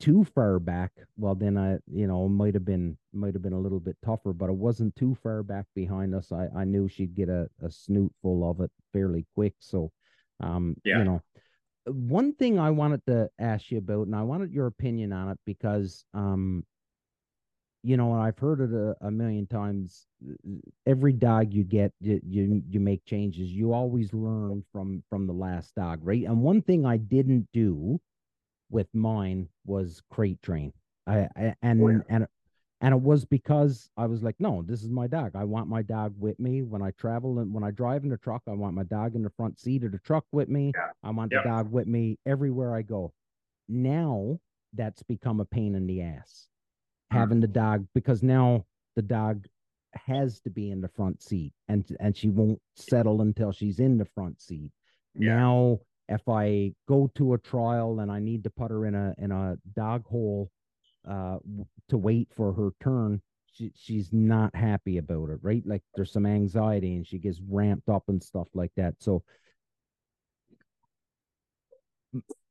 too 0.00 0.24
far 0.34 0.58
back, 0.58 0.92
well, 1.16 1.34
then 1.34 1.56
I, 1.56 1.78
you 1.86 2.06
know, 2.06 2.28
might 2.28 2.54
have 2.54 2.64
been 2.64 2.98
might 3.12 3.32
have 3.34 3.42
been 3.42 3.52
a 3.52 3.60
little 3.60 3.80
bit 3.80 3.96
tougher, 4.04 4.32
but 4.32 4.50
it 4.50 4.56
wasn't 4.56 4.96
too 4.96 5.16
far 5.22 5.42
back 5.42 5.66
behind 5.74 6.14
us. 6.14 6.32
I, 6.32 6.48
I 6.56 6.64
knew 6.64 6.88
she'd 6.88 7.14
get 7.14 7.28
a, 7.28 7.48
a 7.62 7.70
snoot 7.70 8.12
full 8.20 8.48
of 8.48 8.60
it 8.60 8.70
fairly 8.92 9.26
quick. 9.34 9.54
So, 9.60 9.92
um, 10.40 10.76
yeah. 10.84 10.98
you 10.98 11.04
know, 11.04 11.22
one 11.86 12.34
thing 12.34 12.58
I 12.58 12.70
wanted 12.70 13.04
to 13.06 13.28
ask 13.38 13.70
you 13.70 13.78
about, 13.78 14.06
and 14.06 14.16
I 14.16 14.22
wanted 14.22 14.52
your 14.52 14.66
opinion 14.66 15.12
on 15.12 15.30
it 15.30 15.38
because, 15.46 16.04
um, 16.14 16.64
you 17.82 17.96
know, 17.96 18.14
and 18.14 18.22
I've 18.22 18.38
heard 18.38 18.60
it 18.60 18.72
a, 18.72 18.96
a 19.06 19.10
million 19.10 19.46
times. 19.46 20.06
Every 20.86 21.12
dog 21.12 21.52
you 21.52 21.64
get, 21.64 21.92
you, 22.00 22.20
you 22.26 22.62
you 22.68 22.80
make 22.80 23.04
changes. 23.04 23.50
You 23.50 23.74
always 23.74 24.12
learn 24.12 24.64
from 24.72 25.04
from 25.10 25.26
the 25.26 25.34
last 25.34 25.74
dog, 25.74 26.00
right? 26.02 26.24
And 26.24 26.40
one 26.40 26.62
thing 26.62 26.86
I 26.86 26.96
didn't 26.96 27.46
do 27.52 28.00
with 28.74 28.88
mine 28.92 29.48
was 29.64 30.02
crate 30.10 30.42
train. 30.42 30.72
I, 31.06 31.28
I 31.36 31.54
and 31.62 31.82
oh, 31.82 31.88
yeah. 31.88 31.98
and 32.08 32.26
and 32.80 32.92
it 32.92 33.00
was 33.00 33.24
because 33.24 33.88
I 33.96 34.06
was 34.06 34.22
like, 34.22 34.34
no, 34.38 34.62
this 34.66 34.82
is 34.82 34.90
my 34.90 35.06
dog. 35.06 35.30
I 35.34 35.44
want 35.44 35.68
my 35.68 35.80
dog 35.80 36.12
with 36.18 36.38
me 36.38 36.62
when 36.62 36.82
I 36.82 36.90
travel 36.98 37.38
and 37.38 37.54
when 37.54 37.64
I 37.64 37.70
drive 37.70 38.02
in 38.02 38.10
the 38.10 38.18
truck. 38.18 38.42
I 38.46 38.52
want 38.52 38.74
my 38.74 38.82
dog 38.82 39.14
in 39.14 39.22
the 39.22 39.30
front 39.30 39.58
seat 39.58 39.84
of 39.84 39.92
the 39.92 39.98
truck 39.98 40.24
with 40.32 40.48
me. 40.48 40.72
Yeah. 40.74 40.88
I 41.02 41.10
want 41.10 41.30
the 41.30 41.40
dog 41.44 41.70
with 41.70 41.86
me 41.86 42.18
everywhere 42.26 42.74
I 42.74 42.82
go. 42.82 43.12
Now 43.68 44.38
that's 44.74 45.02
become 45.04 45.40
a 45.40 45.44
pain 45.44 45.76
in 45.76 45.86
the 45.86 46.02
ass 46.02 46.48
mm. 47.12 47.16
having 47.16 47.40
the 47.40 47.46
dog 47.46 47.86
because 47.94 48.22
now 48.22 48.66
the 48.96 49.02
dog 49.02 49.46
has 49.94 50.40
to 50.40 50.50
be 50.50 50.72
in 50.72 50.80
the 50.80 50.88
front 50.88 51.22
seat 51.22 51.52
and 51.68 51.84
and 52.00 52.16
she 52.16 52.28
won't 52.28 52.60
settle 52.74 53.22
until 53.22 53.52
she's 53.52 53.78
in 53.78 53.98
the 53.98 54.04
front 54.04 54.42
seat. 54.42 54.72
Yeah. 55.14 55.36
Now 55.36 55.78
if 56.08 56.28
I 56.28 56.72
go 56.88 57.10
to 57.16 57.34
a 57.34 57.38
trial 57.38 58.00
and 58.00 58.10
I 58.10 58.18
need 58.20 58.44
to 58.44 58.50
put 58.50 58.70
her 58.70 58.86
in 58.86 58.94
a 58.94 59.14
in 59.18 59.32
a 59.32 59.56
dog 59.74 60.04
hole 60.06 60.50
uh, 61.08 61.38
to 61.88 61.96
wait 61.96 62.28
for 62.34 62.52
her 62.52 62.70
turn, 62.82 63.20
she, 63.52 63.72
she's 63.74 64.12
not 64.12 64.54
happy 64.54 64.98
about 64.98 65.30
it, 65.30 65.38
right? 65.42 65.62
Like 65.64 65.82
there's 65.94 66.12
some 66.12 66.26
anxiety 66.26 66.94
and 66.96 67.06
she 67.06 67.18
gets 67.18 67.40
ramped 67.48 67.88
up 67.88 68.04
and 68.08 68.22
stuff 68.22 68.48
like 68.54 68.72
that. 68.76 68.94
So 68.98 69.22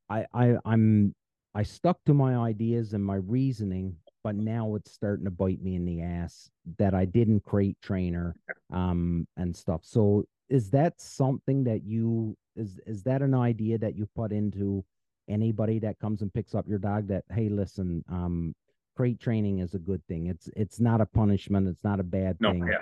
I 0.10 0.26
I 0.34 0.56
I'm 0.66 1.14
I 1.56 1.64
stuck 1.64 2.00
to 2.06 2.14
my 2.14 2.36
ideas 2.36 2.94
and 2.94 3.06
my 3.06 3.16
reasoning, 3.16 3.98
but 4.24 4.36
now 4.36 4.76
it's 4.76 4.92
starting 4.92 5.26
to 5.26 5.32
bite 5.32 5.62
me 5.62 5.76
in 5.76 5.86
the 5.86 6.02
ass 6.02 6.50
that 6.80 6.94
I 6.96 7.06
didn't 7.06 7.44
crate 7.44 7.78
trainer 7.82 8.36
um 8.72 9.28
and 9.38 9.56
stuff. 9.56 9.82
So 9.84 10.26
is 10.50 10.70
that 10.72 11.00
something 11.00 11.64
that 11.66 11.84
you 11.84 12.36
is 12.56 12.80
is 12.86 13.04
that 13.04 13.22
an 13.22 13.34
idea 13.34 13.78
that 13.78 13.96
you 13.96 14.08
put 14.16 14.32
into 14.32 14.84
anybody 15.30 15.80
that 15.80 16.00
comes 16.00 16.22
and 16.22 16.34
picks 16.34 16.54
up 16.54 16.68
your 16.68 16.80
dog 16.80 17.08
that 17.08 17.24
hey 17.34 17.50
listen 17.50 18.04
um 18.10 18.54
crate 18.96 19.20
training 19.20 19.60
is 19.60 19.74
a 19.74 19.80
good 19.80 20.06
thing. 20.08 20.28
It's 20.28 20.50
it's 20.56 20.80
not 20.80 21.02
a 21.02 21.06
punishment. 21.06 21.68
It's 21.68 21.84
not 21.84 22.00
a 22.00 22.04
bad 22.04 22.40
thing. 22.40 22.60
no, 22.60 22.66
thing. 22.66 22.76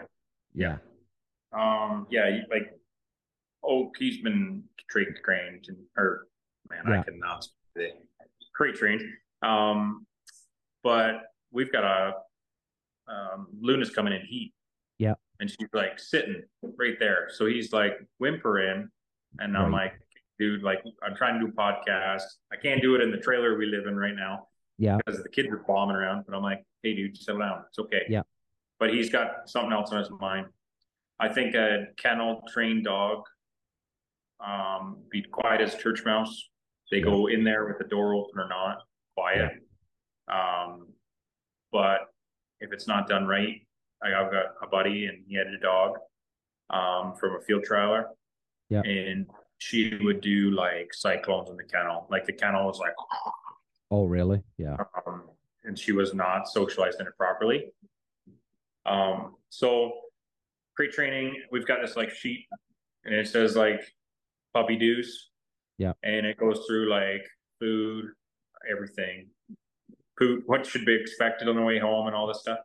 yeah. 0.53 0.77
Yeah. 1.53 1.87
Um 1.87 2.07
yeah 2.09 2.41
like 2.49 2.73
oh 3.63 3.91
he's 3.97 4.21
been 4.21 4.63
crate 4.89 5.07
trained 5.23 5.65
and 5.67 5.77
or 5.97 6.27
man 6.69 6.83
yeah. 6.87 6.99
i 6.99 7.03
cannot 7.03 7.45
say 7.77 7.93
crate 8.53 8.75
trained 8.75 9.01
um 9.41 10.05
but 10.83 11.21
we've 11.51 11.71
got 11.71 11.83
a 11.83 12.13
um 13.11 13.47
luna's 13.59 13.89
coming 13.89 14.13
in 14.13 14.21
heat. 14.25 14.53
Yeah. 14.97 15.13
And 15.39 15.49
she's 15.49 15.69
like 15.73 15.99
sitting 15.99 16.43
right 16.77 16.97
there. 16.99 17.27
So 17.29 17.47
he's 17.47 17.73
like 17.73 17.93
whimpering 18.19 18.89
and 19.39 19.57
I'm 19.57 19.73
right. 19.73 19.85
like, 19.85 19.93
dude, 20.39 20.63
like 20.63 20.83
I'm 21.03 21.15
trying 21.15 21.39
to 21.39 21.45
do 21.45 21.51
a 21.51 21.55
podcast. 21.55 22.23
I 22.51 22.57
can't 22.61 22.81
do 22.81 22.95
it 22.95 23.01
in 23.01 23.11
the 23.11 23.17
trailer 23.17 23.57
we 23.57 23.65
live 23.65 23.85
in 23.87 23.95
right 23.95 24.15
now. 24.15 24.47
Yeah. 24.77 24.97
Because 24.97 25.21
the 25.21 25.29
kids 25.29 25.49
are 25.49 25.63
bombing 25.67 25.95
around. 25.95 26.25
But 26.27 26.35
I'm 26.35 26.41
like, 26.41 26.63
hey, 26.83 26.95
dude, 26.95 27.15
settle 27.15 27.41
down. 27.41 27.63
It's 27.69 27.79
okay. 27.79 28.03
Yeah. 28.09 28.23
But 28.79 28.93
he's 28.93 29.09
got 29.09 29.47
something 29.47 29.71
else 29.71 29.91
on 29.91 29.99
his 29.99 30.09
mind. 30.19 30.47
I 31.19 31.29
think 31.29 31.53
a 31.53 31.85
kennel 31.97 32.41
trained 32.51 32.85
dog, 32.85 33.19
um, 34.43 34.97
be 35.11 35.21
quiet 35.21 35.61
as 35.61 35.75
church 35.75 36.03
mouse. 36.03 36.49
They 36.89 36.97
yeah. 36.97 37.03
go 37.03 37.27
in 37.27 37.43
there 37.43 37.67
with 37.67 37.77
the 37.77 37.83
door 37.83 38.15
open 38.15 38.39
or 38.39 38.49
not, 38.49 38.79
quiet. 39.15 39.51
Yeah. 40.27 40.63
Um, 40.65 40.87
but 41.71 41.99
if 42.59 42.73
it's 42.73 42.87
not 42.87 43.07
done 43.07 43.27
right, 43.27 43.61
I've 44.03 44.31
got 44.31 44.45
a 44.63 44.67
buddy 44.67 45.05
and 45.05 45.23
he 45.27 45.35
had 45.35 45.45
a 45.45 45.59
dog 45.59 45.97
um, 46.71 47.13
from 47.19 47.35
a 47.35 47.41
field 47.41 47.65
trialer 47.69 48.05
yeah. 48.71 48.81
And 48.83 49.27
she 49.57 49.95
would 50.01 50.21
do 50.21 50.49
like 50.51 50.93
cyclones 50.93 51.49
in 51.49 51.57
the 51.57 51.63
kennel. 51.63 52.07
Like 52.09 52.25
the 52.25 52.33
kennel 52.33 52.65
was 52.65 52.79
like, 52.79 52.93
oh, 53.91 54.05
really? 54.05 54.41
Yeah. 54.57 54.77
Um, 55.05 55.23
and 55.65 55.77
she 55.77 55.91
was 55.91 56.13
not 56.13 56.47
socialized 56.47 56.99
in 56.99 57.05
it 57.05 57.17
properly. 57.17 57.65
Um, 58.85 59.35
so 59.49 59.91
pre 60.75 60.89
training, 60.89 61.35
we've 61.51 61.67
got 61.67 61.81
this 61.81 61.97
like 61.97 62.11
sheet 62.11 62.47
and 63.03 63.13
it 63.13 63.27
says 63.27 63.55
like 63.57 63.81
puppy 64.53 64.77
dues. 64.77 65.29
Yeah. 65.77 65.93
And 66.01 66.25
it 66.25 66.37
goes 66.37 66.63
through 66.65 66.89
like 66.89 67.27
food, 67.59 68.05
everything, 68.71 69.27
poop, 70.17 70.43
what 70.45 70.65
should 70.65 70.85
be 70.85 70.95
expected 70.95 71.49
on 71.49 71.57
the 71.57 71.61
way 71.61 71.77
home 71.77 72.07
and 72.07 72.15
all 72.15 72.25
this 72.25 72.39
stuff. 72.39 72.59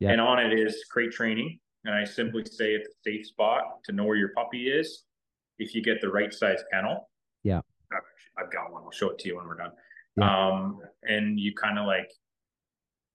Yeah. 0.00 0.10
And 0.10 0.20
on 0.20 0.40
it 0.40 0.58
is 0.58 0.84
crate 0.90 1.12
training. 1.12 1.60
And 1.84 1.94
I 1.94 2.04
simply 2.04 2.44
say 2.44 2.74
it's 2.74 2.88
a 2.88 3.10
safe 3.10 3.26
spot 3.26 3.84
to 3.84 3.92
know 3.92 4.04
where 4.04 4.16
your 4.16 4.30
puppy 4.34 4.68
is 4.68 5.04
if 5.58 5.74
you 5.74 5.82
get 5.82 6.00
the 6.00 6.08
right 6.08 6.32
size 6.32 6.62
kennel. 6.72 7.08
Yeah. 7.42 7.60
I've 8.36 8.50
got 8.52 8.72
one. 8.72 8.82
I'll 8.84 8.90
show 8.90 9.10
it 9.10 9.18
to 9.20 9.28
you 9.28 9.36
when 9.36 9.46
we're 9.46 9.56
done. 9.56 9.72
Yeah. 10.16 10.48
Um, 10.48 10.80
and 11.02 11.38
you 11.38 11.54
kind 11.54 11.78
of 11.78 11.86
like 11.86 12.10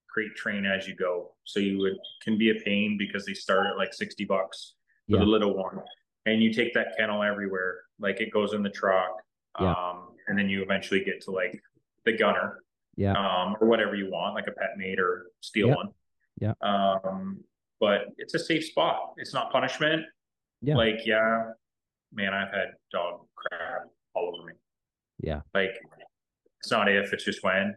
create 0.09 0.35
train 0.35 0.65
as 0.65 0.87
you 0.87 0.95
go. 0.95 1.33
So 1.43 1.59
you 1.59 1.77
would 1.79 1.97
can 2.21 2.37
be 2.37 2.49
a 2.51 2.55
pain 2.55 2.97
because 2.97 3.25
they 3.25 3.33
start 3.33 3.67
at 3.67 3.77
like 3.77 3.93
60 3.93 4.25
bucks 4.25 4.75
for 5.09 5.17
yeah. 5.17 5.19
the 5.19 5.25
little 5.25 5.55
one. 5.55 5.79
And 6.25 6.41
you 6.41 6.53
take 6.53 6.73
that 6.73 6.95
kennel 6.97 7.23
everywhere. 7.23 7.81
Like 7.99 8.21
it 8.21 8.31
goes 8.31 8.53
in 8.53 8.63
the 8.63 8.69
truck. 8.69 9.21
Yeah. 9.59 9.71
Um, 9.71 10.09
and 10.27 10.37
then 10.37 10.49
you 10.49 10.61
eventually 10.61 11.03
get 11.03 11.21
to 11.23 11.31
like 11.31 11.61
the 12.05 12.17
gunner. 12.17 12.63
Yeah. 12.95 13.13
Um, 13.13 13.55
or 13.61 13.67
whatever 13.67 13.95
you 13.95 14.09
want, 14.11 14.35
like 14.35 14.47
a 14.47 14.51
Petmate 14.51 14.99
or 14.99 15.27
steel 15.41 15.69
yeah. 15.69 15.75
one. 15.75 15.89
Yeah. 16.39 16.53
Um, 16.61 17.39
but 17.79 18.07
it's 18.17 18.33
a 18.33 18.39
safe 18.39 18.65
spot. 18.65 19.13
It's 19.17 19.33
not 19.33 19.51
punishment. 19.51 20.03
Yeah. 20.61 20.75
Like, 20.75 21.05
yeah, 21.05 21.51
man, 22.13 22.33
I've 22.33 22.53
had 22.53 22.69
dog 22.91 23.21
crap 23.35 23.83
all 24.15 24.33
over 24.35 24.47
me. 24.47 24.53
Yeah. 25.21 25.41
Like 25.53 25.71
it's 26.59 26.71
not 26.71 26.89
if, 26.89 27.13
it's 27.13 27.25
just 27.25 27.43
when. 27.43 27.75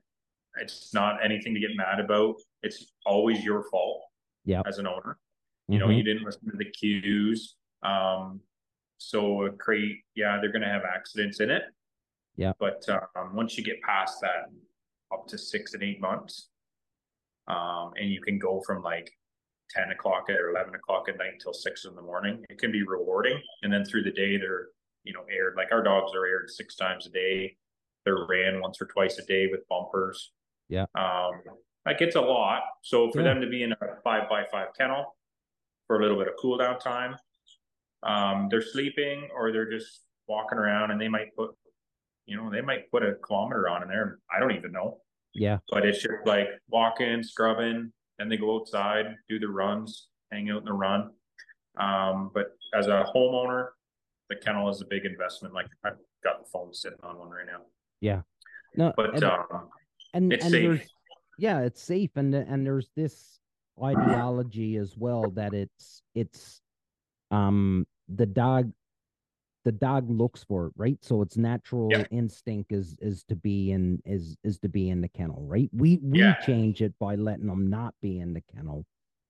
it's 0.61 0.93
not 0.93 1.24
anything 1.24 1.55
to 1.55 1.61
get 1.61 1.70
mad 1.74 2.01
about. 2.01 2.37
It's 2.62 2.93
always 3.07 3.45
your 3.45 3.64
fault. 3.70 4.03
Yeah. 4.45 4.62
As 4.66 4.78
an 4.78 4.87
owner, 4.87 5.18
you 5.68 5.78
mm-hmm. 5.78 5.89
know, 5.89 5.97
you 5.97 6.03
didn't 6.03 6.24
listen 6.24 6.51
to 6.51 6.57
the 6.57 6.64
cues. 6.64 7.57
Um, 7.85 8.41
so 8.99 9.45
a 9.45 9.51
crate, 9.51 9.99
yeah, 10.14 10.39
they're 10.41 10.53
going 10.53 10.62
to 10.62 10.68
have 10.68 10.83
accidents 10.83 11.41
in 11.41 11.51
it. 11.51 11.62
Yeah. 12.37 12.53
But 12.59 12.85
um, 12.89 13.35
once 13.35 13.57
you 13.57 13.64
get 13.64 13.80
past 13.83 14.20
that, 14.22 14.51
up 15.12 15.26
to 15.28 15.39
six 15.39 15.74
and 15.74 15.83
eight 15.83 16.01
months, 16.01 16.49
um, 17.47 17.93
and 18.01 18.11
you 18.11 18.20
can 18.20 18.39
go 18.39 18.62
from 18.66 18.83
like 18.83 19.12
10 19.75 19.91
o'clock 19.91 20.29
or 20.29 20.51
11 20.51 20.75
o'clock 20.75 21.09
at 21.09 21.18
night 21.18 21.33
until 21.35 21.53
six 21.53 21.85
in 21.85 21.95
the 21.95 22.03
morning, 22.03 22.45
it 22.49 22.59
can 22.59 22.73
be 22.73 22.83
rewarding. 22.83 23.41
And 23.62 23.73
then 23.73 23.85
through 23.85 24.03
the 24.03 24.11
day, 24.11 24.37
they're, 24.37 24.68
you 25.05 25.12
know, 25.12 25.25
aired 25.31 25.55
like 25.57 25.68
our 25.73 25.83
dogs 25.83 26.12
are 26.14 26.27
aired 26.27 26.51
six 26.51 26.77
times 26.77 27.07
a 27.07 27.11
day. 27.11 27.57
They're 28.05 28.27
ran 28.29 28.61
once 28.61 28.81
or 28.81 28.87
twice 28.87 29.18
a 29.18 29.25
day 29.25 29.49
with 29.51 29.66
bumpers. 29.68 30.33
Yeah. 30.68 30.87
Um, 30.95 31.33
like 31.87 32.01
it's 32.01 32.16
a 32.16 32.20
lot. 32.20 32.62
So 32.83 33.11
for 33.11 33.23
yeah. 33.23 33.29
them 33.29 33.41
to 33.41 33.49
be 33.49 33.62
in 33.62 33.73
a 33.73 33.77
five 34.05 34.29
by 34.29 34.45
five 34.51 34.68
kennel 34.79 35.16
for 35.87 35.99
a 35.99 36.03
little 36.03 36.18
bit 36.18 36.29
of 36.29 36.35
cool 36.41 36.59
down 36.59 36.79
time, 36.79 37.16
um, 38.03 38.49
they're 38.51 38.62
sleeping 38.62 39.29
or 39.35 39.53
they're 39.53 39.70
just 39.70 40.01
walking 40.29 40.59
around 40.59 40.91
and 40.91 41.01
they 41.01 41.09
might 41.09 41.35
put, 41.37 41.51
you 42.27 42.37
know, 42.37 42.51
they 42.51 42.61
might 42.61 42.91
put 42.91 43.03
a 43.03 43.14
kilometer 43.27 43.68
on 43.68 43.83
in 43.83 43.89
there. 43.89 44.18
I 44.35 44.41
don't 44.41 44.53
even 44.53 44.73
know. 44.73 44.99
Yeah. 45.35 45.59
But 45.70 45.87
it's 45.87 46.03
just 46.03 46.27
like 46.27 46.49
walking, 46.68 47.23
scrubbing, 47.23 47.93
and 48.23 48.31
they 48.31 48.37
go 48.37 48.57
outside, 48.57 49.16
do 49.29 49.41
the 49.41 49.49
runs, 49.49 50.07
hang 50.31 50.49
out 50.49 50.59
in 50.59 50.64
the 50.64 50.73
run. 50.73 51.11
Um, 51.79 52.31
but 52.33 52.57
as 52.73 52.87
a 52.87 53.05
homeowner, 53.14 53.70
the 54.31 54.37
kennel 54.37 54.70
is 54.70 54.81
a 54.81 54.87
big 54.87 55.05
investment. 55.05 55.53
Like 55.53 55.66
I've 55.85 55.97
got 56.23 56.43
the 56.43 56.49
phone 56.49 56.73
sitting 56.73 56.99
on 57.03 57.18
one 57.18 57.31
right 57.31 57.47
now. 57.47 57.62
Yeah. 58.01 58.20
No, 58.77 58.93
but 58.97 59.14
and, 59.14 59.25
um, 59.25 59.68
and, 60.14 60.33
it's 60.33 60.45
and 60.45 60.53
safe. 60.53 60.89
Yeah, 61.37 61.61
it's 61.61 61.83
safe, 61.83 62.11
and 62.16 62.35
and 62.35 62.64
there's 62.64 62.89
this 62.97 63.41
ideology 63.83 64.77
as 64.77 64.97
well 64.97 65.31
that 65.33 65.53
it's 65.53 66.03
it's 66.14 66.61
um 67.31 67.87
the 68.09 68.27
dog 68.27 68.73
the 69.64 69.72
dog 69.72 70.10
looks 70.10 70.42
for 70.42 70.66
it, 70.66 70.72
right? 70.76 70.98
So 71.02 71.22
its 71.22 71.36
natural 71.36 71.88
yeah. 71.90 72.04
instinct 72.10 72.72
is 72.72 72.96
is 73.00 73.24
to 73.24 73.36
be 73.36 73.72
in 73.72 74.00
is 74.04 74.36
is 74.42 74.58
to 74.60 74.68
be 74.68 74.90
in 74.90 75.00
the 75.00 75.08
kennel, 75.08 75.42
right? 75.46 75.70
We 75.72 75.98
we 76.02 76.20
yeah. 76.20 76.34
change 76.40 76.82
it 76.82 76.94
by 76.98 77.14
letting 77.16 77.46
them 77.46 77.70
not 77.70 77.94
be 78.02 78.18
in 78.18 78.34
the 78.34 78.42
kennel, 78.54 78.84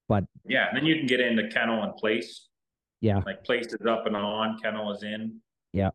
but 0.07 0.25
yeah, 0.45 0.69
and 0.69 0.77
then 0.77 0.85
you 0.85 0.95
can 0.95 1.07
get 1.07 1.19
into 1.19 1.47
kennel 1.49 1.83
and 1.83 1.95
place. 1.95 2.47
Yeah, 3.01 3.21
like 3.25 3.43
place 3.43 3.67
is 3.67 3.85
up 3.87 4.05
and 4.05 4.15
on, 4.15 4.57
kennel 4.61 4.91
is 4.93 5.03
in. 5.03 5.39
Yeah. 5.73 5.91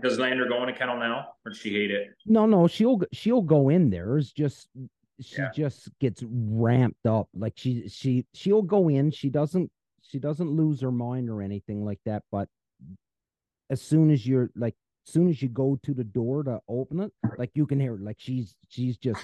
Does 0.00 0.18
Lander 0.18 0.48
go 0.48 0.62
in 0.62 0.68
a 0.68 0.72
kennel 0.72 0.96
now, 0.96 1.26
or 1.44 1.50
does 1.50 1.58
she 1.58 1.72
hate 1.72 1.90
it? 1.90 2.08
No, 2.26 2.46
no, 2.46 2.68
she'll 2.68 3.00
she'll 3.12 3.42
go 3.42 3.68
in 3.68 3.90
there. 3.90 4.18
It's 4.18 4.32
just 4.32 4.68
she 5.20 5.36
yeah. 5.38 5.50
just 5.54 5.88
gets 5.98 6.22
ramped 6.26 7.06
up. 7.06 7.28
Like 7.34 7.54
she 7.56 7.88
she 7.88 8.26
she'll 8.34 8.62
go 8.62 8.88
in. 8.88 9.10
She 9.10 9.28
doesn't 9.28 9.70
she 10.02 10.18
doesn't 10.18 10.50
lose 10.50 10.80
her 10.82 10.92
mind 10.92 11.30
or 11.30 11.42
anything 11.42 11.84
like 11.84 12.00
that. 12.04 12.22
But 12.30 12.48
as 13.72 13.80
soon 13.80 14.10
as 14.10 14.26
you're 14.26 14.50
like, 14.54 14.76
as 15.06 15.12
soon 15.12 15.28
as 15.28 15.42
you 15.42 15.48
go 15.48 15.78
to 15.82 15.94
the 15.94 16.04
door 16.04 16.44
to 16.44 16.60
open 16.68 17.00
it, 17.00 17.12
like 17.38 17.50
you 17.54 17.66
can 17.66 17.80
hear 17.80 17.96
like 18.00 18.18
she's 18.20 18.54
she's 18.68 18.96
just 18.98 19.20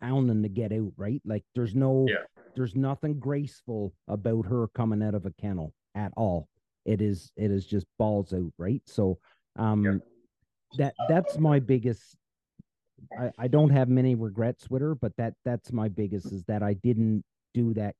pounding 0.00 0.42
to 0.42 0.48
get 0.48 0.72
out. 0.72 0.92
Right? 0.96 1.20
Like 1.26 1.44
there's 1.54 1.74
no 1.74 2.06
yeah. 2.08 2.24
there's 2.56 2.74
nothing 2.74 3.18
graceful 3.18 3.92
about 4.06 4.46
her 4.46 4.68
coming 4.68 5.02
out 5.02 5.14
of 5.14 5.26
a 5.26 5.32
kennel 5.32 5.74
at 5.94 6.12
all. 6.16 6.48
It 6.86 7.02
is 7.02 7.32
it 7.36 7.50
is 7.50 7.66
just 7.66 7.86
balls 7.98 8.32
out. 8.32 8.52
Right? 8.56 8.82
So 8.86 9.18
um. 9.56 9.84
Yeah. 9.84 9.92
That 10.76 10.94
that's 11.08 11.38
my 11.38 11.60
biggest 11.60 12.14
I, 13.18 13.30
I 13.38 13.48
don't 13.48 13.70
have 13.70 13.88
many 13.88 14.14
regrets 14.14 14.68
with 14.68 14.82
her, 14.82 14.94
but 14.94 15.16
that 15.16 15.32
that's 15.42 15.72
my 15.72 15.88
biggest 15.88 16.30
is 16.30 16.44
that 16.44 16.62
I 16.62 16.74
didn't 16.74 17.24
do 17.54 17.72
that 17.74 17.94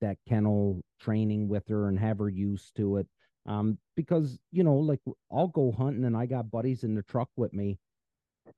that 0.00 0.18
kennel 0.28 0.80
training 1.00 1.48
with 1.48 1.66
her 1.68 1.88
and 1.88 1.98
have 1.98 2.18
her 2.18 2.28
used 2.28 2.76
to 2.76 2.98
it. 2.98 3.08
Um, 3.46 3.78
because 3.96 4.38
you 4.52 4.64
know, 4.64 4.76
like 4.76 5.00
I'll 5.30 5.48
go 5.48 5.72
hunting 5.72 6.04
and 6.04 6.16
I 6.16 6.26
got 6.26 6.50
buddies 6.50 6.84
in 6.84 6.94
the 6.94 7.02
truck 7.02 7.28
with 7.36 7.52
me. 7.52 7.78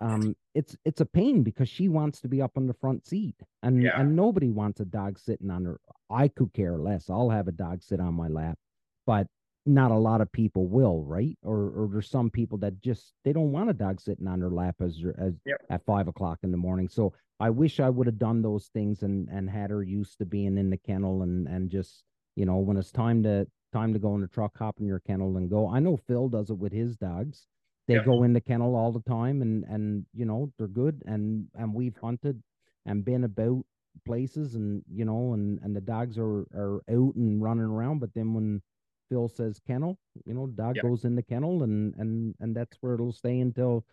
Um, 0.01 0.37
it's 0.55 0.76
it's 0.84 1.01
a 1.01 1.07
pain 1.07 1.43
because 1.43 1.68
she 1.68 1.89
wants 1.89 2.20
to 2.20 2.28
be 2.28 2.43
up 2.43 2.53
on 2.57 2.66
the 2.66 2.74
front 2.74 3.07
seat, 3.07 3.37
and 3.62 3.82
yeah. 3.82 4.01
and 4.01 4.14
nobody 4.14 4.51
wants 4.51 4.80
a 4.80 4.84
dog 4.84 5.18
sitting 5.18 5.51
on 5.51 5.64
her. 5.64 5.80
I 6.11 6.28
could 6.28 6.53
care 6.53 6.78
less. 6.78 7.11
I'll 7.11 7.30
have 7.30 7.49
a 7.49 7.53
dog 7.53 7.82
sit 7.82 8.01
on 8.01 8.14
my 8.14 8.28
lap, 8.28 8.59
but 9.07 9.26
not 9.64 9.91
a 9.91 9.97
lot 9.97 10.20
of 10.20 10.30
people 10.30 10.66
will, 10.66 11.03
right? 11.03 11.37
Or 11.43 11.70
or 11.70 11.89
there's 11.91 12.09
some 12.09 12.30
people 12.30 12.59
that 12.59 12.80
just 12.80 13.14
they 13.24 13.32
don't 13.32 13.53
want 13.53 13.70
a 13.70 13.74
dog 13.74 14.01
sitting 14.01 14.28
on 14.28 14.41
their 14.41 14.51
lap 14.51 14.76
as 14.80 15.03
as 15.18 15.34
yep. 15.45 15.61
at 15.70 15.84
five 15.84 16.09
o'clock 16.09 16.39
in 16.43 16.53
the 16.53 16.57
morning. 16.57 16.89
So 16.89 17.12
I 17.41 17.51
wish 17.51 17.80
I 17.80 17.91
would 17.91 18.07
have 18.07 18.18
done 18.18 18.43
those 18.43 18.68
things 18.68 19.03
and 19.03 19.28
and 19.28 19.51
had 19.51 19.70
her 19.70 19.82
used 19.82 20.18
to 20.18 20.24
being 20.24 20.57
in 20.57 20.70
the 20.70 20.76
kennel 20.76 21.22
and 21.22 21.49
and 21.49 21.70
just 21.70 22.05
you 22.37 22.47
know 22.47 22.57
when 22.57 22.76
it's 22.76 22.93
time 22.93 23.22
to 23.24 23.47
time 23.73 23.93
to 23.93 23.99
go 23.99 24.14
in 24.14 24.21
the 24.21 24.29
truck, 24.29 24.57
hop 24.59 24.77
in 24.81 24.87
your 24.87 25.01
kennel 25.01 25.37
and 25.37 25.51
go. 25.51 25.69
I 25.69 25.81
know 25.81 25.97
Phil 25.97 26.29
does 26.29 26.51
it 26.51 26.59
with 26.59 26.73
his 26.73 26.97
dogs. 26.97 27.47
They 27.89 27.95
yep. 27.95 28.05
go 28.05 28.25
in 28.25 28.33
the 28.33 28.41
kennel 28.41 28.75
all 28.75 28.91
the 28.91 29.01
time 29.01 29.43
and 29.43 29.64
and 29.64 30.07
you 30.12 30.25
know 30.25 30.53
they're 30.59 30.67
good 30.67 31.03
and 31.07 31.47
and 31.55 31.73
we've 31.73 31.97
hunted 32.03 32.43
and 32.85 33.05
been 33.05 33.25
about 33.25 33.64
places 34.05 34.57
and 34.57 34.83
you 34.93 35.05
know 35.05 35.35
and 35.35 35.61
and 35.62 35.75
the 35.75 35.81
dogs 35.81 36.19
are 36.19 36.41
are 36.55 36.81
out 36.91 37.14
and 37.14 37.41
running 37.41 37.64
around 37.64 38.01
but 38.01 38.12
then 38.12 38.35
when 38.35 38.61
Phil 39.09 39.29
says 39.29 39.61
kennel, 39.67 39.99
you 40.25 40.35
know, 40.35 40.47
dog 40.47 40.77
goes 40.83 41.05
in 41.05 41.14
the 41.14 41.23
kennel 41.23 41.62
and 41.62 41.95
and 41.97 42.35
and 42.41 42.57
that's 42.57 42.77
where 42.81 42.95
it'll 42.95 43.12
stay 43.12 43.41
until 43.41 43.85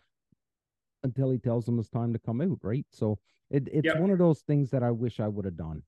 until 1.02 1.30
he 1.30 1.38
tells 1.38 1.66
them 1.66 1.78
it's 1.78 1.88
time 1.90 2.12
to 2.12 2.18
come 2.18 2.40
out, 2.40 2.58
right? 2.62 2.86
So 2.90 3.18
it, 3.50 3.68
it's 3.70 3.94
one 3.96 4.10
of 4.10 4.18
those 4.18 4.40
things 4.40 4.70
that 4.70 4.82
I 4.82 4.90
wish 4.90 5.20
I 5.20 5.28
would 5.28 5.44
have 5.44 5.56
done. 5.56 5.82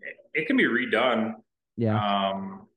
It, 0.00 0.16
it 0.42 0.46
can 0.46 0.56
be 0.56 0.66
redone. 0.66 1.34
Yeah. 1.76 2.30
Um 2.30 2.68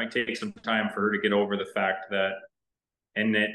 might 0.00 0.10
take 0.10 0.34
some 0.36 0.52
time 0.64 0.88
for 0.94 1.02
her 1.02 1.12
to 1.12 1.18
get 1.18 1.32
over 1.32 1.56
the 1.56 1.66
fact 1.74 2.06
that 2.10 2.32
and 3.16 3.34
that 3.34 3.48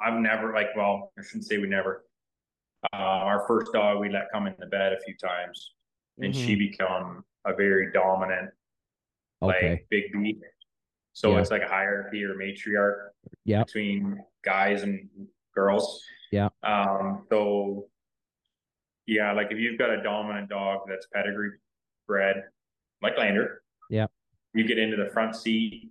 I've 0.00 0.18
never 0.18 0.52
like 0.52 0.68
well, 0.76 1.12
I 1.18 1.22
shouldn't 1.22 1.46
say 1.46 1.58
we 1.58 1.68
never. 1.68 2.04
Uh, 2.92 2.96
our 2.96 3.46
first 3.46 3.72
dog 3.72 4.00
we 4.00 4.08
let 4.10 4.24
come 4.32 4.46
in 4.46 4.54
the 4.58 4.66
bed 4.66 4.92
a 4.92 5.00
few 5.00 5.14
times 5.16 5.72
and 6.18 6.32
mm-hmm. 6.32 6.46
she 6.46 6.54
become 6.54 7.24
a 7.44 7.54
very 7.54 7.92
dominant 7.92 8.50
okay. 9.42 9.70
like 9.70 9.86
Big 9.90 10.12
B. 10.12 10.38
So 11.12 11.32
yeah. 11.32 11.40
it's 11.40 11.50
like 11.50 11.62
a 11.62 11.68
hierarchy 11.68 12.22
or 12.24 12.34
matriarch 12.34 13.08
yeah. 13.44 13.64
between 13.64 14.20
guys 14.44 14.82
and 14.82 15.08
girls. 15.54 16.02
Yeah. 16.32 16.48
Um, 16.62 17.24
so 17.30 17.86
yeah, 19.06 19.32
like 19.32 19.48
if 19.50 19.58
you've 19.58 19.78
got 19.78 19.90
a 19.90 20.02
dominant 20.02 20.48
dog 20.48 20.80
that's 20.88 21.06
pedigree 21.14 21.52
bred, 22.06 22.44
like 23.00 23.16
Lander, 23.16 23.62
you 24.56 24.66
get 24.66 24.78
into 24.78 24.96
the 24.96 25.10
front 25.10 25.36
seat, 25.36 25.90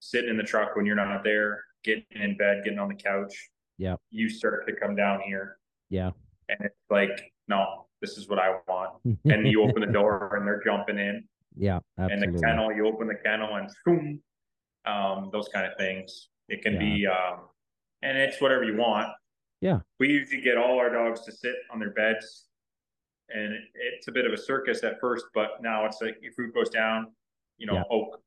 sitting 0.00 0.30
in 0.30 0.36
the 0.36 0.42
truck 0.42 0.76
when 0.76 0.86
you're 0.86 0.96
not 0.96 1.24
there, 1.24 1.64
getting 1.84 2.04
in 2.14 2.36
bed, 2.36 2.62
getting 2.64 2.78
on 2.78 2.88
the 2.88 2.94
couch. 2.94 3.48
Yeah. 3.78 3.96
You 4.10 4.28
start 4.28 4.66
to 4.66 4.74
come 4.74 4.94
down 4.94 5.20
here. 5.20 5.58
Yeah. 5.88 6.10
And 6.48 6.58
it's 6.60 6.74
like, 6.90 7.32
no, 7.48 7.86
this 8.00 8.18
is 8.18 8.28
what 8.28 8.38
I 8.38 8.56
want. 8.68 9.00
and 9.24 9.46
you 9.46 9.62
open 9.62 9.80
the 9.80 9.92
door 9.92 10.36
and 10.36 10.46
they're 10.46 10.62
jumping 10.62 10.98
in. 10.98 11.24
Yeah, 11.56 11.80
absolutely. 11.98 12.26
And 12.26 12.36
the 12.36 12.40
kennel, 12.40 12.72
you 12.72 12.86
open 12.86 13.08
the 13.08 13.14
kennel 13.14 13.56
and 13.56 13.68
boom, 13.84 14.20
um, 14.86 15.30
those 15.32 15.48
kind 15.48 15.66
of 15.66 15.76
things. 15.78 16.28
It 16.48 16.62
can 16.62 16.74
yeah. 16.74 16.78
be, 16.78 17.06
um, 17.06 17.40
and 18.02 18.16
it's 18.16 18.40
whatever 18.40 18.64
you 18.64 18.76
want. 18.76 19.08
Yeah. 19.60 19.80
We 19.98 20.08
usually 20.08 20.40
get 20.40 20.56
all 20.56 20.78
our 20.78 20.90
dogs 20.90 21.24
to 21.24 21.32
sit 21.32 21.54
on 21.72 21.80
their 21.80 21.90
beds, 21.90 22.44
and 23.30 23.54
it, 23.54 23.62
it's 23.74 24.06
a 24.06 24.12
bit 24.12 24.24
of 24.24 24.32
a 24.32 24.36
circus 24.36 24.84
at 24.84 25.00
first, 25.00 25.26
but 25.34 25.60
now 25.60 25.84
it's 25.84 25.98
like 26.00 26.16
your 26.22 26.32
food 26.32 26.54
goes 26.54 26.70
down, 26.70 27.08
you 27.58 27.66
know, 27.66 27.74
yeah. 27.74 27.82
Oak, 27.90 28.20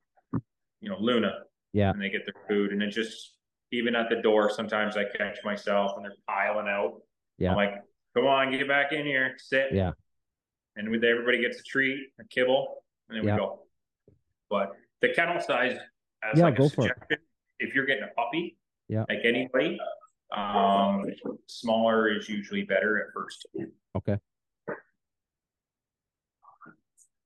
you 0.81 0.89
know, 0.89 0.97
Luna, 0.99 1.31
yeah, 1.73 1.91
and 1.91 2.01
they 2.01 2.09
get 2.09 2.23
their 2.25 2.41
food, 2.47 2.71
and 2.71 2.81
it 2.81 2.89
just 2.89 3.33
even 3.71 3.95
at 3.95 4.09
the 4.09 4.17
door, 4.17 4.49
sometimes 4.49 4.97
I 4.97 5.05
catch 5.05 5.37
myself 5.43 5.93
and 5.95 6.05
they're 6.05 6.13
piling 6.27 6.67
out. 6.67 7.01
Yeah, 7.37 7.51
I'm 7.51 7.55
like, 7.55 7.75
come 8.15 8.27
on, 8.27 8.51
get 8.51 8.67
back 8.67 8.91
in 8.91 9.05
here, 9.05 9.35
sit. 9.37 9.67
Yeah, 9.71 9.91
and 10.75 10.89
with 10.89 11.03
everybody 11.03 11.41
gets 11.41 11.59
a 11.59 11.63
treat, 11.63 12.07
a 12.19 12.23
kibble, 12.25 12.83
and 13.09 13.17
then 13.17 13.25
yeah. 13.25 13.35
we 13.35 13.39
go. 13.39 13.59
But 14.49 14.71
the 15.01 15.09
kennel 15.13 15.39
size, 15.39 15.77
as 16.23 16.37
yeah, 16.37 16.43
like 16.43 16.57
go 16.57 16.69
for 16.69 16.87
it. 16.87 17.19
if 17.59 17.73
you're 17.73 17.85
getting 17.85 18.03
a 18.03 18.13
puppy, 18.21 18.57
yeah, 18.87 19.05
like 19.09 19.19
anybody, 19.23 19.79
um, 20.35 21.05
smaller 21.47 22.15
is 22.15 22.29
usually 22.29 22.63
better 22.63 22.99
at 22.99 23.13
first. 23.13 23.47
Okay. 23.95 24.17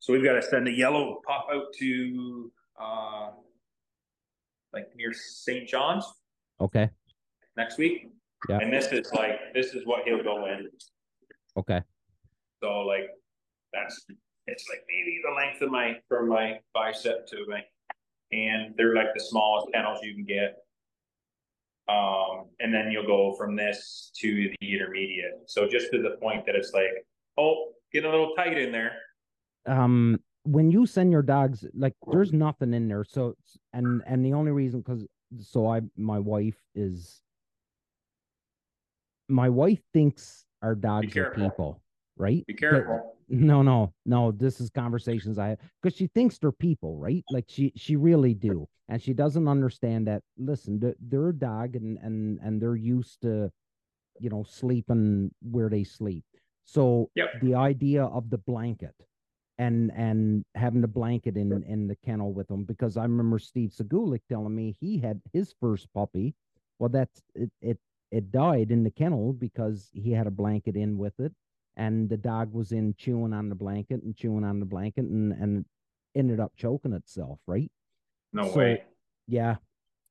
So 0.05 0.13
we've 0.13 0.23
got 0.23 0.33
to 0.33 0.41
send 0.43 0.67
a 0.67 0.71
yellow 0.71 1.19
pop 1.25 1.47
out 1.51 1.73
to 1.79 2.51
uh, 2.79 3.29
like 4.71 4.85
near 4.95 5.11
St. 5.11 5.67
John's. 5.67 6.05
Okay. 6.61 6.91
Next 7.57 7.79
week. 7.79 8.11
Yeah. 8.47 8.59
And 8.59 8.71
this 8.71 8.91
is 8.91 9.11
like 9.13 9.39
this 9.55 9.73
is 9.73 9.83
what 9.87 10.03
he'll 10.05 10.21
go 10.21 10.45
in. 10.45 10.69
Okay. 11.57 11.81
So 12.61 12.81
like 12.81 13.09
that's 13.73 14.05
it's 14.45 14.65
like 14.69 14.83
maybe 14.87 15.21
the 15.27 15.33
length 15.33 15.63
of 15.63 15.71
my 15.71 15.95
from 16.07 16.29
my 16.29 16.59
bicep 16.75 17.25
to 17.29 17.37
my 17.47 17.63
hand. 18.31 18.75
They're 18.77 18.93
like 18.93 19.11
the 19.15 19.23
smallest 19.23 19.73
kennels 19.73 20.01
you 20.03 20.13
can 20.13 20.25
get. 20.25 20.57
Um, 21.89 22.45
and 22.59 22.71
then 22.71 22.91
you'll 22.91 23.07
go 23.07 23.33
from 23.35 23.55
this 23.55 24.11
to 24.21 24.51
the 24.61 24.73
intermediate. 24.73 25.45
So 25.47 25.67
just 25.67 25.91
to 25.93 26.03
the 26.03 26.17
point 26.21 26.45
that 26.45 26.53
it's 26.53 26.73
like, 26.75 27.07
oh, 27.39 27.71
get 27.91 28.05
a 28.05 28.09
little 28.09 28.35
tight 28.35 28.55
in 28.59 28.71
there. 28.71 28.91
Um, 29.65 30.19
when 30.43 30.69
you 30.69 30.85
send 30.85 31.11
your 31.11 31.23
dogs, 31.23 31.65
like 31.73 31.93
there's 32.11 32.31
nothing 32.31 32.73
in 32.73 32.87
there. 32.87 33.03
So 33.03 33.35
and 33.73 34.01
and 34.05 34.23
the 34.23 34.33
only 34.33 34.51
reason 34.51 34.81
because 34.81 35.05
so 35.41 35.67
I 35.67 35.81
my 35.97 36.19
wife 36.19 36.61
is 36.75 37.21
my 39.27 39.49
wife 39.49 39.81
thinks 39.93 40.45
our 40.61 40.75
dogs 40.75 41.17
are 41.17 41.31
people, 41.31 41.81
right? 42.17 42.45
Be 42.45 42.53
careful. 42.53 43.15
But, 43.27 43.37
no, 43.37 43.63
no, 43.63 43.91
no. 44.05 44.31
This 44.31 44.61
is 44.61 44.69
conversations 44.69 45.39
I 45.39 45.57
because 45.81 45.97
she 45.97 46.07
thinks 46.07 46.37
they're 46.37 46.51
people, 46.51 46.97
right? 46.97 47.23
Like 47.31 47.45
she 47.47 47.73
she 47.75 47.95
really 47.95 48.35
do, 48.35 48.67
and 48.87 49.01
she 49.01 49.13
doesn't 49.13 49.47
understand 49.47 50.07
that. 50.07 50.21
Listen, 50.37 50.93
they're 50.99 51.29
a 51.29 51.33
dog, 51.33 51.75
and 51.75 51.97
and 52.03 52.39
and 52.43 52.61
they're 52.61 52.75
used 52.75 53.21
to, 53.23 53.51
you 54.19 54.29
know, 54.29 54.43
sleeping 54.43 55.31
where 55.41 55.69
they 55.69 55.83
sleep. 55.83 56.23
So 56.65 57.09
yep. 57.15 57.29
the 57.41 57.55
idea 57.55 58.03
of 58.03 58.29
the 58.29 58.39
blanket 58.39 58.95
and 59.57 59.91
and 59.95 60.43
having 60.55 60.83
a 60.83 60.87
blanket 60.87 61.37
in 61.37 61.63
in 61.63 61.87
the 61.87 61.95
kennel 62.05 62.33
with 62.33 62.49
him 62.49 62.63
because 62.63 62.97
I 62.97 63.03
remember 63.03 63.39
Steve 63.39 63.71
Segulik 63.71 64.21
telling 64.27 64.53
me 64.53 64.75
he 64.79 64.97
had 64.97 65.21
his 65.33 65.53
first 65.61 65.87
puppy. 65.93 66.35
Well, 66.79 66.89
that's 66.89 67.21
it. 67.35 67.51
It 67.61 67.79
it 68.11 68.31
died 68.31 68.71
in 68.71 68.83
the 68.83 68.91
kennel 68.91 69.33
because 69.33 69.89
he 69.93 70.11
had 70.11 70.27
a 70.27 70.31
blanket 70.31 70.75
in 70.75 70.97
with 70.97 71.19
it, 71.19 71.33
and 71.77 72.09
the 72.09 72.17
dog 72.17 72.53
was 72.53 72.71
in 72.71 72.95
chewing 72.97 73.33
on 73.33 73.49
the 73.49 73.55
blanket 73.55 74.03
and 74.03 74.15
chewing 74.15 74.43
on 74.43 74.59
the 74.59 74.65
blanket 74.65 75.05
and 75.05 75.31
and 75.31 75.65
ended 76.15 76.39
up 76.39 76.53
choking 76.57 76.93
itself. 76.93 77.39
Right? 77.47 77.71
No 78.33 78.49
so, 78.49 78.57
way. 78.57 78.83
Yeah, 79.27 79.55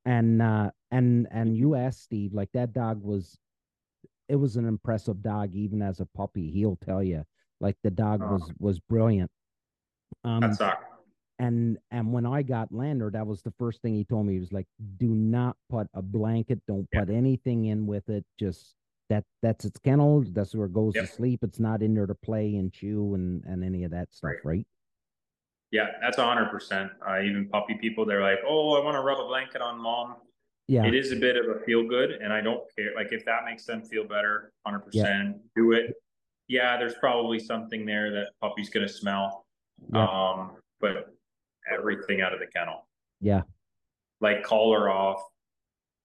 and 0.07 0.41
uh 0.41 0.71
and 0.91 1.29
and 1.31 1.57
you 1.57 1.75
asked 1.75 2.03
Steve 2.03 2.33
like 2.33 2.51
that 2.53 2.73
dog 2.73 3.03
was, 3.03 3.39
it 4.29 4.37
was 4.37 4.57
an 4.57 4.67
impressive 4.67 5.23
dog 5.23 5.55
even 5.55 5.83
as 5.83 6.01
a 6.01 6.07
puppy. 6.07 6.51
He'll 6.51 6.77
tell 6.77 7.03
you 7.03 7.25
like 7.65 7.77
the 7.83 7.91
dog 7.91 8.21
oh. 8.23 8.35
was 8.35 8.53
was 8.59 8.79
brilliant. 8.79 9.31
Um, 10.23 10.41
that 10.41 10.55
sucked. 10.55 10.85
And 11.41 11.79
and 11.91 12.13
when 12.13 12.27
I 12.27 12.43
got 12.43 12.71
Lander, 12.71 13.11
that 13.11 13.27
was 13.27 13.43
the 13.43 13.53
first 13.59 13.83
thing 13.83 13.95
he 13.95 14.05
told 14.05 14.27
me. 14.27 14.35
He 14.35 14.39
was 14.39 14.53
like, 14.53 14.67
"Do 14.99 15.09
not 15.09 15.57
put 15.69 15.89
a 15.95 16.03
blanket. 16.03 16.61
Don't 16.69 16.89
put 16.93 17.11
anything 17.11 17.65
in 17.65 17.87
with 17.87 18.09
it. 18.09 18.25
Just 18.39 18.75
that 19.09 19.25
that's 19.43 19.65
its 19.65 19.81
kennel. 19.81 20.25
That's 20.29 20.55
where 20.55 20.67
it 20.67 20.75
goes 20.75 20.93
yep. 20.95 21.07
to 21.07 21.11
sleep. 21.11 21.41
It's 21.43 21.59
not 21.59 21.83
in 21.83 21.95
there 21.95 22.07
to 22.07 22.15
play 22.15 22.55
and 22.55 22.73
chew 22.73 23.15
and 23.15 23.43
and 23.45 23.65
any 23.65 23.83
of 23.83 23.91
that 23.91 24.13
stuff, 24.13 24.31
right?" 24.45 24.59
right? 24.59 24.67
Yeah, 25.73 25.87
that's 26.01 26.19
a 26.19 26.25
hundred 26.25 26.51
percent. 26.51 26.93
Uh, 27.09 27.21
even 27.23 27.49
puppy 27.49 27.75
people, 27.75 28.05
they're 28.05 28.23
like, 28.23 28.39
"Oh, 28.47 28.75
I 28.75 28.85
want 28.85 28.95
to 28.95 29.01
rub 29.01 29.19
a 29.19 29.27
blanket 29.27 29.61
on 29.61 29.81
mom." 29.81 30.17
Yeah, 30.69 30.85
it 30.85 30.95
is 30.95 31.11
a 31.11 31.17
bit 31.17 31.37
of 31.37 31.57
a 31.57 31.59
feel 31.65 31.89
good, 31.89 32.13
and 32.13 32.33
I 32.33 32.43
don't 32.43 32.63
care. 32.77 32.93
Like 32.95 33.09
if 33.11 33.25
that 33.25 33.45
makes 33.45 33.65
them 33.65 33.83
feel 33.83 34.05
better, 34.05 34.53
hundred 34.65 34.81
percent, 34.81 35.39
do 35.57 35.73
it 35.73 35.97
yeah, 36.49 36.77
there's 36.77 36.95
probably 36.95 37.39
something 37.39 37.87
there 37.87 38.11
that 38.13 38.31
puppy's 38.41 38.71
gonna 38.71 38.89
smell. 38.89 39.47
Yeah. 39.93 40.07
Um, 40.07 40.53
but 40.81 41.15
everything 41.73 42.21
out 42.21 42.33
of 42.33 42.41
the 42.41 42.47
kennel. 42.47 42.87
Yeah. 43.21 43.43
Like 44.21 44.43
collar 44.43 44.91
off. 44.91 45.23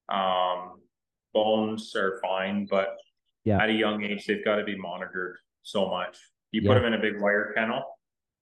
Um, 0.08 0.80
bones 1.32 1.94
are 1.94 2.18
fine, 2.22 2.66
but 2.68 2.96
yeah, 3.44 3.62
at 3.62 3.70
a 3.70 3.72
young 3.72 4.02
age 4.02 4.26
they've 4.26 4.44
got 4.44 4.56
to 4.56 4.64
be 4.64 4.76
monitored 4.76 5.36
so 5.62 5.88
much. 5.88 6.18
You 6.52 6.62
yeah. 6.62 6.68
put 6.70 6.74
them 6.74 6.84
in 6.92 6.94
a 6.94 6.98
big 7.00 7.20
wire 7.20 7.52
kennel 7.54 7.84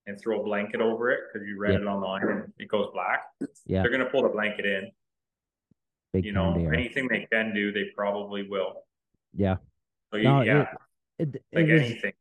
and 0.07 0.19
throw 0.19 0.41
a 0.41 0.45
blanket 0.45 0.81
over 0.81 1.11
it 1.11 1.21
because 1.27 1.47
you 1.47 1.59
read 1.59 1.75
yeah. 1.75 1.81
it 1.81 1.85
online 1.85 2.23
and 2.29 2.53
it 2.59 2.69
goes 2.69 2.89
black. 2.95 3.25
Yeah, 3.67 3.83
they're 3.83 3.91
gonna 3.91 4.07
pull 4.11 4.23
the 4.23 4.31
blanket 4.31 4.65
in. 4.65 4.91
Big 6.13 6.25
you 6.25 6.33
know, 6.33 6.55
anything 6.73 7.07
they 7.09 7.27
can 7.31 7.53
do, 7.55 7.71
they 7.71 7.91
probably 7.95 8.49
will. 8.49 8.85
Yeah. 9.35 9.57
So 10.11 10.17
you, 10.17 10.25
no, 10.25 10.41
yeah, 10.41 10.63
it, 10.63 10.69
it, 11.19 11.43
like 11.53 11.67
it 11.67 11.73
was, 11.73 11.83
anything. 11.83 12.13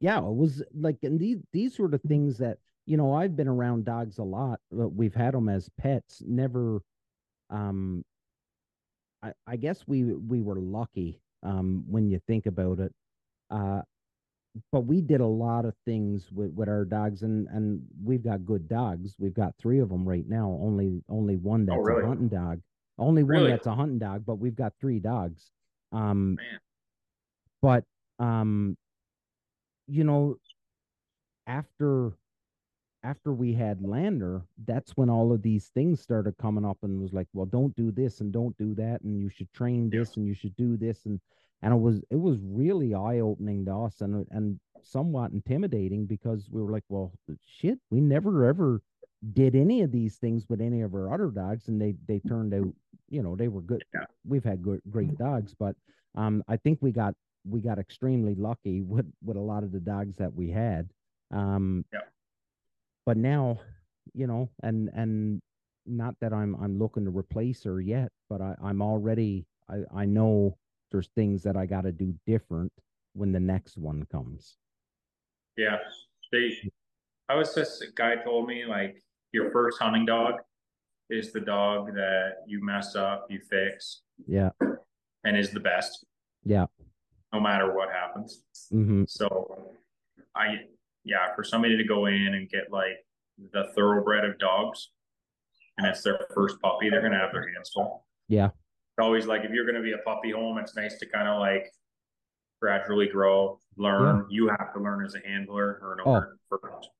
Yeah, 0.00 0.18
it 0.18 0.34
was 0.34 0.62
like, 0.74 0.96
and 1.02 1.18
these 1.18 1.38
these 1.52 1.78
were 1.78 1.88
the 1.88 1.98
things 1.98 2.38
that 2.38 2.58
you 2.86 2.96
know 2.96 3.14
I've 3.14 3.36
been 3.36 3.48
around 3.48 3.84
dogs 3.84 4.18
a 4.18 4.24
lot. 4.24 4.60
But 4.70 4.90
we've 4.90 5.14
had 5.14 5.34
them 5.34 5.48
as 5.48 5.68
pets. 5.78 6.22
Never, 6.26 6.80
um, 7.50 8.04
I 9.22 9.32
I 9.46 9.56
guess 9.56 9.84
we 9.86 10.04
we 10.04 10.40
were 10.42 10.58
lucky. 10.58 11.20
Um, 11.44 11.84
when 11.88 12.10
you 12.10 12.20
think 12.26 12.46
about 12.46 12.80
it, 12.80 12.92
uh, 13.50 13.82
but 14.72 14.80
we 14.82 15.00
did 15.00 15.20
a 15.20 15.26
lot 15.26 15.64
of 15.64 15.74
things 15.84 16.30
with, 16.32 16.52
with 16.52 16.68
our 16.68 16.84
dogs 16.84 17.22
and 17.22 17.46
and 17.48 17.82
we've 18.04 18.22
got 18.22 18.44
good 18.44 18.68
dogs 18.68 19.14
we've 19.18 19.34
got 19.34 19.54
three 19.60 19.78
of 19.78 19.88
them 19.88 20.08
right 20.08 20.28
now 20.28 20.58
only 20.62 21.02
only 21.08 21.36
one 21.36 21.66
that's 21.66 21.78
oh, 21.78 21.82
really? 21.82 22.02
a 22.02 22.06
hunting 22.06 22.28
dog 22.28 22.60
only 22.98 23.22
one 23.22 23.32
really? 23.32 23.50
that's 23.50 23.66
a 23.66 23.74
hunting 23.74 23.98
dog 23.98 24.24
but 24.26 24.36
we've 24.36 24.56
got 24.56 24.72
three 24.80 24.98
dogs 24.98 25.50
um 25.92 26.34
Man. 26.36 26.60
but 27.62 27.84
um 28.18 28.76
you 29.86 30.04
know 30.04 30.36
after 31.46 32.12
after 33.04 33.32
we 33.32 33.52
had 33.52 33.80
lander 33.80 34.42
that's 34.66 34.92
when 34.96 35.08
all 35.08 35.32
of 35.32 35.40
these 35.42 35.68
things 35.68 36.00
started 36.00 36.36
coming 36.36 36.64
up 36.64 36.78
and 36.82 37.00
was 37.00 37.12
like 37.12 37.28
well 37.32 37.46
don't 37.46 37.74
do 37.76 37.90
this 37.92 38.20
and 38.20 38.32
don't 38.32 38.56
do 38.58 38.74
that 38.74 39.00
and 39.02 39.18
you 39.20 39.28
should 39.28 39.52
train 39.52 39.88
this 39.88 40.16
and 40.16 40.26
you 40.26 40.34
should 40.34 40.54
do 40.56 40.76
this 40.76 41.06
and 41.06 41.20
and 41.62 41.72
it 41.72 41.76
was 41.76 42.00
it 42.10 42.20
was 42.20 42.38
really 42.42 42.94
eye-opening 42.94 43.64
to 43.64 43.72
us 43.74 44.00
and 44.00 44.26
and 44.30 44.58
somewhat 44.82 45.32
intimidating 45.32 46.06
because 46.06 46.48
we 46.50 46.62
were 46.62 46.72
like 46.72 46.84
well 46.88 47.12
shit 47.46 47.78
we 47.90 48.00
never 48.00 48.46
ever 48.46 48.80
did 49.32 49.56
any 49.56 49.82
of 49.82 49.90
these 49.90 50.16
things 50.16 50.44
with 50.48 50.60
any 50.60 50.82
of 50.82 50.94
our 50.94 51.12
other 51.12 51.28
dogs 51.28 51.68
and 51.68 51.80
they 51.80 51.94
they 52.06 52.20
turned 52.20 52.54
out 52.54 52.72
you 53.08 53.22
know 53.22 53.34
they 53.34 53.48
were 53.48 53.62
good. 53.62 53.84
Yeah. 53.94 54.04
we've 54.26 54.44
had 54.44 54.62
good, 54.62 54.80
great 54.90 55.16
dogs 55.18 55.54
but 55.58 55.74
um 56.14 56.42
i 56.48 56.56
think 56.56 56.78
we 56.80 56.92
got 56.92 57.14
we 57.44 57.60
got 57.60 57.78
extremely 57.78 58.34
lucky 58.34 58.82
with 58.82 59.06
with 59.22 59.36
a 59.36 59.40
lot 59.40 59.62
of 59.62 59.72
the 59.72 59.80
dogs 59.80 60.16
that 60.16 60.34
we 60.34 60.50
had. 60.50 60.88
Um, 61.30 61.84
yeah. 61.92 62.00
But 63.06 63.16
now, 63.16 63.60
you 64.14 64.26
know, 64.26 64.50
and 64.62 64.90
and 64.94 65.40
not 65.86 66.14
that 66.20 66.32
I'm 66.32 66.54
I'm 66.56 66.78
looking 66.78 67.04
to 67.04 67.10
replace 67.10 67.64
her 67.64 67.80
yet, 67.80 68.10
but 68.28 68.40
I, 68.40 68.54
I'm 68.62 68.82
already 68.82 69.46
I 69.68 69.78
I 69.94 70.04
know 70.04 70.56
there's 70.90 71.08
things 71.14 71.42
that 71.42 71.56
I 71.56 71.66
got 71.66 71.82
to 71.82 71.92
do 71.92 72.14
different 72.26 72.72
when 73.14 73.32
the 73.32 73.40
next 73.40 73.76
one 73.76 74.04
comes. 74.10 74.56
Yeah, 75.56 75.76
they. 76.32 76.52
I 77.28 77.34
was 77.34 77.54
just 77.54 77.82
a 77.82 77.86
guy 77.94 78.16
told 78.16 78.46
me 78.46 78.64
like 78.64 79.02
your 79.32 79.50
first 79.50 79.78
hunting 79.78 80.06
dog 80.06 80.34
is 81.10 81.32
the 81.32 81.40
dog 81.40 81.94
that 81.94 82.36
you 82.46 82.64
mess 82.64 82.94
up, 82.96 83.26
you 83.28 83.40
fix. 83.50 84.02
Yeah. 84.26 84.50
And 85.24 85.36
is 85.36 85.50
the 85.50 85.60
best. 85.60 86.06
Yeah 86.44 86.66
no 87.32 87.40
matter 87.40 87.74
what 87.74 87.88
happens. 87.90 88.42
Mm-hmm. 88.72 89.04
So 89.06 89.74
I, 90.34 90.56
yeah, 91.04 91.34
for 91.34 91.44
somebody 91.44 91.76
to 91.76 91.84
go 91.84 92.06
in 92.06 92.34
and 92.34 92.48
get 92.48 92.70
like 92.70 93.04
the 93.52 93.68
thoroughbred 93.74 94.24
of 94.24 94.38
dogs 94.38 94.90
and 95.76 95.86
it's 95.86 96.02
their 96.02 96.20
first 96.34 96.60
puppy, 96.60 96.90
they're 96.90 97.00
going 97.00 97.12
to 97.12 97.18
have 97.18 97.32
their 97.32 97.48
hands 97.52 97.70
full. 97.72 98.04
Yeah. 98.28 98.46
It's 98.46 99.00
always 99.04 99.26
like 99.26 99.44
if 99.44 99.50
you're 99.50 99.64
going 99.64 99.76
to 99.76 99.82
be 99.82 99.92
a 99.92 99.98
puppy 99.98 100.32
home, 100.32 100.58
it's 100.58 100.74
nice 100.74 100.98
to 100.98 101.06
kind 101.06 101.28
of 101.28 101.38
like 101.38 101.70
gradually 102.60 103.08
grow, 103.08 103.58
learn. 103.76 104.26
Yeah. 104.28 104.36
You 104.36 104.48
have 104.48 104.72
to 104.74 104.80
learn 104.80 105.04
as 105.04 105.14
a 105.14 105.26
handler 105.26 105.78
or 105.82 105.94
an 105.94 106.00
owner 106.04 106.38
oh. 106.52 106.58
first. 106.60 106.90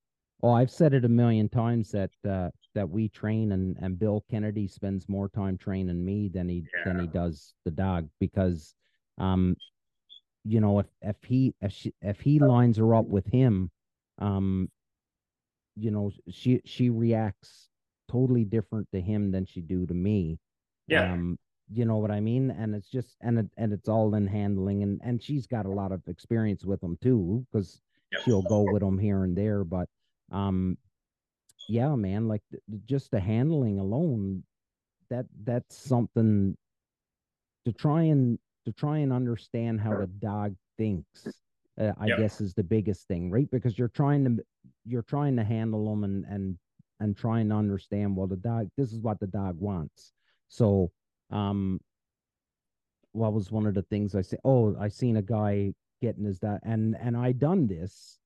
Oh, 0.43 0.53
I've 0.53 0.71
said 0.71 0.95
it 0.95 1.05
a 1.05 1.09
million 1.09 1.49
times 1.49 1.91
that 1.91 2.11
uh, 2.29 2.51
that 2.75 2.89
we 2.89 3.09
train 3.09 3.51
and 3.53 3.77
and 3.81 3.99
Bill 3.99 4.25
Kennedy 4.31 4.69
spends 4.69 5.09
more 5.09 5.29
time 5.29 5.59
training 5.59 6.05
me 6.05 6.31
than 6.33 6.49
he 6.49 6.65
yeah. 6.73 6.85
than 6.85 7.01
he 7.01 7.09
does 7.09 7.55
the 7.65 7.73
dog 7.73 8.09
because 8.21 8.75
um 9.19 9.57
you 10.45 10.61
know, 10.61 10.79
if 10.79 10.87
if 11.03 11.17
he 11.25 11.55
if 11.61 11.73
she 11.73 11.95
if 12.01 12.21
he 12.21 12.39
lines 12.39 12.77
her 12.79 12.95
up 12.95 13.07
with 13.07 13.27
him, 13.27 13.71
um, 14.19 14.69
you 15.77 15.91
know, 15.91 16.11
she 16.31 16.61
she 16.65 16.91
reacts 16.91 17.69
totally 18.11 18.45
different 18.45 18.89
to 18.93 19.01
him 19.01 19.31
than 19.31 19.45
she 19.45 19.61
do 19.61 19.87
to 19.87 19.95
me. 19.95 20.39
Yeah. 20.87 21.13
Um, 21.13 21.39
you 21.71 21.85
know 21.85 21.99
what 21.99 22.11
I 22.11 22.21
mean? 22.21 22.51
And 22.51 22.75
it's 22.75 22.89
just 22.89 23.17
and 23.21 23.39
it 23.39 23.47
and 23.57 23.73
it's 23.73 23.89
all 23.89 24.15
in 24.15 24.27
handling 24.27 24.83
and 24.83 25.01
and 25.05 25.23
she's 25.23 25.47
got 25.47 25.67
a 25.67 25.71
lot 25.71 25.93
of 25.93 26.01
experience 26.09 26.65
with 26.65 26.81
them 26.81 26.97
too 27.03 27.47
because 27.51 27.81
yep. 28.11 28.23
she'll 28.25 28.43
go 28.43 28.63
with 28.63 28.81
them 28.81 28.99
here 28.99 29.25
and 29.25 29.37
there. 29.37 29.65
But 29.65 29.89
um, 30.33 30.79
yeah, 31.69 31.95
man, 31.95 32.27
like 32.29 32.43
just 32.87 33.11
the 33.11 33.21
handling 33.21 33.79
alone, 33.79 34.45
that 35.11 35.27
that's 35.45 35.77
something 35.77 36.57
to 37.67 37.73
try 37.73 38.05
and 38.05 38.39
to 38.69 38.79
try 38.79 38.99
and 38.99 39.13
understand 39.13 39.81
how 39.81 39.97
the 39.97 40.07
dog 40.07 40.55
thinks 40.77 41.27
uh, 41.81 41.93
i 41.99 42.07
yep. 42.07 42.19
guess 42.19 42.41
is 42.41 42.55
the 42.55 42.63
biggest 42.63 43.07
thing 43.09 43.31
right? 43.31 43.51
Because 43.51 43.79
you're 43.79 43.89
trying 43.89 44.25
to 44.25 44.45
you're 44.85 45.03
trying 45.03 45.37
to 45.37 45.45
handle 45.45 45.89
them 45.89 46.05
and 46.05 46.25
and 46.27 46.59
and 47.01 47.17
trying 47.17 47.49
to 47.49 47.55
understand 47.55 48.17
well 48.17 48.27
the 48.27 48.37
dog 48.37 48.69
this 48.77 48.93
is 48.93 49.01
what 49.01 49.21
the 49.21 49.27
dog 49.27 49.59
wants. 49.59 50.13
So 50.49 50.91
um 51.31 51.81
what 53.13 53.33
was 53.33 53.51
one 53.51 53.67
of 53.67 53.75
the 53.75 53.83
things 53.83 54.15
i 54.15 54.21
said 54.21 54.39
oh 54.45 54.77
i 54.79 54.89
seen 54.89 55.17
a 55.17 55.23
guy 55.23 55.73
getting 56.01 56.25
his 56.25 56.39
dog 56.39 56.59
and 56.63 56.97
and 57.01 57.17
i 57.17 57.33
done 57.33 57.67
this 57.67 58.18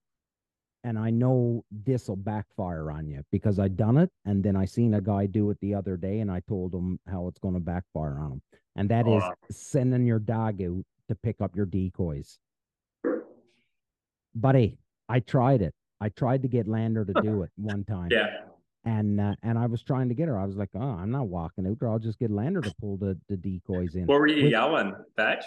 and 0.85 0.99
I 0.99 1.11
know 1.11 1.65
this 1.71 2.09
will 2.09 2.17
backfire 2.17 2.91
on 2.91 3.09
you 3.09 3.23
because 3.31 3.59
I 3.59 3.69
done 3.69 3.99
it, 3.99 4.11
and 4.25 4.43
then 4.43 4.57
I 4.57 4.65
seen 4.65 4.95
a 4.95 5.01
guy 5.01 5.27
do 5.27 5.51
it 5.51 5.59
the 5.61 5.75
other 5.75 5.97
day, 5.97 6.21
and 6.21 6.31
I 6.31 6.41
told 6.49 6.75
him 6.75 6.99
how 7.09 7.29
it's 7.29 7.39
going 7.39 7.55
to 7.55 7.61
backfire 7.61 8.19
on 8.19 8.33
him, 8.33 8.43
and 8.77 8.89
that 8.91 9.07
is 9.07 9.23
sending 9.51 10.07
your 10.07 10.19
dog 10.19 10.61
out 10.63 10.85
to 11.09 11.15
pick 11.15 11.41
up 11.41 11.55
your 11.55 11.67
decoys. 11.67 12.39
Buddy, 14.35 14.79
I 15.09 15.21
tried 15.21 15.63
it. 15.63 15.75
I 16.01 16.09
tried 16.09 16.43
to 16.43 16.49
get 16.49 16.67
Lander 16.67 17.05
to 17.05 17.13
do 17.23 17.43
it 17.45 17.51
one 17.57 17.85
time. 17.85 18.09
Yeah. 18.11 18.29
And 18.85 19.21
uh, 19.21 19.35
and 19.45 19.57
I 19.57 19.67
was 19.67 19.83
trying 19.83 20.09
to 20.09 20.15
get 20.15 20.27
her. 20.27 20.37
I 20.37 20.45
was 20.45 20.57
like, 20.57 20.71
oh, 20.75 20.81
I'm 20.81 21.13
not 21.13 21.29
walking 21.29 21.67
out 21.69 21.79
there. 21.79 21.89
I'll 21.89 22.01
just 22.01 22.19
get 22.19 22.33
Lander 22.33 22.61
to 22.63 22.75
pull 22.81 22.97
the, 22.97 23.17
the 23.29 23.37
decoys 23.37 23.95
in. 23.95 24.07
What 24.07 24.19
were 24.19 24.27
you 24.27 24.45
With, 24.45 24.53
yelling? 24.53 24.95
Fetch? 25.17 25.45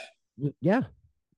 Yeah. 0.61 0.83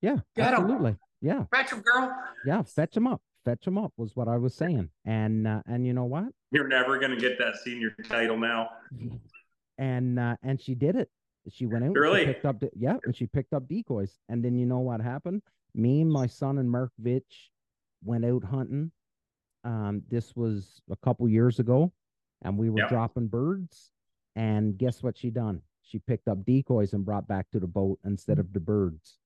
Yeah. 0.00 0.18
Get 0.36 0.52
absolutely. 0.54 0.92
Him. 0.92 0.98
Yeah. 1.20 1.44
Fetch 1.50 1.72
him, 1.72 1.80
girl. 1.80 2.16
Yeah. 2.46 2.62
Fetch 2.62 2.96
him 2.96 3.08
up. 3.08 3.20
Fetch 3.48 3.66
him 3.66 3.78
up 3.78 3.94
was 3.96 4.14
what 4.14 4.28
I 4.28 4.36
was 4.36 4.54
saying. 4.54 4.90
And 5.06 5.48
uh, 5.48 5.62
and 5.66 5.86
you 5.86 5.94
know 5.94 6.04
what? 6.04 6.26
You're 6.50 6.68
never 6.68 6.98
gonna 6.98 7.16
get 7.16 7.38
that 7.38 7.56
senior 7.56 7.96
title 8.06 8.36
now. 8.36 8.68
And 9.78 10.18
uh, 10.18 10.36
and 10.42 10.60
she 10.60 10.74
did 10.74 10.96
it. 10.96 11.08
She 11.48 11.64
went 11.64 11.84
out. 11.84 11.94
Really? 11.94 12.26
picked 12.26 12.44
up. 12.44 12.62
Yeah, 12.76 12.96
and 13.04 13.16
she 13.16 13.26
picked 13.26 13.54
up 13.54 13.66
decoys. 13.66 14.18
And 14.28 14.44
then 14.44 14.54
you 14.54 14.66
know 14.66 14.80
what 14.80 15.00
happened? 15.00 15.40
Me, 15.74 16.04
my 16.04 16.26
son, 16.26 16.58
and 16.58 16.70
Mark 16.70 16.92
Vitch 16.98 17.50
went 18.04 18.26
out 18.26 18.44
hunting. 18.44 18.90
Um, 19.64 20.02
this 20.10 20.36
was 20.36 20.82
a 20.90 20.96
couple 20.96 21.26
years 21.26 21.58
ago, 21.58 21.92
and 22.42 22.58
we 22.58 22.68
were 22.68 22.80
yep. 22.80 22.90
dropping 22.90 23.28
birds. 23.28 23.92
And 24.36 24.76
guess 24.76 25.02
what 25.02 25.16
she 25.16 25.30
done? 25.30 25.62
She 25.82 25.98
picked 26.00 26.28
up 26.28 26.44
decoys 26.44 26.92
and 26.92 27.04
brought 27.04 27.26
back 27.26 27.50
to 27.52 27.60
the 27.60 27.66
boat 27.66 27.98
instead 28.04 28.38
of 28.38 28.52
the 28.52 28.60
birds. 28.60 29.18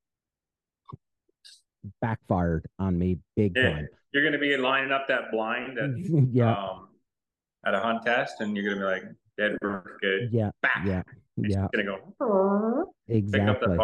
Backfired 2.00 2.66
on 2.78 2.98
me 2.98 3.18
big 3.36 3.52
yeah. 3.56 3.70
time. 3.70 3.88
You're 4.12 4.22
going 4.22 4.34
to 4.34 4.38
be 4.38 4.56
lining 4.56 4.92
up 4.92 5.08
that 5.08 5.30
blind 5.30 5.78
at, 5.78 5.90
yeah. 6.32 6.54
Um, 6.54 6.88
at 7.64 7.74
a 7.74 7.80
hunt 7.80 8.04
test, 8.04 8.40
and 8.40 8.56
you're 8.56 8.64
going 8.64 8.78
to 8.78 8.82
be 8.82 8.90
like, 8.90 9.04
dead 9.38 9.56
good. 10.00 10.30
Yeah. 10.32 10.50
Back. 10.62 10.82
Yeah. 10.86 11.02
Yeah. 11.36 11.68
Going 11.72 11.86
to 11.86 11.98
go, 12.18 12.94
exactly. 13.08 13.40
Pick 13.40 13.48
up 13.48 13.60
the, 13.60 13.76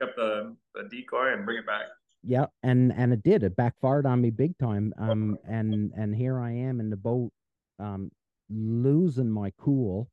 pick 0.00 0.08
up 0.08 0.16
the, 0.16 0.56
the 0.74 0.88
decoy 0.90 1.32
and 1.32 1.44
bring 1.44 1.58
it 1.58 1.66
back 1.66 1.84
yeah 2.24 2.46
and 2.62 2.92
and 2.96 3.12
it 3.12 3.22
did 3.22 3.42
it 3.42 3.54
backfired 3.56 4.06
on 4.06 4.20
me 4.20 4.30
big 4.30 4.56
time 4.58 4.92
um 4.98 5.36
and 5.46 5.92
and 5.96 6.14
here 6.14 6.38
i 6.40 6.50
am 6.50 6.80
in 6.80 6.88
the 6.88 6.96
boat 6.96 7.30
um 7.78 8.10
losing 8.50 9.30
my 9.30 9.52
cool 9.58 10.08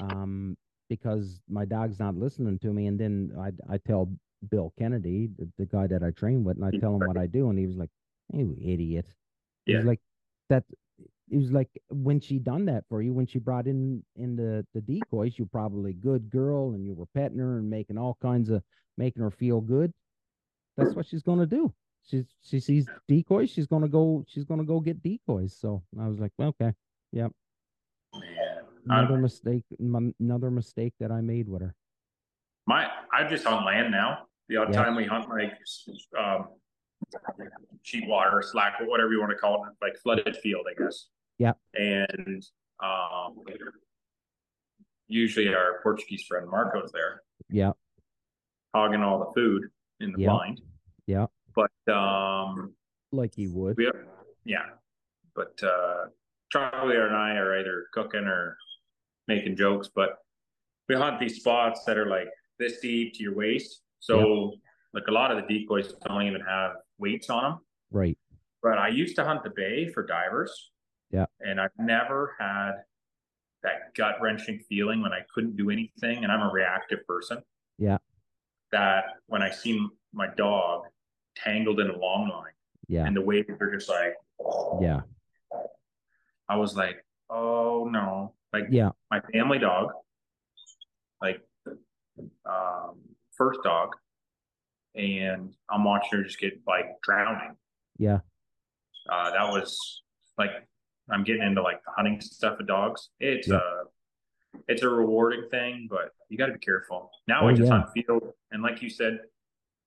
um 0.00 0.56
because 0.88 1.40
my 1.48 1.64
dog's 1.64 1.98
not 1.98 2.14
listening 2.14 2.58
to 2.58 2.72
me 2.72 2.86
and 2.86 2.98
then 2.98 3.32
i 3.40 3.74
i 3.74 3.78
tell 3.78 4.08
bill 4.50 4.72
kennedy 4.78 5.28
the, 5.38 5.48
the 5.58 5.66
guy 5.66 5.86
that 5.86 6.02
i 6.02 6.10
train 6.10 6.44
with 6.44 6.56
and 6.56 6.64
i 6.64 6.70
tell 6.78 6.94
him 6.94 7.06
what 7.06 7.16
i 7.16 7.26
do 7.26 7.50
and 7.50 7.58
he 7.58 7.66
was 7.66 7.76
like 7.76 7.90
you 8.32 8.56
idiot 8.60 9.06
yeah. 9.66 9.74
he 9.74 9.76
was 9.76 9.86
like 9.86 10.00
that 10.48 10.64
it 11.30 11.38
was 11.38 11.52
like 11.52 11.68
when 11.90 12.20
she 12.20 12.38
done 12.38 12.64
that 12.66 12.84
for 12.88 13.00
you 13.02 13.12
when 13.12 13.26
she 13.26 13.38
brought 13.38 13.66
in 13.66 14.02
in 14.16 14.36
the 14.36 14.66
the 14.74 14.80
decoys 14.80 15.38
you 15.38 15.46
probably 15.46 15.92
good 15.92 16.28
girl 16.30 16.72
and 16.72 16.84
you 16.84 16.94
were 16.94 17.06
petting 17.14 17.38
her 17.38 17.58
and 17.58 17.70
making 17.70 17.96
all 17.96 18.16
kinds 18.20 18.50
of 18.50 18.62
making 18.96 19.22
her 19.22 19.30
feel 19.30 19.60
good 19.60 19.92
that's 20.76 20.94
what 20.94 21.06
she's 21.06 21.22
gonna 21.22 21.46
do. 21.46 21.72
She's 22.08 22.24
she 22.42 22.60
sees 22.60 22.86
decoys. 23.08 23.50
She's 23.50 23.66
gonna 23.66 23.88
go. 23.88 24.24
She's 24.28 24.44
gonna 24.44 24.64
go 24.64 24.80
get 24.80 25.02
decoys. 25.02 25.56
So 25.56 25.82
I 26.00 26.08
was 26.08 26.18
like, 26.18 26.32
well, 26.38 26.48
okay, 26.48 26.72
yep. 27.12 27.32
Man, 28.14 28.64
another 28.86 29.14
I'm, 29.14 29.22
mistake. 29.22 29.64
Another 29.78 30.50
mistake 30.50 30.94
that 31.00 31.12
I 31.12 31.20
made 31.20 31.48
with 31.48 31.62
her. 31.62 31.74
My, 32.66 32.88
I'm 33.12 33.28
just 33.28 33.46
on 33.46 33.64
land 33.64 33.90
now. 33.90 34.26
The 34.52 34.58
odd 34.58 34.72
time 34.74 34.96
we 34.96 35.06
hunt 35.06 35.30
like 35.30 35.54
um, 36.18 36.48
sheet 37.80 38.06
water, 38.06 38.42
slack, 38.42 38.74
whatever 38.84 39.10
you 39.10 39.18
want 39.18 39.30
to 39.30 39.38
call 39.38 39.64
it, 39.64 39.72
like 39.80 39.96
flooded 40.02 40.36
field, 40.36 40.66
I 40.70 40.82
guess. 40.82 41.06
Yeah. 41.38 41.52
And 41.72 42.44
um, 42.84 43.42
usually 45.08 45.48
our 45.48 45.80
Portuguese 45.82 46.24
friend 46.28 46.50
Marco's 46.50 46.92
there. 46.92 47.22
Yeah. 47.48 47.72
Hogging 48.74 49.02
all 49.02 49.20
the 49.20 49.32
food 49.40 49.70
in 50.00 50.12
the 50.12 50.20
yep. 50.20 50.30
blind. 50.32 50.60
Yeah. 51.06 51.26
But 51.54 51.92
um 51.92 52.74
like 53.10 53.34
he 53.34 53.46
would. 53.48 53.78
We, 53.78 53.90
yeah. 54.44 54.66
But 55.34 55.58
uh 55.62 56.08
Charlie 56.50 56.96
and 56.96 57.16
I 57.16 57.36
are 57.36 57.58
either 57.58 57.86
cooking 57.94 58.24
or 58.24 58.58
making 59.28 59.56
jokes, 59.56 59.88
but 59.94 60.18
we 60.90 60.94
hunt 60.94 61.20
these 61.20 61.36
spots 61.36 61.84
that 61.86 61.96
are 61.96 62.06
like 62.06 62.28
this 62.58 62.80
deep 62.80 63.14
to 63.14 63.22
your 63.22 63.34
waist. 63.34 63.80
So 64.02 64.50
yep. 64.50 64.60
like 64.94 65.04
a 65.08 65.12
lot 65.12 65.30
of 65.30 65.38
the 65.38 65.46
decoys 65.52 65.94
don't 66.06 66.26
even 66.26 66.42
have 66.42 66.72
weights 66.98 67.30
on 67.30 67.42
them. 67.42 67.58
Right. 67.90 68.18
But 68.62 68.78
I 68.78 68.88
used 68.88 69.16
to 69.16 69.24
hunt 69.24 69.42
the 69.42 69.50
bay 69.50 69.88
for 69.88 70.04
divers. 70.04 70.70
Yeah. 71.10 71.26
And 71.40 71.60
I've 71.60 71.70
never 71.78 72.36
had 72.38 72.72
that 73.62 73.94
gut 73.96 74.16
wrenching 74.20 74.60
feeling 74.68 75.02
when 75.02 75.12
I 75.12 75.20
couldn't 75.34 75.56
do 75.56 75.70
anything 75.70 76.24
and 76.24 76.30
I'm 76.30 76.42
a 76.42 76.52
reactive 76.52 77.06
person. 77.06 77.42
Yeah 77.78 77.98
that 78.72 79.04
when 79.26 79.42
I 79.42 79.50
see 79.50 79.86
my 80.12 80.26
dog 80.36 80.82
tangled 81.36 81.78
in 81.78 81.88
a 81.90 81.96
long 81.96 82.28
line, 82.28 82.52
yeah, 82.88 83.06
and 83.06 83.14
the 83.14 83.20
waves 83.20 83.48
are 83.60 83.72
just 83.72 83.88
like, 83.88 84.14
oh, 84.44 84.80
yeah, 84.82 85.02
I 86.48 86.56
was 86.56 86.74
like, 86.74 87.04
oh 87.30 87.88
no, 87.90 88.34
like, 88.52 88.64
yeah, 88.70 88.90
my 89.10 89.20
family 89.32 89.58
dog, 89.58 89.90
like, 91.20 91.40
um, 92.44 92.96
first 93.42 93.60
dog, 93.62 93.90
and 94.94 95.54
I'm 95.70 95.84
watching 95.84 96.18
her 96.18 96.24
just 96.24 96.38
get 96.38 96.54
like 96.66 96.86
drowning. 97.02 97.56
Yeah, 97.98 98.20
uh, 99.10 99.30
that 99.30 99.48
was 99.50 99.76
like 100.38 100.50
I'm 101.10 101.24
getting 101.24 101.42
into 101.42 101.62
like 101.62 101.82
the 101.84 101.92
hunting 101.96 102.20
stuff 102.20 102.60
of 102.60 102.66
dogs. 102.66 103.10
It's 103.20 103.48
yeah. 103.48 103.56
uh 103.56 103.84
it's 104.68 104.82
a 104.82 104.88
rewarding 104.88 105.48
thing, 105.50 105.88
but 105.90 106.10
you 106.28 106.36
got 106.36 106.46
to 106.46 106.52
be 106.52 106.58
careful. 106.58 107.10
Now 107.26 107.42
oh, 107.42 107.48
I 107.48 107.52
just 107.52 107.68
yeah. 107.70 107.78
hunt 107.78 107.86
field, 107.94 108.32
and 108.50 108.62
like 108.62 108.82
you 108.82 108.90
said, 108.90 109.18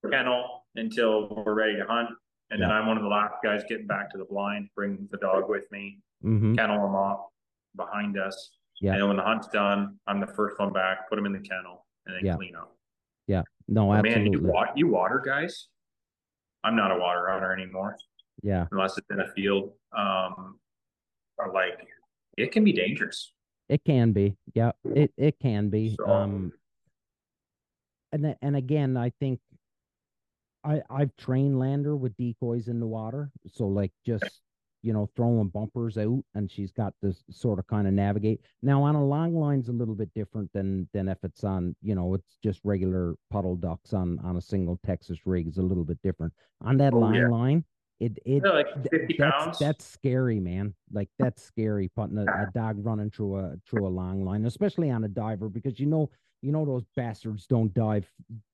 kennel 0.10 0.66
until 0.76 1.44
we're 1.46 1.54
ready 1.54 1.76
to 1.78 1.86
hunt, 1.86 2.10
and 2.50 2.60
yeah. 2.60 2.68
then 2.68 2.76
I'm 2.76 2.88
one 2.88 2.98
of 2.98 3.04
the 3.04 3.10
last 3.10 3.36
guys 3.44 3.64
getting 3.70 3.88
back 3.88 4.12
to 4.12 4.18
the 4.18 4.26
blind, 4.26 4.70
bring 4.76 5.08
the 5.12 5.18
dog 5.18 5.50
with 5.50 5.72
me, 5.72 6.00
mm-hmm. 6.24 6.56
kennel 6.56 6.82
them 6.82 6.96
off 6.96 7.28
behind 7.76 8.18
us. 8.18 8.52
Yeah. 8.82 8.96
And 8.96 9.08
when 9.08 9.18
the 9.18 9.24
hunt's 9.24 9.48
done, 9.48 9.98
I'm 10.08 10.20
the 10.20 10.28
first 10.28 10.60
one 10.60 10.74
back, 10.74 11.10
put 11.10 11.16
them 11.16 11.26
in 11.26 11.34
the 11.34 11.40
kennel, 11.40 11.86
and 12.06 12.16
then 12.16 12.36
clean 12.36 12.56
up. 12.56 12.75
No, 13.68 13.88
but 13.88 14.06
absolutely. 14.06 14.30
Man, 14.32 14.42
you, 14.42 14.48
water, 14.48 14.72
you 14.76 14.88
water 14.88 15.22
guys. 15.26 15.68
I'm 16.64 16.76
not 16.76 16.92
a 16.92 16.98
water 16.98 17.30
hunter 17.30 17.54
anymore. 17.54 17.98
Yeah. 18.42 18.68
Unless 18.72 18.98
it's 18.98 19.08
in 19.10 19.20
a 19.20 19.28
field. 19.34 19.74
Um, 19.96 20.60
or 21.38 21.52
like 21.54 21.88
it 22.38 22.52
can 22.52 22.64
be 22.64 22.74
dangerous. 22.74 23.32
It 23.70 23.84
can 23.84 24.12
be. 24.12 24.36
Yeah, 24.54 24.72
it 24.84 25.12
it 25.18 25.40
can 25.40 25.70
be. 25.70 25.96
So, 25.98 26.08
um 26.08 26.52
and 28.12 28.36
and 28.42 28.56
again, 28.56 28.98
I 28.98 29.12
think 29.20 29.40
I 30.64 30.82
I've 30.90 31.16
trained 31.18 31.60
Lander 31.60 31.96
with 31.96 32.16
decoys 32.18 32.68
in 32.68 32.80
the 32.80 32.88
water. 32.88 33.32
So 33.48 33.68
like 33.68 33.92
just 34.06 34.24
you 34.86 34.94
know 34.94 35.10
throwing 35.16 35.48
bumpers 35.48 35.98
out 35.98 36.24
and 36.36 36.52
she's 36.52 36.72
got 36.72 36.94
this 37.02 37.24
sort 37.32 37.58
of 37.58 37.66
kind 37.66 37.88
of 37.88 37.94
navigate 37.94 38.40
now 38.62 38.84
on 38.84 38.94
a 38.94 39.04
long 39.04 39.36
line's 39.36 39.68
a 39.68 39.74
little 39.74 39.96
bit 39.96 40.14
different 40.14 40.52
than 40.54 40.88
than 40.94 41.10
if 41.10 41.18
it's 41.24 41.44
on 41.44 41.76
you 41.82 41.96
know 41.96 42.14
it's 42.14 42.38
just 42.44 42.62
regular 42.64 43.16
puddle 43.32 43.56
ducks 43.56 43.94
on 43.94 44.20
on 44.24 44.38
a 44.38 44.42
single 44.42 44.80
texas 44.86 45.18
rig 45.26 45.48
is 45.48 45.58
a 45.58 45.62
little 45.62 45.84
bit 45.84 45.98
different 46.04 46.32
on 46.62 46.78
that 46.78 46.94
oh, 46.94 47.00
long 47.00 47.16
yeah. 47.16 47.28
line 47.28 47.64
it 48.00 48.20
it 48.26 48.44
yeah, 48.46 48.52
like 48.52 48.68
50 48.92 49.16
that's, 49.18 49.36
pounds. 49.44 49.60
that's 49.60 49.86
scary, 49.86 50.38
man. 50.42 50.74
Like 50.92 51.08
that's 51.18 51.42
scary 51.42 51.90
putting 51.96 52.18
a, 52.18 52.24
a, 52.24 52.50
dog 52.54 52.86
running 52.86 53.10
through 53.10 53.38
a 53.38 53.54
through 53.66 53.88
a 53.88 53.90
long 53.90 54.26
line, 54.26 54.46
especially 54.46 54.92
on 54.92 55.06
a 55.06 55.08
diver, 55.08 55.48
because 55.48 55.80
you 55.80 55.86
know 55.86 56.10
you 56.42 56.52
know 56.52 56.66
those 56.66 56.84
bastards 56.98 57.48
don't 57.48 57.74
dive 57.74 58.06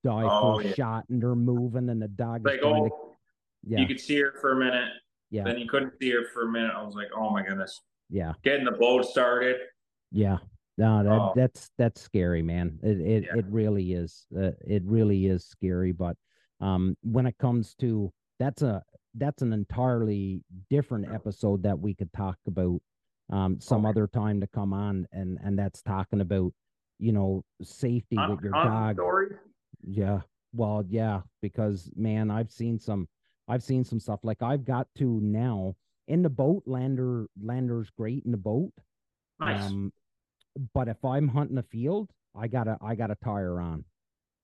dive 0.04 0.28
oh, 0.30 0.62
for 0.62 0.68
a 0.68 0.76
shot 0.76 1.06
and 1.10 1.24
they're 1.24 1.34
moving 1.34 1.90
and 1.90 2.00
the 2.00 2.08
dog 2.08 2.46
like, 2.46 2.60
oh, 2.62 2.88
to, 2.88 2.92
yeah. 3.64 3.80
You 3.80 3.88
could 3.88 4.00
see 4.00 4.20
her 4.20 4.34
for 4.40 4.52
a 4.52 4.56
minute. 4.56 4.90
Yeah. 5.32 5.44
Then 5.46 5.58
you 5.58 5.68
couldn't 5.68 5.94
see 6.00 6.12
her 6.12 6.26
for 6.34 6.44
a 6.44 6.52
minute. 6.52 6.74
I 6.76 6.84
was 6.84 6.96
like, 6.96 7.08
oh 7.16 7.30
my 7.32 7.44
goodness. 7.44 7.82
Yeah. 8.10 8.34
Getting 8.44 8.66
the 8.66 8.72
boat 8.72 9.06
started. 9.06 9.58
Yeah. 10.12 10.38
No, 10.78 11.04
that, 11.04 11.12
oh. 11.12 11.34
that's 11.36 11.70
that's 11.78 12.02
scary, 12.02 12.42
man. 12.42 12.80
It 12.84 13.00
it, 13.00 13.24
yeah. 13.24 13.40
it 13.40 13.46
really 13.50 13.94
is. 13.94 14.26
Uh, 14.36 14.52
it 14.62 14.84
really 14.86 15.28
is 15.28 15.46
scary. 15.46 15.92
But 15.92 16.18
um, 16.60 16.96
when 17.04 17.26
it 17.26 17.38
comes 17.38 17.76
to 17.76 18.12
that's 18.40 18.62
a 18.62 18.82
that's 19.16 19.42
an 19.42 19.54
entirely 19.54 20.44
different 20.70 21.14
episode 21.14 21.64
that 21.64 21.78
we 21.78 21.94
could 21.94 22.12
talk 22.14 22.38
about 22.48 22.80
um 23.32 23.60
some 23.60 23.86
okay. 23.86 23.90
other 23.90 24.08
time 24.08 24.40
to 24.42 24.48
come 24.48 24.74
on 24.74 25.06
and 25.12 25.38
and 25.44 25.60
that's 25.60 25.82
talking 25.82 26.22
about 26.22 26.52
you 26.98 27.12
know 27.12 27.44
safety 27.62 28.18
I'm, 28.18 28.32
with 28.32 28.42
your 28.42 28.56
I'm 28.56 28.68
dog 28.68 28.96
sorry. 28.98 29.28
yeah 29.84 30.20
well 30.54 30.84
yeah 30.88 31.22
because 31.42 31.90
man 31.96 32.32
i've 32.32 32.52
seen 32.52 32.80
some 32.80 33.08
i've 33.48 33.64
seen 33.64 33.84
some 33.84 34.00
stuff 34.00 34.20
like 34.24 34.42
i've 34.42 34.66
got 34.66 34.88
to 34.98 35.20
now 35.22 35.76
in 36.08 36.22
the 36.22 36.30
boat 36.30 36.64
lander 36.66 37.28
lander's 37.42 37.90
great 37.92 38.24
in 38.26 38.32
the 38.32 38.38
boat 38.38 38.72
nice. 39.40 39.64
um 39.64 39.92
but 40.74 40.88
if 40.88 41.04
i'm 41.06 41.28
hunting 41.28 41.58
a 41.58 41.64
field 41.64 42.10
i 42.36 42.48
gotta 42.48 42.78
i 42.82 42.96
gotta 42.96 43.16
tie 43.24 43.40
her 43.40 43.60
on 43.60 43.84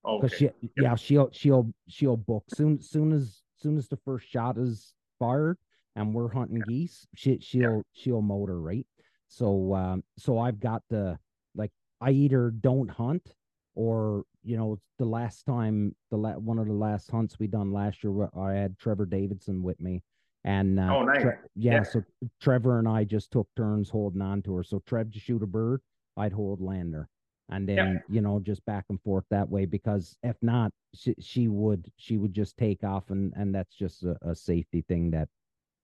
because 0.04 0.32
okay. 0.34 0.52
she 0.60 0.70
yeah 0.80 0.94
she'll 0.94 1.28
she'll 1.32 1.72
she'll 1.88 2.16
book 2.16 2.44
soon 2.54 2.80
soon 2.80 3.12
as 3.12 3.42
soon 3.56 3.76
as 3.76 3.88
the 3.88 3.98
first 4.04 4.28
shot 4.28 4.56
is 4.56 4.94
fired 5.18 5.58
and 5.98 6.14
we're 6.14 6.32
hunting 6.32 6.62
geese, 6.68 7.06
she 7.14 7.38
she'll 7.40 7.60
yeah. 7.60 7.82
she'll 7.92 8.22
motor 8.22 8.60
right. 8.60 8.86
So 9.26 9.74
um, 9.74 10.04
so 10.16 10.38
I've 10.38 10.60
got 10.60 10.82
the 10.88 11.18
like 11.56 11.72
I 12.00 12.10
either 12.10 12.50
don't 12.50 12.88
hunt 12.88 13.34
or 13.74 14.24
you 14.42 14.56
know 14.56 14.78
the 14.98 15.04
last 15.04 15.44
time 15.44 15.94
the 16.10 16.16
la- 16.16 16.32
one 16.32 16.58
of 16.58 16.66
the 16.66 16.72
last 16.72 17.10
hunts 17.10 17.38
we 17.38 17.46
done 17.46 17.72
last 17.72 18.02
year 18.02 18.28
I 18.36 18.54
had 18.54 18.78
Trevor 18.78 19.06
Davidson 19.06 19.62
with 19.62 19.80
me 19.80 20.02
and 20.44 20.78
uh, 20.78 20.94
oh, 20.94 21.02
nice. 21.04 21.22
Tre- 21.22 21.36
yeah, 21.56 21.74
yeah, 21.74 21.82
so 21.82 22.02
Trevor 22.40 22.78
and 22.78 22.88
I 22.88 23.04
just 23.04 23.30
took 23.30 23.48
turns 23.56 23.90
holding 23.90 24.22
on 24.22 24.42
to 24.42 24.54
her. 24.56 24.62
So 24.62 24.82
Trev 24.86 25.12
to 25.12 25.18
shoot 25.18 25.42
a 25.42 25.46
bird, 25.46 25.80
I'd 26.16 26.32
hold 26.32 26.60
Lander, 26.60 27.08
and 27.48 27.68
then 27.68 27.76
yeah. 27.76 27.98
you 28.08 28.20
know 28.20 28.40
just 28.40 28.64
back 28.64 28.84
and 28.88 29.00
forth 29.02 29.24
that 29.30 29.48
way. 29.48 29.66
Because 29.66 30.16
if 30.22 30.36
not, 30.40 30.72
she, 30.94 31.14
she 31.20 31.48
would 31.48 31.90
she 31.96 32.18
would 32.18 32.32
just 32.32 32.56
take 32.56 32.84
off, 32.84 33.10
and 33.10 33.32
and 33.36 33.54
that's 33.54 33.74
just 33.74 34.04
a, 34.04 34.16
a 34.22 34.34
safety 34.34 34.84
thing 34.88 35.10
that 35.10 35.28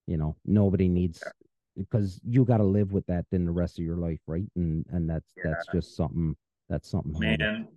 you 0.06 0.16
know 0.16 0.36
nobody 0.44 0.88
needs 0.88 1.22
because 1.76 2.20
you 2.24 2.44
got 2.44 2.58
to 2.58 2.64
live 2.64 2.92
with 2.92 3.04
that 3.06 3.26
then 3.32 3.44
the 3.44 3.50
rest 3.50 3.78
of 3.78 3.84
your 3.84 3.96
life, 3.96 4.20
right? 4.26 4.46
And 4.54 4.86
and 4.90 5.10
that's 5.10 5.32
yeah. 5.36 5.50
that's 5.50 5.66
just 5.74 5.96
something 5.96 6.36
that's 6.74 6.90
something. 6.90 7.16
Man, 7.20 7.68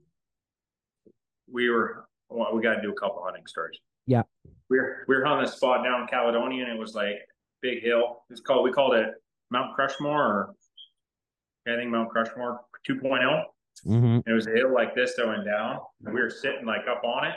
we 1.51 1.69
were 1.69 2.07
well, 2.29 2.53
we 2.53 2.61
got 2.63 2.75
to 2.75 2.81
do 2.81 2.91
a 2.91 2.95
couple 2.95 3.21
hunting 3.23 3.45
stories. 3.45 3.79
Yeah, 4.07 4.23
we 4.69 4.79
are 4.79 5.05
we 5.07 5.15
are 5.15 5.25
on 5.25 5.43
this 5.43 5.53
spot 5.53 5.83
down 5.83 6.01
in 6.01 6.07
Caledonia, 6.07 6.63
and 6.63 6.73
it 6.73 6.79
was 6.79 6.95
like 6.95 7.15
big 7.61 7.83
hill. 7.83 8.23
It's 8.31 8.41
called 8.41 8.63
we 8.63 8.71
called 8.71 8.95
it 8.95 9.09
Mount 9.51 9.77
Crushmore 9.77 10.03
or 10.05 10.55
anything 11.67 11.91
Mount 11.91 12.09
Crushmore 12.11 12.57
2 12.85 12.95
mm-hmm. 12.95 14.19
It 14.25 14.33
was 14.33 14.47
a 14.47 14.51
hill 14.51 14.73
like 14.73 14.95
this 14.95 15.15
that 15.15 15.27
went 15.27 15.45
down, 15.45 15.79
and 16.03 16.13
we 16.13 16.19
were 16.19 16.31
sitting 16.31 16.65
like 16.65 16.87
up 16.89 17.03
on 17.03 17.27
it. 17.27 17.35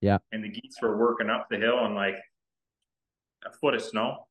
Yeah, 0.00 0.18
and 0.32 0.42
the 0.42 0.48
geese 0.48 0.76
were 0.80 0.96
working 0.96 1.28
up 1.28 1.48
the 1.50 1.58
hill 1.58 1.84
and 1.84 1.94
like 1.94 2.16
a 3.44 3.52
foot 3.52 3.74
of 3.74 3.82
snow. 3.82 4.26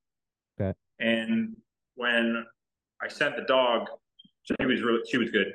Okay. 0.60 0.74
And 1.00 1.56
when 1.96 2.46
I 3.00 3.08
sent 3.10 3.36
the 3.36 3.44
dog, 3.44 3.90
she 4.44 4.66
was 4.66 4.82
really 4.82 5.02
she 5.08 5.18
was 5.18 5.30
good, 5.30 5.54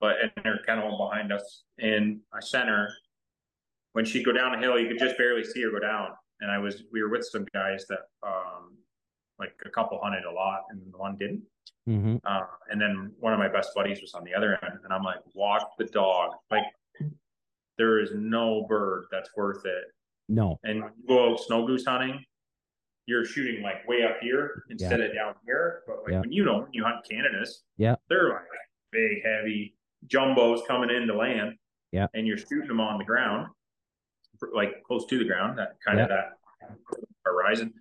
but 0.00 0.16
and 0.22 0.44
her 0.44 0.58
kennel 0.66 0.96
behind 0.98 1.32
us, 1.32 1.64
and 1.78 2.20
I 2.32 2.40
sent 2.40 2.68
her. 2.68 2.88
When 3.92 4.04
she'd 4.04 4.24
go 4.24 4.32
down 4.32 4.52
the 4.52 4.58
hill, 4.58 4.78
you 4.78 4.88
could 4.88 4.98
just 4.98 5.16
barely 5.16 5.42
see 5.42 5.62
her 5.62 5.70
go 5.70 5.80
down. 5.80 6.10
And 6.40 6.50
I 6.50 6.58
was 6.58 6.84
we 6.92 7.02
were 7.02 7.08
with 7.08 7.24
some 7.24 7.46
guys 7.54 7.86
that 7.88 8.00
um 8.22 8.76
like 9.38 9.52
a 9.64 9.70
couple 9.70 9.98
hunted 10.02 10.24
a 10.24 10.32
lot, 10.32 10.64
and 10.70 10.80
one 10.94 11.16
didn't. 11.16 11.42
Mm-hmm. 11.88 12.16
Uh, 12.24 12.40
and 12.70 12.80
then 12.80 13.12
one 13.20 13.32
of 13.32 13.38
my 13.38 13.48
best 13.48 13.70
buddies 13.74 14.00
was 14.00 14.14
on 14.14 14.24
the 14.24 14.34
other 14.34 14.58
end, 14.64 14.78
and 14.84 14.92
I'm 14.92 15.02
like, 15.02 15.20
walk 15.34 15.70
the 15.78 15.84
dog. 15.84 16.32
Like 16.50 16.64
there 17.78 18.00
is 18.00 18.10
no 18.14 18.66
bird 18.68 19.06
that's 19.10 19.30
worth 19.36 19.64
it. 19.64 19.84
No. 20.28 20.58
And 20.64 20.78
you 20.78 20.90
go 21.08 21.36
snow 21.36 21.66
goose 21.66 21.84
hunting, 21.84 22.24
you're 23.06 23.24
shooting 23.24 23.62
like 23.62 23.86
way 23.86 24.02
up 24.02 24.16
here 24.20 24.64
instead 24.68 24.98
yeah. 25.00 25.06
of 25.06 25.14
down 25.14 25.34
here. 25.46 25.82
But 25.86 26.02
like 26.02 26.12
yeah. 26.12 26.20
when 26.20 26.32
you 26.32 26.44
know 26.44 26.60
when 26.60 26.72
you 26.72 26.84
hunt 26.84 27.06
Canadas, 27.08 27.62
yeah, 27.76 27.94
they're 28.08 28.30
like 28.30 28.42
big, 28.92 29.22
heavy 29.24 29.74
jumbos 30.08 30.66
coming 30.66 30.90
in 30.90 31.06
to 31.06 31.14
land. 31.14 31.54
Yeah, 31.92 32.06
and 32.14 32.26
you're 32.26 32.38
shooting 32.38 32.68
them 32.68 32.80
on 32.80 32.98
the 32.98 33.04
ground, 33.04 33.48
like 34.52 34.82
close 34.84 35.06
to 35.06 35.18
the 35.18 35.24
ground, 35.24 35.58
that 35.58 35.76
kind 35.86 35.98
yeah. 35.98 36.04
of 36.04 36.08
that 36.10 36.76
horizon. 37.24 37.72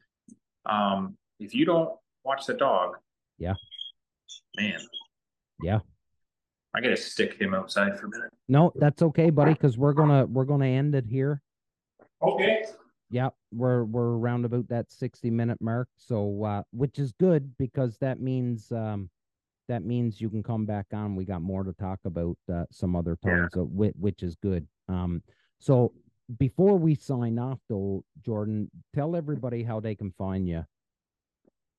Um, 0.66 1.18
if 1.40 1.54
you 1.54 1.66
don't 1.66 1.90
watch 2.24 2.46
the 2.46 2.54
dog, 2.54 2.98
yeah, 3.38 3.54
man, 4.58 4.80
yeah, 5.62 5.80
I 6.76 6.82
gotta 6.82 6.98
stick 6.98 7.40
him 7.40 7.54
outside 7.54 7.98
for 8.00 8.08
a 8.08 8.10
minute. 8.10 8.32
No, 8.48 8.72
that's 8.76 9.02
okay, 9.02 9.30
buddy, 9.30 9.54
because 9.54 9.78
we're 9.78 9.94
gonna 9.94 10.26
we're 10.26 10.46
gonna 10.46 10.68
end 10.68 10.94
it 10.94 11.06
here. 11.06 11.42
Okay. 12.22 12.66
Yeah, 13.10 13.30
we're 13.54 13.84
we're 13.84 14.18
around 14.18 14.46
about 14.46 14.68
that 14.70 14.92
60 14.92 15.30
minute 15.30 15.60
mark. 15.62 15.88
So 15.98 16.44
uh 16.44 16.64
which 16.72 17.00
is 17.00 17.14
good 17.14 17.56
because 17.58 17.98
that 18.00 18.20
means 18.20 18.72
um 18.72 19.10
that 19.68 19.84
means 19.84 20.22
you 20.22 20.30
can 20.30 20.44
come 20.44 20.66
back 20.66 20.88
on. 20.94 21.16
We 21.16 21.26
got 21.26 21.42
more 21.42 21.64
to 21.64 21.74
talk 21.74 22.00
about 22.06 22.38
uh, 22.52 22.66
some 22.72 22.96
other 22.96 23.18
times, 23.24 23.52
yeah. 23.56 23.62
uh, 23.62 23.66
which, 23.66 23.94
which 24.00 24.24
is 24.24 24.36
good. 24.36 24.68
Um 24.88 25.22
so 25.60 25.94
before 26.38 26.78
we 26.78 26.96
sign 26.96 27.40
off 27.40 27.60
though, 27.70 28.04
Jordan, 28.26 28.70
tell 28.94 29.16
everybody 29.16 29.64
how 29.64 29.80
they 29.80 29.96
can 29.96 30.12
find 30.18 30.48
you. 30.48 30.66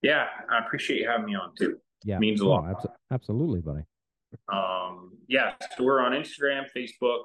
Yeah, 0.02 0.26
I 0.50 0.64
appreciate 0.64 1.00
you 1.00 1.08
having 1.08 1.26
me 1.26 1.34
on 1.34 1.54
too. 1.56 1.78
Yeah. 2.04 2.16
It 2.16 2.20
means 2.20 2.40
a 2.40 2.46
lot. 2.46 2.64
abso- 2.64 2.94
absolutely, 3.10 3.60
buddy. 3.60 3.82
Um 4.52 5.12
yeah, 5.28 5.52
so 5.76 5.84
we're 5.84 6.00
on 6.00 6.12
Instagram, 6.12 6.64
Facebook, 6.76 7.22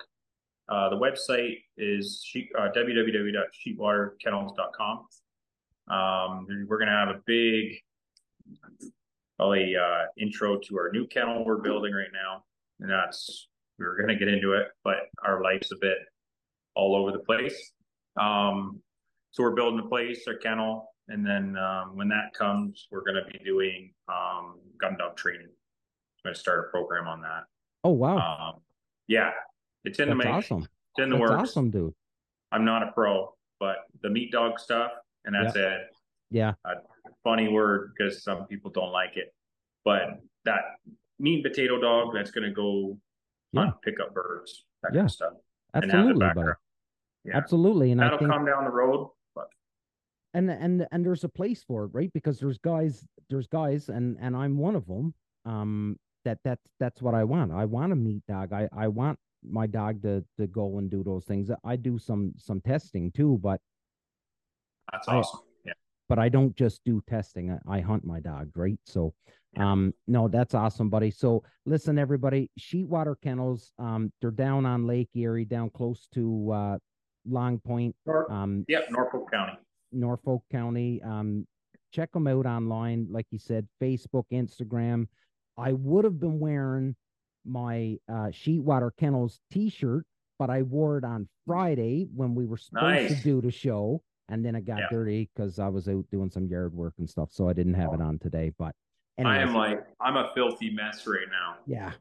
uh, 0.71 0.89
the 0.89 0.95
website 0.95 1.57
is 1.77 2.23
sheep, 2.25 2.49
uh, 2.57 2.69
www.sheetwaterkennels.com. 2.75 5.05
Um, 5.87 6.47
we're 6.67 6.77
going 6.77 6.87
to 6.87 6.93
have 6.93 7.09
a 7.09 7.19
big, 7.25 7.73
probably 9.41 9.75
uh, 9.75 10.05
intro 10.17 10.59
to 10.59 10.77
our 10.77 10.91
new 10.91 11.07
kennel 11.07 11.43
we're 11.43 11.57
building 11.57 11.93
right 11.93 12.11
now, 12.13 12.43
and 12.79 12.89
that's 12.89 13.47
we're 13.79 13.97
going 13.97 14.09
to 14.09 14.15
get 14.15 14.31
into 14.31 14.53
it, 14.53 14.67
but 14.83 14.97
our 15.25 15.41
life's 15.41 15.71
a 15.71 15.75
bit 15.81 15.97
all 16.75 16.95
over 16.95 17.11
the 17.11 17.23
place. 17.23 17.71
Um, 18.19 18.79
so 19.31 19.41
we're 19.41 19.55
building 19.55 19.79
a 19.83 19.89
place, 19.89 20.25
our 20.27 20.35
kennel, 20.35 20.93
and 21.07 21.25
then 21.25 21.57
um, 21.57 21.97
when 21.97 22.07
that 22.09 22.33
comes, 22.37 22.87
we're 22.91 23.03
going 23.03 23.15
to 23.15 23.31
be 23.31 23.43
doing 23.43 23.91
um, 24.07 24.59
gun 24.79 24.95
dog 24.99 25.17
training. 25.17 25.47
I'm 25.47 26.23
going 26.23 26.35
to 26.35 26.39
start 26.39 26.67
a 26.67 26.71
program 26.71 27.07
on 27.07 27.21
that. 27.21 27.45
Oh 27.83 27.91
wow! 27.91 28.17
Um, 28.53 28.61
yeah, 29.07 29.31
it's 29.85 29.97
in 29.97 30.09
That's 30.09 30.11
the 30.19 30.23
making. 30.23 30.35
Awesome. 30.35 30.59
It's 30.59 31.03
in 31.03 31.09
the 31.09 31.17
That's 31.17 31.31
works. 31.31 31.49
Awesome, 31.49 31.71
dude. 31.71 31.95
I'm 32.51 32.63
not 32.63 32.83
a 32.83 32.91
pro, 32.91 33.33
but 33.59 33.77
the 34.03 34.09
meat 34.11 34.31
dog 34.31 34.59
stuff, 34.59 34.91
and 35.25 35.33
that's 35.33 35.55
yeah. 35.55 35.63
it. 35.63 35.81
Yeah. 36.29 36.53
Funny 37.23 37.47
word 37.47 37.93
because 37.97 38.23
some 38.23 38.45
people 38.45 38.71
don't 38.71 38.91
like 38.91 39.15
it, 39.15 39.33
but 39.85 40.19
that 40.45 40.61
meat 41.19 41.43
potato 41.43 41.79
dog 41.79 42.13
that's 42.13 42.31
going 42.31 42.47
to 42.47 42.53
go 42.53 42.97
yeah. 43.51 43.61
hunt, 43.61 43.75
pick 43.83 43.99
up 43.99 44.13
birds, 44.13 44.65
that 44.83 44.91
yeah. 44.93 44.99
kind 44.99 45.05
of 45.05 45.11
stuff. 45.11 45.33
Absolutely, 45.73 46.27
buddy. 46.33 46.49
Yeah. 47.23 47.37
Absolutely, 47.37 47.91
and 47.91 48.01
that'll 48.01 48.17
think... 48.17 48.31
come 48.31 48.45
down 48.45 48.65
the 48.65 48.71
road. 48.71 49.09
But 49.35 49.47
and 50.33 50.49
and 50.49 50.87
and 50.91 51.05
there's 51.05 51.23
a 51.23 51.29
place 51.29 51.63
for 51.63 51.85
it, 51.85 51.91
right? 51.93 52.11
Because 52.13 52.39
there's 52.39 52.57
guys, 52.57 53.05
there's 53.29 53.47
guys, 53.47 53.89
and 53.89 54.17
and 54.19 54.35
I'm 54.35 54.57
one 54.57 54.75
of 54.75 54.87
them. 54.87 55.13
Um, 55.45 55.97
that 56.25 56.39
that's 56.43 56.65
that's 56.79 57.01
what 57.01 57.13
I 57.13 57.23
want. 57.23 57.51
I 57.51 57.65
want 57.65 57.93
a 57.93 57.95
meat 57.95 58.23
dog. 58.27 58.53
I 58.53 58.67
I 58.75 58.87
want 58.87 59.17
my 59.43 59.67
dog 59.67 60.01
to 60.03 60.23
to 60.37 60.47
go 60.47 60.77
and 60.77 60.89
do 60.89 61.03
those 61.03 61.25
things. 61.25 61.49
I 61.63 61.75
do 61.75 61.97
some 61.97 62.33
some 62.37 62.61
testing 62.61 63.11
too, 63.11 63.39
but 63.41 63.59
that's 64.91 65.07
awesome. 65.07 65.41
But 66.11 66.19
I 66.19 66.27
don't 66.27 66.53
just 66.57 66.81
do 66.83 67.01
testing. 67.07 67.57
I, 67.69 67.77
I 67.77 67.79
hunt 67.79 68.03
my 68.03 68.19
dog, 68.19 68.49
right? 68.57 68.77
So 68.85 69.13
um 69.55 69.93
no, 70.09 70.27
that's 70.27 70.53
awesome, 70.53 70.89
buddy. 70.89 71.09
So 71.09 71.41
listen, 71.65 71.97
everybody, 71.97 72.51
Sheetwater 72.59 73.15
Kennels, 73.23 73.71
um, 73.79 74.11
they're 74.19 74.29
down 74.29 74.65
on 74.65 74.85
Lake 74.85 75.07
Erie, 75.15 75.45
down 75.45 75.69
close 75.69 76.09
to 76.15 76.51
uh 76.51 76.77
Long 77.25 77.59
Point. 77.59 77.95
Um 78.29 78.65
yep, 78.67 78.87
Norfolk 78.89 79.31
County. 79.31 79.53
Norfolk 79.93 80.43
County. 80.51 81.01
Um 81.01 81.47
check 81.93 82.11
them 82.11 82.27
out 82.27 82.45
online, 82.45 83.07
like 83.09 83.27
you 83.31 83.39
said, 83.39 83.65
Facebook, 83.81 84.25
Instagram. 84.33 85.07
I 85.57 85.71
would 85.71 86.03
have 86.03 86.19
been 86.19 86.41
wearing 86.41 86.93
my 87.45 87.97
uh, 88.09 88.31
Sheetwater 88.31 88.91
Kennels 88.97 89.39
T-shirt, 89.49 90.05
but 90.37 90.49
I 90.49 90.63
wore 90.63 90.97
it 90.97 91.05
on 91.05 91.29
Friday 91.47 92.07
when 92.13 92.35
we 92.35 92.45
were 92.45 92.57
supposed 92.57 92.83
nice. 92.83 93.09
to 93.09 93.23
do 93.23 93.41
the 93.41 93.51
show, 93.51 94.01
and 94.31 94.43
then 94.43 94.55
it 94.55 94.65
got 94.65 94.79
yeah. 94.79 94.87
dirty 94.89 95.29
because 95.35 95.59
I 95.59 95.67
was 95.67 95.87
out 95.87 96.05
doing 96.11 96.29
some 96.29 96.47
yard 96.47 96.73
work 96.73 96.93
and 96.97 97.09
stuff, 97.09 97.29
so 97.31 97.47
I 97.47 97.53
didn't 97.53 97.75
have 97.75 97.93
it 97.93 98.01
on 98.01 98.17
today. 98.19 98.51
But 98.57 98.75
anyways, 99.17 99.37
I 99.37 99.41
am 99.41 99.53
like 99.53 99.85
I'm 99.99 100.17
a 100.17 100.31
filthy 100.33 100.71
mess 100.71 101.05
right 101.05 101.27
now. 101.29 101.57
Yeah. 101.65 101.91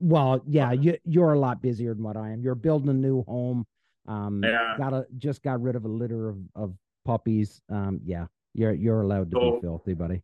Well, 0.00 0.42
yeah, 0.46 0.72
you 0.72 0.98
you're 1.04 1.32
a 1.32 1.38
lot 1.38 1.62
busier 1.62 1.94
than 1.94 2.02
what 2.02 2.16
I 2.16 2.30
am. 2.30 2.42
You're 2.42 2.54
building 2.54 2.90
a 2.90 2.94
new 2.94 3.22
home. 3.24 3.66
Um, 4.06 4.42
yeah. 4.42 4.74
got 4.76 4.92
a 4.92 5.06
just 5.16 5.42
got 5.42 5.62
rid 5.62 5.76
of 5.76 5.84
a 5.84 5.88
litter 5.88 6.28
of, 6.28 6.38
of 6.54 6.74
puppies. 7.04 7.62
Um, 7.70 8.00
yeah, 8.04 8.26
you're 8.52 8.74
you're 8.74 9.02
allowed 9.02 9.30
to 9.30 9.36
so, 9.36 9.52
be 9.52 9.60
filthy, 9.60 9.94
buddy. 9.94 10.22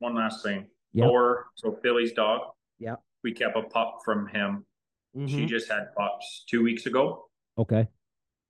One 0.00 0.14
last 0.14 0.42
thing. 0.42 0.66
Yep. 0.94 1.06
Thor, 1.06 1.46
so 1.54 1.78
Philly's 1.82 2.12
dog. 2.12 2.40
Yeah 2.78 2.96
we 3.22 3.32
kept 3.32 3.56
a 3.56 3.62
pup 3.62 3.98
from 4.04 4.26
him. 4.28 4.64
Mm-hmm. 5.16 5.26
She 5.26 5.46
just 5.46 5.70
had 5.70 5.94
pups 5.96 6.44
two 6.48 6.62
weeks 6.62 6.86
ago. 6.86 7.26
Okay. 7.56 7.88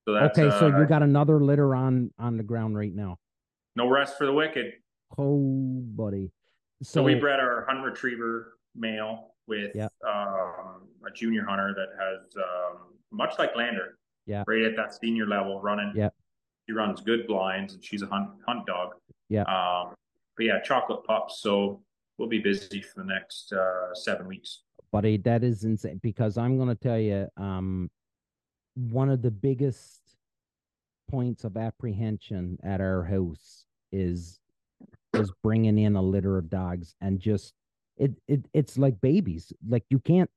So 0.08 0.14
that's, 0.14 0.38
okay, 0.38 0.48
so 0.58 0.74
uh, 0.74 0.80
you 0.80 0.86
got 0.86 1.02
another 1.02 1.44
litter 1.44 1.74
on 1.74 2.10
on 2.18 2.38
the 2.38 2.42
ground 2.42 2.78
right 2.78 2.94
now. 2.94 3.18
No 3.76 3.90
rest 3.90 4.16
for 4.16 4.24
the 4.24 4.32
wicked. 4.32 4.72
Oh, 5.18 5.82
buddy. 5.84 6.32
So, 6.82 7.00
so 7.00 7.02
we 7.02 7.14
bred 7.14 7.40
our 7.40 7.66
hunt 7.68 7.84
retriever 7.84 8.56
male 8.74 9.34
with 9.46 9.72
yep. 9.74 9.92
um, 10.06 10.88
a 11.06 11.10
junior 11.14 11.44
hunter 11.44 11.74
that 11.76 11.88
has 12.02 12.20
um, 12.38 12.94
much 13.12 13.38
like 13.38 13.54
Lander. 13.54 13.98
Yeah. 14.24 14.44
Right 14.46 14.62
at 14.62 14.76
that 14.76 14.94
senior 14.94 15.26
level, 15.26 15.60
running. 15.60 15.92
Yeah. 15.94 16.08
She 16.66 16.72
runs 16.72 17.02
good 17.02 17.26
blinds, 17.26 17.74
and 17.74 17.84
she's 17.84 18.00
a 18.00 18.06
hunt 18.06 18.30
hunt 18.46 18.64
dog. 18.64 18.92
Yeah. 19.28 19.42
Um, 19.42 19.94
but 20.38 20.46
yeah, 20.46 20.62
chocolate 20.62 21.04
pups. 21.04 21.42
So 21.42 21.82
we'll 22.16 22.30
be 22.30 22.38
busy 22.38 22.80
for 22.80 23.02
the 23.02 23.06
next 23.06 23.52
uh, 23.52 23.94
seven 23.94 24.26
weeks. 24.26 24.62
Buddy, 24.90 25.18
that 25.18 25.44
is 25.44 25.64
insane 25.64 26.00
because 26.02 26.38
I'm 26.38 26.56
going 26.56 26.70
to 26.70 26.74
tell 26.74 26.98
you, 26.98 27.28
um, 27.36 27.90
one 28.78 29.10
of 29.10 29.22
the 29.22 29.30
biggest 29.30 30.00
points 31.10 31.44
of 31.44 31.56
apprehension 31.56 32.58
at 32.62 32.80
our 32.80 33.02
house 33.02 33.64
is 33.90 34.38
is 35.14 35.32
bringing 35.42 35.78
in 35.78 35.96
a 35.96 36.02
litter 36.02 36.38
of 36.38 36.48
dogs 36.48 36.94
and 37.00 37.18
just 37.18 37.54
it 37.96 38.12
it 38.28 38.44
it's 38.52 38.78
like 38.78 39.00
babies. 39.00 39.52
Like 39.66 39.84
you 39.90 39.98
can't 39.98 40.30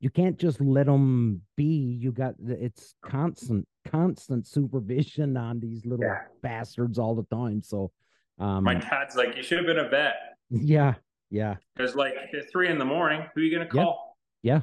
you 0.00 0.10
can't 0.10 0.38
just 0.38 0.60
let 0.60 0.86
them 0.86 1.40
be. 1.56 1.98
You 1.98 2.12
got 2.12 2.34
it's 2.46 2.94
constant 3.02 3.66
constant 3.86 4.46
supervision 4.46 5.36
on 5.36 5.60
these 5.60 5.86
little 5.86 6.04
yeah. 6.04 6.22
bastards 6.42 6.98
all 6.98 7.14
the 7.14 7.24
time. 7.34 7.62
So 7.62 7.90
um 8.38 8.64
my 8.64 8.74
dad's 8.74 9.16
like, 9.16 9.36
you 9.36 9.42
should 9.42 9.58
have 9.58 9.66
been 9.66 9.78
a 9.78 9.88
vet. 9.88 10.16
Yeah, 10.50 10.94
yeah. 11.30 11.54
Because 11.74 11.94
like 11.94 12.14
at 12.14 12.50
three 12.50 12.68
in 12.68 12.78
the 12.78 12.84
morning, 12.84 13.24
who 13.34 13.40
are 13.40 13.44
you 13.44 13.56
gonna 13.56 13.70
call? 13.70 14.18
Yeah. 14.42 14.60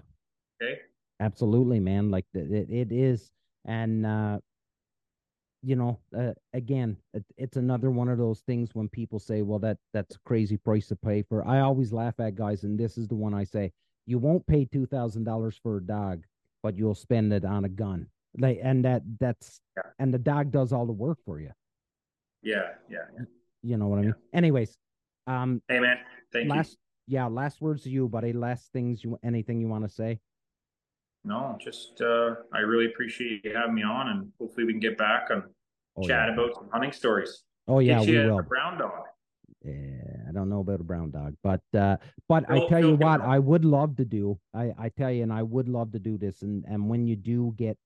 yeah. 0.62 0.68
Okay. 0.68 0.80
Absolutely, 1.20 1.80
man. 1.80 2.12
Like 2.12 2.26
it, 2.34 2.70
it 2.70 2.92
is, 2.92 3.32
and 3.66 4.06
uh 4.06 4.40
you 5.66 5.78
know, 5.78 5.98
uh, 6.16 6.34
again, 6.54 6.98
it, 7.14 7.24
it's 7.38 7.56
another 7.56 7.90
one 7.90 8.10
of 8.10 8.18
those 8.18 8.42
things 8.42 8.76
when 8.76 8.90
people 8.90 9.18
say, 9.18 9.42
"Well, 9.42 9.60
that 9.60 9.78
that's 9.94 10.16
a 10.16 10.20
crazy 10.26 10.58
price 10.58 10.88
to 10.88 10.96
pay 10.96 11.24
for." 11.24 11.48
I 11.48 11.62
always 11.62 11.94
laugh 11.94 12.20
at 12.20 12.36
guys, 12.36 12.64
and 12.64 12.78
this 12.78 12.98
is 12.98 13.08
the 13.08 13.16
one 13.16 13.34
I 13.34 13.46
say: 13.46 13.72
you 14.06 14.20
won't 14.20 14.46
pay 14.46 14.66
two 14.66 14.86
thousand 14.86 15.24
dollars 15.24 15.58
for 15.64 15.78
a 15.78 15.82
dog, 15.82 16.24
but 16.62 16.78
you'll 16.78 16.96
spend 16.96 17.32
it 17.32 17.46
on 17.46 17.64
a 17.64 17.70
gun. 17.70 18.08
Like, 18.38 18.60
and 18.62 18.84
that 18.84 19.04
that's 19.20 19.62
yeah. 19.78 19.84
and 20.00 20.14
the 20.14 20.20
dog 20.20 20.52
does 20.52 20.74
all 20.74 20.86
the 20.86 20.92
work 20.92 21.20
for 21.26 21.40
you. 21.40 21.52
Yeah, 22.42 22.72
yeah. 22.90 23.06
yeah. 23.18 23.26
You 23.62 23.78
know 23.78 23.88
what 23.88 24.00
I 24.00 24.02
mean? 24.02 24.16
Anyways, 24.34 24.78
um, 25.28 25.62
hey 25.70 25.80
man, 25.80 25.98
thank 26.34 26.50
last, 26.50 26.72
you. 27.08 27.16
Yeah, 27.16 27.28
last 27.28 27.62
words 27.62 27.84
to 27.84 27.90
you, 27.90 28.10
buddy. 28.10 28.34
Last 28.34 28.70
things 28.74 29.02
you 29.02 29.18
anything 29.24 29.62
you 29.62 29.70
want 29.70 29.86
to 29.86 29.90
say? 29.90 30.20
No, 31.26 31.58
just 31.60 32.02
uh, 32.02 32.36
I 32.54 32.60
really 32.60 32.88
appreciate 32.88 33.46
you 33.46 33.56
having 33.56 33.76
me 33.76 33.84
on, 33.84 34.10
and 34.10 34.32
hopefully 34.40 34.66
we 34.66 34.74
can 34.74 34.80
get 34.80 34.98
back 34.98 35.30
and 35.30 35.44
oh, 35.96 36.06
chat 36.06 36.28
yeah. 36.28 36.34
about 36.34 36.56
some 36.56 36.70
hunting 36.72 36.92
stories. 36.92 37.44
Oh 37.68 37.80
yeah, 37.80 38.02
we 38.02 38.18
will. 38.18 38.42
brown 38.42 38.78
dog. 38.78 39.04
Yeah, 39.64 39.74
I 40.28 40.34
don't 40.34 40.50
know 40.50 40.60
about 40.60 40.82
a 40.82 40.84
brown 40.84 41.12
dog, 41.12 41.36
but 41.42 41.62
uh, 41.74 41.96
but 42.28 42.50
I 42.50 42.68
tell 42.68 42.84
you 42.84 42.96
what, 42.96 43.22
I 43.22 43.40
would 43.40 43.64
love 43.64 43.96
to 43.98 44.06
do. 44.06 44.38
I 44.54 44.74
I 44.78 44.90
tell 44.90 45.12
you, 45.12 45.24
and 45.24 45.32
I 45.32 45.44
would 45.44 45.70
love 45.70 45.94
to 45.94 46.00
do 46.00 46.18
this. 46.18 46.42
And 46.42 46.66
and 46.68 46.90
when 46.90 47.08
you 47.08 47.16
do 47.16 47.54
get 47.58 47.78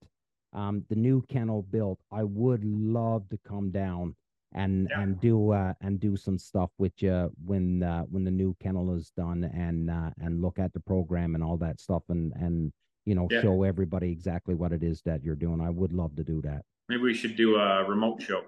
um 0.52 0.84
the 0.88 0.96
new 0.96 1.22
kennel 1.28 1.62
built, 1.62 2.00
I 2.10 2.24
would 2.24 2.64
love 2.64 3.28
to 3.28 3.38
come 3.46 3.70
down 3.70 4.16
and 4.52 4.88
yeah. 4.90 5.02
and 5.02 5.20
do 5.20 5.52
uh 5.52 5.74
and 5.80 6.00
do 6.00 6.16
some 6.16 6.38
stuff 6.38 6.70
with 6.78 6.92
you 7.02 7.30
when 7.44 7.82
uh 7.82 8.02
when 8.04 8.24
the 8.24 8.30
new 8.30 8.56
kennel 8.60 8.94
is 8.94 9.12
done 9.16 9.44
and 9.44 9.90
uh 9.90 10.10
and 10.18 10.40
look 10.40 10.58
at 10.58 10.72
the 10.72 10.80
program 10.80 11.34
and 11.34 11.44
all 11.44 11.58
that 11.58 11.78
stuff 11.78 12.02
and 12.08 12.32
and 12.36 12.72
you 13.08 13.14
know, 13.14 13.26
yeah. 13.30 13.40
show 13.40 13.62
everybody 13.62 14.12
exactly 14.12 14.54
what 14.54 14.70
it 14.70 14.82
is 14.82 15.00
that 15.06 15.24
you're 15.24 15.34
doing. 15.34 15.62
I 15.62 15.70
would 15.70 15.94
love 15.94 16.14
to 16.16 16.22
do 16.22 16.42
that. 16.42 16.62
Maybe 16.90 17.00
we 17.00 17.14
should 17.14 17.36
do 17.36 17.56
a 17.56 17.82
remote 17.82 18.20
show. 18.20 18.42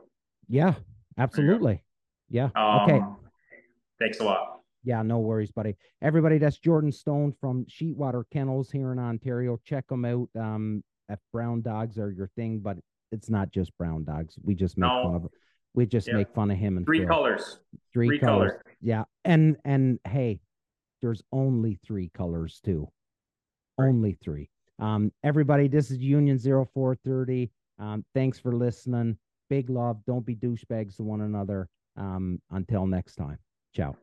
Yeah, 0.48 0.74
absolutely. 1.16 1.82
Yeah. 2.28 2.50
Um, 2.54 2.80
okay. 2.82 3.00
Thanks 3.98 4.20
a 4.20 4.24
lot. 4.24 4.60
Yeah, 4.84 5.00
no 5.00 5.18
worries, 5.18 5.50
buddy. 5.50 5.76
Everybody, 6.02 6.36
that's 6.36 6.58
Jordan 6.58 6.92
Stone 6.92 7.32
from 7.40 7.64
Sheetwater 7.70 8.24
Kennels 8.30 8.70
here 8.70 8.92
in 8.92 8.98
Ontario. 8.98 9.58
Check 9.64 9.88
them 9.88 10.04
out. 10.04 10.28
Um, 10.38 10.84
if 11.08 11.18
brown 11.32 11.62
dogs 11.62 11.98
are 11.98 12.10
your 12.10 12.28
thing, 12.36 12.58
but 12.58 12.76
it's 13.12 13.30
not 13.30 13.50
just 13.50 13.76
brown 13.78 14.04
dogs. 14.04 14.38
We 14.42 14.54
just 14.54 14.76
make 14.76 14.88
no. 14.88 15.04
fun 15.04 15.14
of 15.14 15.28
we 15.72 15.86
just 15.86 16.06
yeah. 16.06 16.14
make 16.14 16.34
fun 16.34 16.50
of 16.50 16.58
him 16.58 16.76
and 16.76 16.84
three 16.84 16.98
Phil. 16.98 17.08
colors. 17.08 17.60
Three, 17.94 18.08
three 18.08 18.18
colors. 18.18 18.50
colors. 18.50 18.62
Yeah. 18.82 19.04
And 19.24 19.56
and 19.64 20.00
hey, 20.06 20.40
there's 21.00 21.22
only 21.32 21.78
three 21.86 22.10
colors 22.14 22.60
too 22.62 22.90
only 23.86 24.16
three. 24.22 24.48
Um, 24.78 25.12
everybody, 25.22 25.68
this 25.68 25.90
is 25.90 25.98
Union 25.98 26.38
0430. 26.38 27.50
Um, 27.78 28.04
thanks 28.14 28.38
for 28.38 28.52
listening. 28.52 29.16
Big 29.48 29.68
love. 29.68 29.98
Don't 30.06 30.24
be 30.24 30.36
douchebags 30.36 30.96
to 30.96 31.02
one 31.02 31.22
another. 31.22 31.68
Um, 31.96 32.40
until 32.50 32.86
next 32.86 33.16
time. 33.16 33.38
Ciao. 33.74 33.96